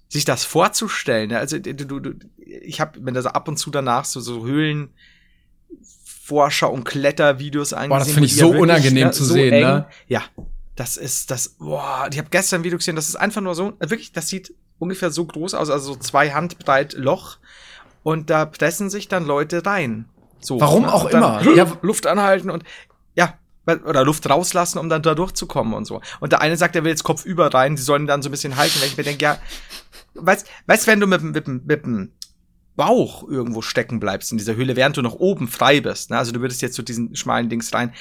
sich 0.09 0.25
das 0.25 0.45
vorzustellen, 0.45 1.31
ja, 1.31 1.39
also 1.39 1.59
du, 1.59 1.75
du, 2.01 2.15
ich 2.37 2.81
habe 2.81 3.01
mir 3.01 3.13
das 3.13 3.27
ab 3.27 3.47
und 3.47 3.59
zu 3.59 3.71
danach 3.71 4.05
so, 4.05 4.21
so 4.21 4.45
Höhlen 4.45 4.95
Forscher 6.25 6.71
und 6.71 6.85
Klettervideos 6.85 7.73
angesehen. 7.73 7.89
Boah, 7.91 7.99
das 7.99 8.11
finde 8.11 8.27
ich 8.27 8.37
so 8.37 8.51
unangenehm 8.51 9.09
ne, 9.09 9.13
zu 9.13 9.25
so 9.25 9.35
sehen, 9.35 9.53
eng. 9.53 9.63
ne? 9.63 9.87
Ja, 10.09 10.23
das 10.77 10.97
ist 10.97 11.31
das. 11.31 11.51
Boah, 11.59 12.09
ich 12.11 12.19
habe 12.19 12.29
gestern 12.31 12.61
ein 12.61 12.65
Video 12.65 12.79
gesehen, 12.79 12.97
das 12.97 13.09
ist 13.09 13.17
einfach 13.17 13.43
nur 13.43 13.55
so, 13.55 13.75
wirklich, 13.81 14.13
das 14.13 14.29
sieht 14.29 14.55
ungefähr 14.79 15.11
so 15.11 15.25
groß 15.27 15.55
aus, 15.55 15.69
also 15.69 15.93
so 15.93 15.99
zwei 15.99 16.31
Handbreit 16.31 16.95
Loch 16.95 17.39
und 18.03 18.31
da 18.31 18.47
pressen 18.47 18.89
sich 18.89 19.09
dann 19.09 19.27
Leute 19.27 19.67
rein. 19.67 20.07
So, 20.41 20.61
Warum 20.61 20.83
ne? 20.83 20.93
auch 20.93 21.07
immer. 21.07 21.43
Ja, 21.55 21.77
Luft 21.83 22.07
anhalten 22.07 22.51
und 22.51 22.65
oder 23.67 24.05
Luft 24.05 24.29
rauslassen, 24.29 24.79
um 24.79 24.89
dann 24.89 25.03
da 25.03 25.15
durchzukommen 25.15 25.75
und 25.75 25.85
so. 25.87 26.01
Und 26.21 26.33
der 26.33 26.41
eine 26.41 26.57
sagt, 26.57 26.77
er 26.77 26.85
will 26.85 26.91
jetzt 26.91 27.05
Kopf 27.05 27.25
rein, 27.27 27.77
die 27.77 27.83
sollen 27.83 28.07
dann 28.07 28.23
so 28.23 28.29
ein 28.29 28.33
bisschen 28.33 28.57
halten. 28.57 28.81
Wenn 28.81 28.89
ich 28.89 28.97
mir 28.97 29.05
denke, 29.05 29.25
ja, 29.25 29.39
weißt, 30.15 30.47
weißt, 30.67 30.87
wenn 30.87 31.01
du 31.01 31.07
mit, 31.07 31.23
mit, 31.23 31.47
mit 31.47 31.85
dem 31.85 32.13
Bauch 32.77 33.29
irgendwo 33.29 33.63
stecken 33.63 34.01
bleibst 34.01 34.33
in 34.33 34.39
dieser 34.39 34.57
Höhle, 34.57 34.77
während 34.77 34.97
du 34.97 35.03
noch 35.03 35.15
oben 35.15 35.49
frei 35.49 35.81
bist, 35.81 36.11
ne? 36.11 36.19
also 36.19 36.33
du 36.33 36.41
würdest 36.41 36.61
jetzt 36.61 36.75
zu 36.75 36.83
so 36.83 36.87
diesen 36.87 37.15
schmalen 37.15 37.49
Dings 37.49 37.73
rein, 37.73 37.95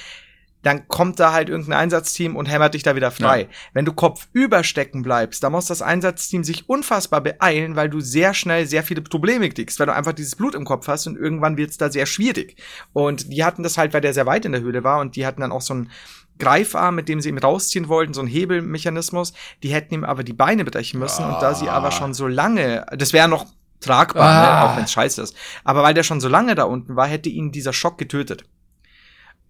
dann 0.64 0.88
kommt 0.88 1.20
da 1.20 1.32
halt 1.32 1.48
irgendein 1.48 1.78
Einsatzteam 1.78 2.36
und 2.36 2.46
hämmert 2.46 2.74
dich 2.74 2.82
da 2.82 2.96
wieder 2.96 3.10
frei. 3.10 3.42
Ja. 3.42 3.48
Wenn 3.74 3.84
du 3.84 3.92
kopfüber 3.92 4.64
stecken 4.64 5.02
bleibst, 5.02 5.42
dann 5.44 5.52
muss 5.52 5.66
das 5.66 5.82
Einsatzteam 5.82 6.42
sich 6.42 6.68
unfassbar 6.68 7.20
beeilen, 7.20 7.76
weil 7.76 7.90
du 7.90 8.00
sehr 8.00 8.34
schnell 8.34 8.66
sehr 8.66 8.82
viele 8.82 9.02
Probleme 9.02 9.48
kriegst, 9.50 9.78
weil 9.78 9.86
du 9.86 9.94
einfach 9.94 10.14
dieses 10.14 10.36
Blut 10.36 10.54
im 10.54 10.64
Kopf 10.64 10.88
hast 10.88 11.06
und 11.06 11.16
irgendwann 11.16 11.56
wird's 11.56 11.76
da 11.76 11.90
sehr 11.90 12.06
schwierig. 12.06 12.56
Und 12.92 13.32
die 13.32 13.44
hatten 13.44 13.62
das 13.62 13.78
halt, 13.78 13.92
weil 13.92 14.00
der 14.00 14.14
sehr 14.14 14.26
weit 14.26 14.46
in 14.46 14.52
der 14.52 14.62
Höhle 14.62 14.82
war 14.84 15.00
und 15.00 15.16
die 15.16 15.26
hatten 15.26 15.42
dann 15.42 15.52
auch 15.52 15.60
so 15.60 15.74
ein 15.74 15.90
Greifarm, 16.38 16.96
mit 16.96 17.08
dem 17.08 17.20
sie 17.20 17.28
ihn 17.28 17.38
rausziehen 17.38 17.88
wollten, 17.88 18.14
so 18.14 18.20
ein 18.20 18.26
Hebelmechanismus. 18.26 19.34
Die 19.62 19.72
hätten 19.72 19.94
ihm 19.94 20.04
aber 20.04 20.24
die 20.24 20.32
Beine 20.32 20.64
brechen 20.64 20.98
müssen. 20.98 21.24
Oh. 21.24 21.28
Und 21.28 21.42
da 21.42 21.54
sie 21.54 21.68
aber 21.68 21.92
schon 21.92 22.14
so 22.14 22.26
lange, 22.26 22.86
das 22.96 23.12
wäre 23.12 23.28
noch 23.28 23.46
tragbar, 23.80 24.32
ne, 24.32 24.48
ah. 24.48 24.64
ne, 24.64 24.70
auch 24.70 24.76
wenn 24.76 24.84
es 24.84 24.92
scheiße 24.92 25.22
ist. 25.22 25.36
Aber 25.62 25.82
weil 25.82 25.94
der 25.94 26.02
schon 26.02 26.20
so 26.20 26.28
lange 26.28 26.54
da 26.54 26.64
unten 26.64 26.96
war, 26.96 27.06
hätte 27.06 27.28
ihn 27.28 27.52
dieser 27.52 27.72
Schock 27.72 27.98
getötet. 27.98 28.44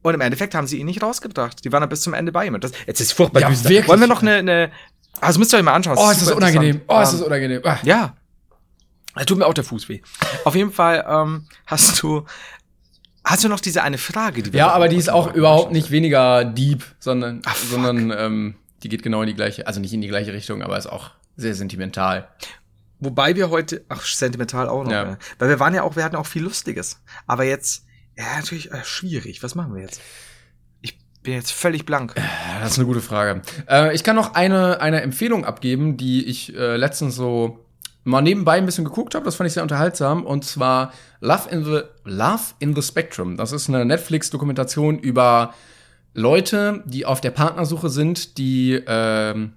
Und 0.04 0.12
im 0.12 0.20
Endeffekt 0.20 0.54
haben 0.54 0.66
sie 0.66 0.78
ihn 0.78 0.86
nicht 0.86 1.02
rausgebracht. 1.02 1.64
Die 1.64 1.72
waren 1.72 1.80
dann 1.80 1.88
bis 1.88 2.02
zum 2.02 2.12
Ende 2.12 2.30
bei 2.30 2.44
ihm. 2.44 2.54
Und 2.54 2.62
das, 2.62 2.72
jetzt 2.86 3.00
ist 3.00 3.12
furchtbar 3.12 3.40
ja, 3.40 3.48
düster. 3.48 3.70
Wirklich? 3.70 3.88
Wollen 3.88 4.00
wir 4.00 4.06
noch 4.06 4.20
eine, 4.20 4.34
eine 4.34 4.70
also 5.18 5.38
müsst 5.38 5.54
ihr 5.54 5.56
euch 5.56 5.64
mal 5.64 5.72
anschauen. 5.72 5.96
Oh, 5.98 6.10
ist 6.10 6.20
das 6.20 6.30
unangenehm. 6.30 6.82
Oh, 6.88 7.00
ist 7.00 7.12
das 7.12 7.22
unangenehm. 7.22 7.62
Ah. 7.64 7.78
Ja. 7.84 8.14
Da 9.14 9.24
tut 9.24 9.38
mir 9.38 9.46
auch 9.46 9.54
der 9.54 9.64
Fuß 9.64 9.88
weh. 9.88 10.02
Auf 10.44 10.54
jeden 10.54 10.72
Fall 10.72 11.06
ähm, 11.08 11.46
hast 11.66 12.02
du 12.02 12.26
Hast 13.24 13.42
du 13.42 13.48
noch 13.48 13.60
diese 13.60 13.82
eine 13.82 13.96
Frage, 13.96 14.42
die 14.42 14.52
wir 14.52 14.58
Ja, 14.58 14.72
aber 14.72 14.88
die 14.88 14.96
ist 14.96 15.08
auch 15.08 15.32
überhaupt 15.32 15.72
nicht 15.72 15.90
weniger 15.90 16.44
deep, 16.44 16.84
sondern, 16.98 17.40
Ach, 17.46 17.56
sondern 17.56 18.10
ähm, 18.10 18.54
die 18.82 18.90
geht 18.90 19.02
genau 19.02 19.22
in 19.22 19.28
die 19.28 19.34
gleiche, 19.34 19.66
also 19.66 19.80
nicht 19.80 19.94
in 19.94 20.02
die 20.02 20.08
gleiche 20.08 20.34
Richtung, 20.34 20.62
aber 20.62 20.76
ist 20.76 20.86
auch 20.86 21.12
sehr 21.34 21.54
sentimental. 21.54 22.28
Wobei 23.00 23.34
wir 23.34 23.48
heute, 23.48 23.82
ach, 23.88 24.04
sentimental 24.04 24.68
auch 24.68 24.84
noch, 24.84 24.92
ja. 24.92 25.04
Ja. 25.04 25.18
weil 25.38 25.48
wir 25.48 25.58
waren 25.58 25.74
ja 25.74 25.84
auch, 25.84 25.96
wir 25.96 26.04
hatten 26.04 26.16
auch 26.16 26.26
viel 26.26 26.42
Lustiges. 26.42 27.00
Aber 27.26 27.44
jetzt, 27.44 27.83
ja, 28.16 28.36
natürlich 28.36 28.70
äh, 28.72 28.84
schwierig. 28.84 29.42
Was 29.42 29.54
machen 29.54 29.74
wir 29.74 29.82
jetzt? 29.82 30.00
Ich 30.80 30.98
bin 31.22 31.34
jetzt 31.34 31.52
völlig 31.52 31.86
blank. 31.86 32.14
Äh, 32.16 32.22
das 32.60 32.72
ist 32.72 32.78
eine 32.78 32.86
gute 32.86 33.00
Frage. 33.00 33.42
Äh, 33.68 33.94
ich 33.94 34.04
kann 34.04 34.16
noch 34.16 34.34
eine, 34.34 34.80
eine 34.80 35.02
Empfehlung 35.02 35.44
abgeben, 35.44 35.96
die 35.96 36.24
ich 36.24 36.54
äh, 36.54 36.76
letztens 36.76 37.16
so 37.16 37.64
mal 38.04 38.20
nebenbei 38.20 38.58
ein 38.58 38.66
bisschen 38.66 38.84
geguckt 38.84 39.14
habe, 39.14 39.24
das 39.24 39.36
fand 39.36 39.48
ich 39.48 39.54
sehr 39.54 39.62
unterhaltsam, 39.62 40.24
und 40.24 40.44
zwar 40.44 40.92
Love 41.20 41.48
in 41.50 41.64
the, 41.64 41.80
Love 42.04 42.42
in 42.58 42.74
the 42.74 42.82
Spectrum. 42.82 43.36
Das 43.36 43.52
ist 43.52 43.68
eine 43.68 43.84
Netflix-Dokumentation 43.84 44.98
über 44.98 45.54
Leute, 46.12 46.82
die 46.84 47.06
auf 47.06 47.20
der 47.20 47.30
Partnersuche 47.30 47.88
sind, 47.88 48.38
die 48.38 48.80
ähm, 48.86 49.54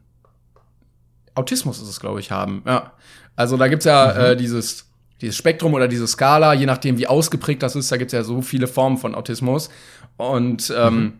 Autismus 1.35 1.81
ist 1.81 1.89
es, 1.89 1.99
glaube 1.99 2.19
ich, 2.19 2.31
haben. 2.31 2.63
Ja. 2.65 2.93
Also 3.35 3.57
da 3.57 3.67
gibt's 3.67 3.85
ja 3.85 4.13
mhm. 4.13 4.21
äh, 4.21 4.35
dieses, 4.35 4.86
dieses 5.21 5.35
Spektrum 5.35 5.73
oder 5.73 5.87
diese 5.87 6.07
Skala, 6.07 6.53
je 6.53 6.65
nachdem, 6.65 6.97
wie 6.97 7.07
ausgeprägt 7.07 7.63
das 7.63 7.75
ist, 7.75 7.91
da 7.91 7.97
gibt's 7.97 8.13
ja 8.13 8.23
so 8.23 8.41
viele 8.41 8.67
Formen 8.67 8.97
von 8.97 9.15
Autismus. 9.15 9.69
Und 10.17 10.73
ähm, 10.75 10.95
mhm. 10.95 11.13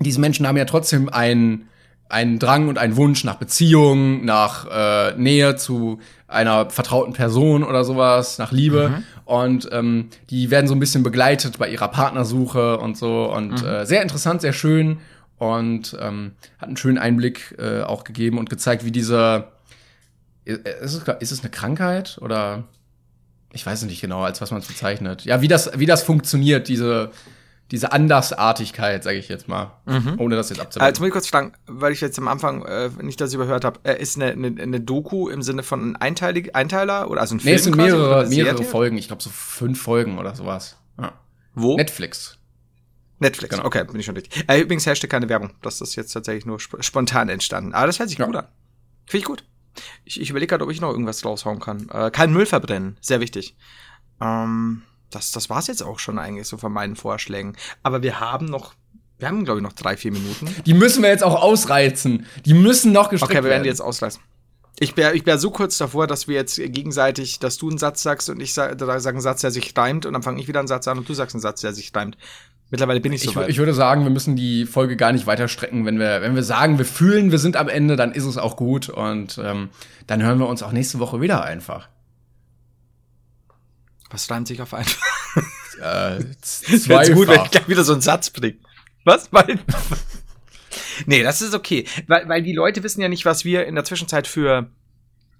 diese 0.00 0.20
Menschen 0.20 0.46
haben 0.46 0.56
ja 0.56 0.64
trotzdem 0.64 1.08
einen 1.08 1.68
einen 2.08 2.38
Drang 2.38 2.68
und 2.68 2.78
einen 2.78 2.96
Wunsch 2.96 3.24
nach 3.24 3.36
Beziehung, 3.36 4.24
nach 4.24 4.66
äh, 4.70 5.14
Nähe 5.16 5.56
zu 5.56 5.98
einer 6.28 6.70
vertrauten 6.70 7.12
Person 7.12 7.64
oder 7.64 7.84
sowas, 7.84 8.38
nach 8.38 8.52
Liebe. 8.52 8.90
Mhm. 8.90 9.04
Und 9.24 9.68
ähm, 9.72 10.08
die 10.30 10.50
werden 10.50 10.68
so 10.68 10.74
ein 10.74 10.80
bisschen 10.80 11.02
begleitet 11.02 11.58
bei 11.58 11.68
ihrer 11.68 11.88
Partnersuche 11.88 12.78
und 12.78 12.96
so. 12.96 13.32
Und 13.32 13.62
mhm. 13.62 13.68
äh, 13.68 13.86
sehr 13.86 14.02
interessant, 14.02 14.40
sehr 14.40 14.52
schön. 14.52 14.98
Und 15.38 15.96
ähm, 16.00 16.32
hat 16.58 16.68
einen 16.68 16.76
schönen 16.76 16.98
Einblick 16.98 17.56
äh, 17.58 17.82
auch 17.82 18.04
gegeben 18.04 18.38
und 18.38 18.48
gezeigt, 18.48 18.84
wie 18.84 18.92
diese 18.92 19.48
ist 20.44 20.94
es, 20.94 21.02
ist 21.18 21.32
es 21.32 21.40
eine 21.40 21.50
Krankheit 21.50 22.18
oder 22.20 22.64
ich 23.56 23.66
weiß 23.66 23.82
nicht 23.82 24.00
genau, 24.00 24.22
als 24.22 24.40
was 24.40 24.50
man 24.50 24.60
es 24.60 24.66
bezeichnet. 24.66 25.24
Ja, 25.24 25.40
wie 25.40 25.48
das, 25.48 25.70
wie 25.78 25.86
das 25.86 26.02
funktioniert, 26.02 26.68
diese, 26.68 27.10
diese 27.70 27.90
Andersartigkeit, 27.90 29.02
sage 29.02 29.16
ich 29.16 29.28
jetzt 29.28 29.48
mal, 29.48 29.72
mhm. 29.86 30.14
ohne 30.18 30.36
das 30.36 30.50
jetzt 30.50 30.60
abzuleiten. 30.60 30.92
Jetzt 30.92 31.00
muss 31.00 31.06
ich 31.08 31.12
kurz 31.12 31.26
fragen, 31.26 31.52
weil 31.66 31.92
ich 31.92 32.00
jetzt 32.00 32.18
am 32.18 32.28
Anfang 32.28 32.62
äh, 32.64 32.90
nicht 33.02 33.20
das 33.20 33.32
überhört 33.32 33.64
habe, 33.64 33.80
äh, 33.82 34.00
ist 34.00 34.16
eine, 34.16 34.32
eine, 34.32 34.62
eine 34.62 34.80
Doku 34.80 35.28
im 35.28 35.42
Sinne 35.42 35.62
von 35.62 35.92
ein 35.92 35.96
Einteilig, 35.96 36.54
Einteiler 36.54 37.10
oder 37.10 37.22
also 37.22 37.34
ein 37.34 37.40
Film? 37.40 37.52
Nee, 37.52 37.56
es 37.56 37.64
sind 37.64 37.76
mehrere, 37.76 38.26
mehrere 38.28 38.62
Folgen, 38.62 38.98
ich 38.98 39.08
glaube 39.08 39.22
so 39.22 39.30
fünf 39.30 39.80
Folgen 39.80 40.18
oder 40.18 40.34
sowas. 40.34 40.76
Ja. 41.00 41.12
Wo? 41.54 41.76
Netflix. 41.76 42.38
Netflix, 43.18 43.54
genau. 43.54 43.66
okay, 43.66 43.84
bin 43.84 43.98
ich 43.98 44.04
schon 44.04 44.14
richtig. 44.14 44.44
Äh, 44.46 44.60
übrigens 44.60 44.84
herrschte 44.84 45.08
keine 45.08 45.30
Werbung. 45.30 45.54
Das 45.62 45.80
ist 45.80 45.96
jetzt 45.96 46.12
tatsächlich 46.12 46.44
nur 46.44 46.56
sp 46.60 46.76
spontan 46.80 47.30
entstanden. 47.30 47.72
Aber 47.72 47.86
das 47.86 47.98
hört 47.98 48.10
sich 48.10 48.18
ja. 48.18 48.26
gut 48.26 48.36
an. 48.36 48.46
Finde 49.06 49.18
ich 49.18 49.24
gut. 49.24 49.44
Ich, 50.04 50.20
ich 50.20 50.30
überlege 50.30 50.50
gerade, 50.50 50.64
ob 50.64 50.70
ich 50.70 50.80
noch 50.80 50.90
irgendwas 50.90 51.24
raushauen 51.24 51.60
kann. 51.60 51.88
Äh, 51.90 52.10
kein 52.10 52.32
Müll 52.32 52.46
verbrennen, 52.46 52.96
sehr 53.00 53.20
wichtig. 53.20 53.56
Ähm, 54.20 54.82
das, 55.10 55.30
das 55.30 55.50
war's 55.50 55.66
jetzt 55.66 55.82
auch 55.82 55.98
schon 55.98 56.18
eigentlich 56.18 56.48
so 56.48 56.56
von 56.56 56.72
meinen 56.72 56.96
Vorschlägen. 56.96 57.56
Aber 57.82 58.02
wir 58.02 58.20
haben 58.20 58.46
noch, 58.46 58.74
wir 59.18 59.28
haben 59.28 59.44
glaube 59.44 59.60
ich 59.60 59.64
noch 59.64 59.72
drei, 59.72 59.96
vier 59.96 60.12
Minuten. 60.12 60.54
Die 60.66 60.74
müssen 60.74 61.02
wir 61.02 61.10
jetzt 61.10 61.24
auch 61.24 61.40
ausreizen. 61.40 62.26
Die 62.44 62.54
müssen 62.54 62.92
noch 62.92 63.10
gestreckt 63.10 63.32
werden. 63.32 63.38
Okay, 63.38 63.44
wir 63.44 63.50
werden 63.50 63.62
die 63.62 63.68
jetzt 63.68 63.80
ausreizen. 63.80 64.22
Ich 64.78 64.96
wäre 64.96 65.14
ich 65.14 65.24
wär 65.24 65.38
so 65.38 65.50
kurz 65.50 65.78
davor, 65.78 66.06
dass 66.06 66.28
wir 66.28 66.34
jetzt 66.34 66.56
gegenseitig, 66.56 67.38
dass 67.38 67.56
du 67.56 67.70
einen 67.70 67.78
Satz 67.78 68.02
sagst 68.02 68.28
und 68.28 68.40
ich 68.40 68.52
sage 68.52 68.76
sag 69.00 69.14
einen 69.14 69.22
Satz, 69.22 69.40
der 69.40 69.50
sich 69.50 69.72
reimt 69.76 70.04
und 70.04 70.12
dann 70.12 70.22
fange 70.22 70.40
ich 70.40 70.48
wieder 70.48 70.58
einen 70.58 70.68
Satz 70.68 70.86
an 70.86 70.98
und 70.98 71.08
du 71.08 71.14
sagst 71.14 71.34
einen 71.34 71.40
Satz, 71.40 71.62
der 71.62 71.72
sich 71.72 71.92
reimt. 71.94 72.18
Mittlerweile 72.70 73.00
bin 73.00 73.12
ich 73.12 73.22
so 73.22 73.30
ich, 73.30 73.36
weit. 73.36 73.48
Ich 73.48 73.58
würde 73.58 73.74
sagen, 73.74 74.02
wir 74.02 74.10
müssen 74.10 74.34
die 74.34 74.66
Folge 74.66 74.96
gar 74.96 75.12
nicht 75.12 75.26
weiter 75.26 75.46
strecken. 75.46 75.86
Wenn 75.86 75.98
wir, 75.98 76.20
wenn 76.22 76.34
wir 76.34 76.42
sagen, 76.42 76.78
wir 76.78 76.84
fühlen, 76.84 77.30
wir 77.30 77.38
sind 77.38 77.56
am 77.56 77.68
Ende, 77.68 77.96
dann 77.96 78.12
ist 78.12 78.24
es 78.24 78.38
auch 78.38 78.56
gut 78.56 78.88
und 78.88 79.38
ähm, 79.42 79.70
dann 80.06 80.22
hören 80.22 80.38
wir 80.38 80.48
uns 80.48 80.62
auch 80.62 80.72
nächste 80.72 80.98
Woche 80.98 81.20
wieder 81.20 81.44
einfach. 81.44 81.88
Was 84.10 84.28
reimt 84.30 84.48
sich 84.48 84.60
auf 84.60 84.74
einfach? 84.74 85.02
äh, 85.80 86.24
zweifach. 86.40 87.14
gut, 87.14 87.28
wenn 87.28 87.42
ich 87.42 87.50
gleich 87.50 87.68
wieder 87.68 87.84
so 87.84 87.92
einen 87.92 88.02
Satz 88.02 88.30
bringe. 88.30 88.56
Was? 89.04 89.30
Nee, 91.06 91.22
das 91.22 91.42
ist 91.42 91.54
okay. 91.54 91.86
Weil, 92.08 92.28
weil 92.28 92.42
die 92.42 92.52
Leute 92.52 92.82
wissen 92.82 93.00
ja 93.00 93.08
nicht, 93.08 93.24
was 93.24 93.44
wir 93.44 93.66
in 93.66 93.76
der 93.76 93.84
Zwischenzeit 93.84 94.26
für, 94.26 94.70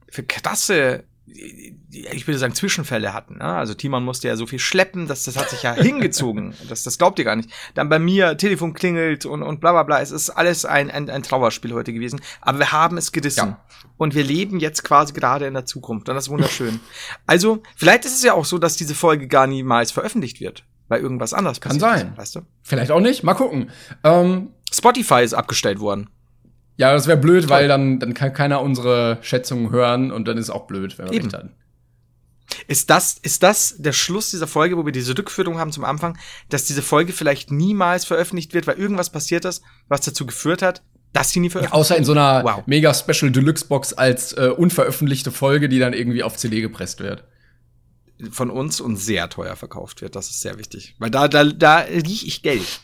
für 0.09 0.23
krasse 0.23 1.05
ich 1.29 2.27
würde 2.27 2.39
sagen, 2.39 2.55
Zwischenfälle 2.55 3.13
hatten. 3.13 3.39
Ne? 3.39 3.45
Also 3.45 3.75
Timon 3.75 4.05
musste 4.05 4.29
ja 4.29 4.37
so 4.37 4.47
viel 4.47 4.59
schleppen, 4.59 5.09
dass 5.09 5.25
das 5.25 5.37
hat 5.37 5.51
sich 5.51 5.63
ja 5.63 5.75
hingezogen. 5.75 6.55
Das, 6.69 6.83
das 6.83 6.99
glaubt 6.99 7.19
ihr 7.19 7.25
gar 7.25 7.37
nicht. 7.37 7.51
Dann 7.75 7.89
bei 7.89 7.99
mir, 7.99 8.37
Telefon 8.37 8.73
klingelt 8.73 9.25
und, 9.25 9.43
und 9.43 9.61
bla 9.61 9.73
bla 9.73 9.83
bla. 9.85 10.01
Es 10.01 10.11
ist 10.11 10.31
alles 10.31 10.65
ein, 10.65 10.91
ein, 10.91 11.09
ein 11.09 11.23
Trauerspiel 11.23 11.73
heute 11.75 11.93
gewesen. 11.93 12.21
Aber 12.41 12.59
wir 12.59 12.73
haben 12.73 12.97
es 12.97 13.13
gerissen. 13.13 13.51
Ja. 13.51 13.65
Und 13.97 14.15
wir 14.15 14.25
leben 14.25 14.59
jetzt 14.59 14.83
quasi 14.83 15.13
gerade 15.13 15.47
in 15.47 15.55
der 15.55 15.65
Zukunft. 15.65 16.09
Und 16.09 16.17
das 16.17 16.25
ist 16.25 16.31
wunderschön. 16.31 16.81
also, 17.27 17.63
vielleicht 17.77 18.05
ist 18.05 18.17
es 18.17 18.23
ja 18.25 18.35
auch 18.35 18.45
so, 18.45 18.59
dass 18.59 18.77
diese 18.77 18.95
Folge 18.95 19.29
gar 19.29 19.47
niemals 19.47 19.93
veröffentlicht 19.93 20.41
wird. 20.41 20.65
Weil 20.89 21.01
irgendwas 21.01 21.35
anders 21.35 21.61
passiert. 21.61 21.83
Kann 21.83 21.99
sein. 21.99 22.09
Ist, 22.13 22.19
weißt 22.19 22.37
du? 22.37 22.41
Vielleicht 22.63 22.91
auch 22.91 23.01
nicht. 23.01 23.23
Mal 23.23 23.35
gucken. 23.35 23.71
Ähm, 24.03 24.51
Spotify 24.73 25.23
ist 25.23 25.35
abgestellt 25.35 25.79
worden. 25.79 26.09
Ja, 26.77 26.93
das 26.93 27.07
wäre 27.07 27.17
blöd, 27.17 27.45
Toll. 27.45 27.51
weil 27.51 27.69
dann, 27.69 27.99
dann 27.99 28.15
kann 28.15 28.33
keiner 28.33 28.61
unsere 28.61 29.19
Schätzungen 29.23 29.71
hören 29.71 30.13
und 30.13 30.29
dann 30.29 30.37
ist 30.37 30.51
auch 30.51 30.67
blöd, 30.67 30.99
wenn 30.99 31.07
wir 31.07 31.15
Eben. 31.15 31.25
recht 31.25 31.35
hatten. 31.35 31.55
Ist 32.69 32.91
das, 32.91 33.19
ist 33.23 33.43
das 33.43 33.77
der 33.79 33.93
Schluss 33.93 34.31
dieser 34.31 34.47
Folge, 34.47 34.77
wo 34.77 34.85
wir 34.85 34.93
diese 34.93 35.17
Rückführung 35.17 35.59
haben 35.59 35.73
zum 35.73 35.85
Anfang, 35.85 36.19
dass 36.49 36.65
diese 36.65 36.83
Folge 36.83 37.13
vielleicht 37.13 37.51
niemals 37.51 38.05
veröffentlicht 38.05 38.55
wird, 38.55 38.67
weil 38.67 38.79
irgendwas 38.79 39.11
passiert 39.11 39.45
ist, 39.45 39.63
was 39.89 40.01
dazu 40.03 40.27
geführt 40.27 40.63
hat, 40.63 40.83
dass 41.13 41.31
sie 41.31 41.41
nie 41.41 41.51
veröffentlicht 41.51 41.75
ja, 41.75 41.81
Außer 41.81 41.97
in 41.97 42.05
so 42.05 42.13
einer 42.13 42.45
wow. 42.45 42.63
mega 42.67 42.93
Special 42.95 43.31
Deluxe 43.31 43.67
Box 43.67 43.93
als 43.93 44.33
äh, 44.33 44.49
unveröffentlichte 44.49 45.33
Folge, 45.33 45.69
die 45.69 45.79
dann 45.79 45.93
irgendwie 45.93 46.23
auf 46.23 46.37
CD 46.37 46.61
gepresst 46.61 47.01
wird. 47.01 47.25
Von 48.31 48.51
uns 48.51 48.81
und 48.81 48.97
sehr 48.97 49.29
teuer 49.29 49.57
verkauft 49.57 50.01
wird, 50.01 50.17
das 50.17 50.31
ist 50.31 50.41
sehr 50.41 50.59
wichtig. 50.59 50.95
Weil 50.99 51.11
da, 51.11 51.29
da, 51.29 51.45
da 51.45 51.79
riech 51.79 52.27
ich 52.27 52.43
Geld. 52.43 52.81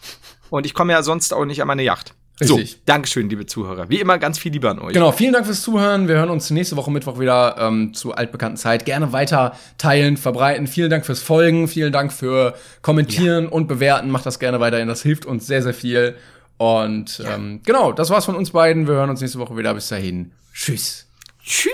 Und 0.50 0.66
ich 0.66 0.74
komme 0.74 0.92
ja 0.92 1.02
sonst 1.02 1.32
auch 1.32 1.44
nicht 1.46 1.62
an 1.62 1.68
meine 1.68 1.82
Yacht. 1.82 2.14
Richtig. 2.40 2.72
So, 2.72 2.76
Dankeschön, 2.86 3.28
liebe 3.28 3.46
Zuhörer. 3.46 3.88
Wie 3.88 4.00
immer 4.00 4.18
ganz 4.18 4.38
viel 4.38 4.52
Liebe 4.52 4.68
an 4.70 4.78
euch. 4.78 4.94
Genau, 4.94 5.12
vielen 5.12 5.32
Dank 5.32 5.46
fürs 5.46 5.62
Zuhören. 5.62 6.08
Wir 6.08 6.16
hören 6.16 6.30
uns 6.30 6.50
nächste 6.50 6.76
Woche 6.76 6.90
Mittwoch 6.90 7.18
wieder 7.18 7.56
ähm, 7.58 7.94
zu 7.94 8.12
altbekannten 8.14 8.56
Zeit. 8.56 8.84
Gerne 8.84 9.12
weiter 9.12 9.56
teilen, 9.78 10.16
verbreiten. 10.16 10.66
Vielen 10.66 10.90
Dank 10.90 11.04
fürs 11.04 11.22
Folgen, 11.22 11.68
vielen 11.68 11.92
Dank 11.92 12.12
für 12.12 12.54
Kommentieren 12.80 13.44
ja. 13.44 13.50
und 13.50 13.68
Bewerten. 13.68 14.10
Macht 14.10 14.26
das 14.26 14.38
gerne 14.38 14.60
weiterhin. 14.60 14.88
Das 14.88 15.02
hilft 15.02 15.26
uns 15.26 15.46
sehr, 15.46 15.62
sehr 15.62 15.74
viel. 15.74 16.16
Und 16.56 17.18
ja. 17.18 17.34
ähm, 17.34 17.60
genau, 17.64 17.92
das 17.92 18.10
war's 18.10 18.24
von 18.24 18.34
uns 18.34 18.50
beiden. 18.50 18.86
Wir 18.86 18.94
hören 18.94 19.10
uns 19.10 19.20
nächste 19.20 19.38
Woche 19.38 19.56
wieder. 19.56 19.74
Bis 19.74 19.88
dahin. 19.88 20.32
Tschüss. 20.54 21.06
Tschüss. 21.44 21.72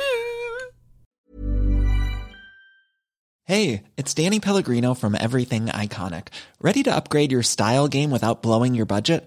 Hey, 3.44 3.84
it's 3.96 4.12
Danny 4.12 4.40
Pellegrino 4.40 4.92
from 4.92 5.14
Everything 5.14 5.66
Iconic. 5.68 6.28
Ready 6.60 6.82
to 6.82 6.94
upgrade 6.94 7.32
your 7.32 7.42
style 7.42 7.88
game 7.88 8.10
without 8.10 8.42
blowing 8.42 8.74
your 8.74 8.84
budget? 8.84 9.26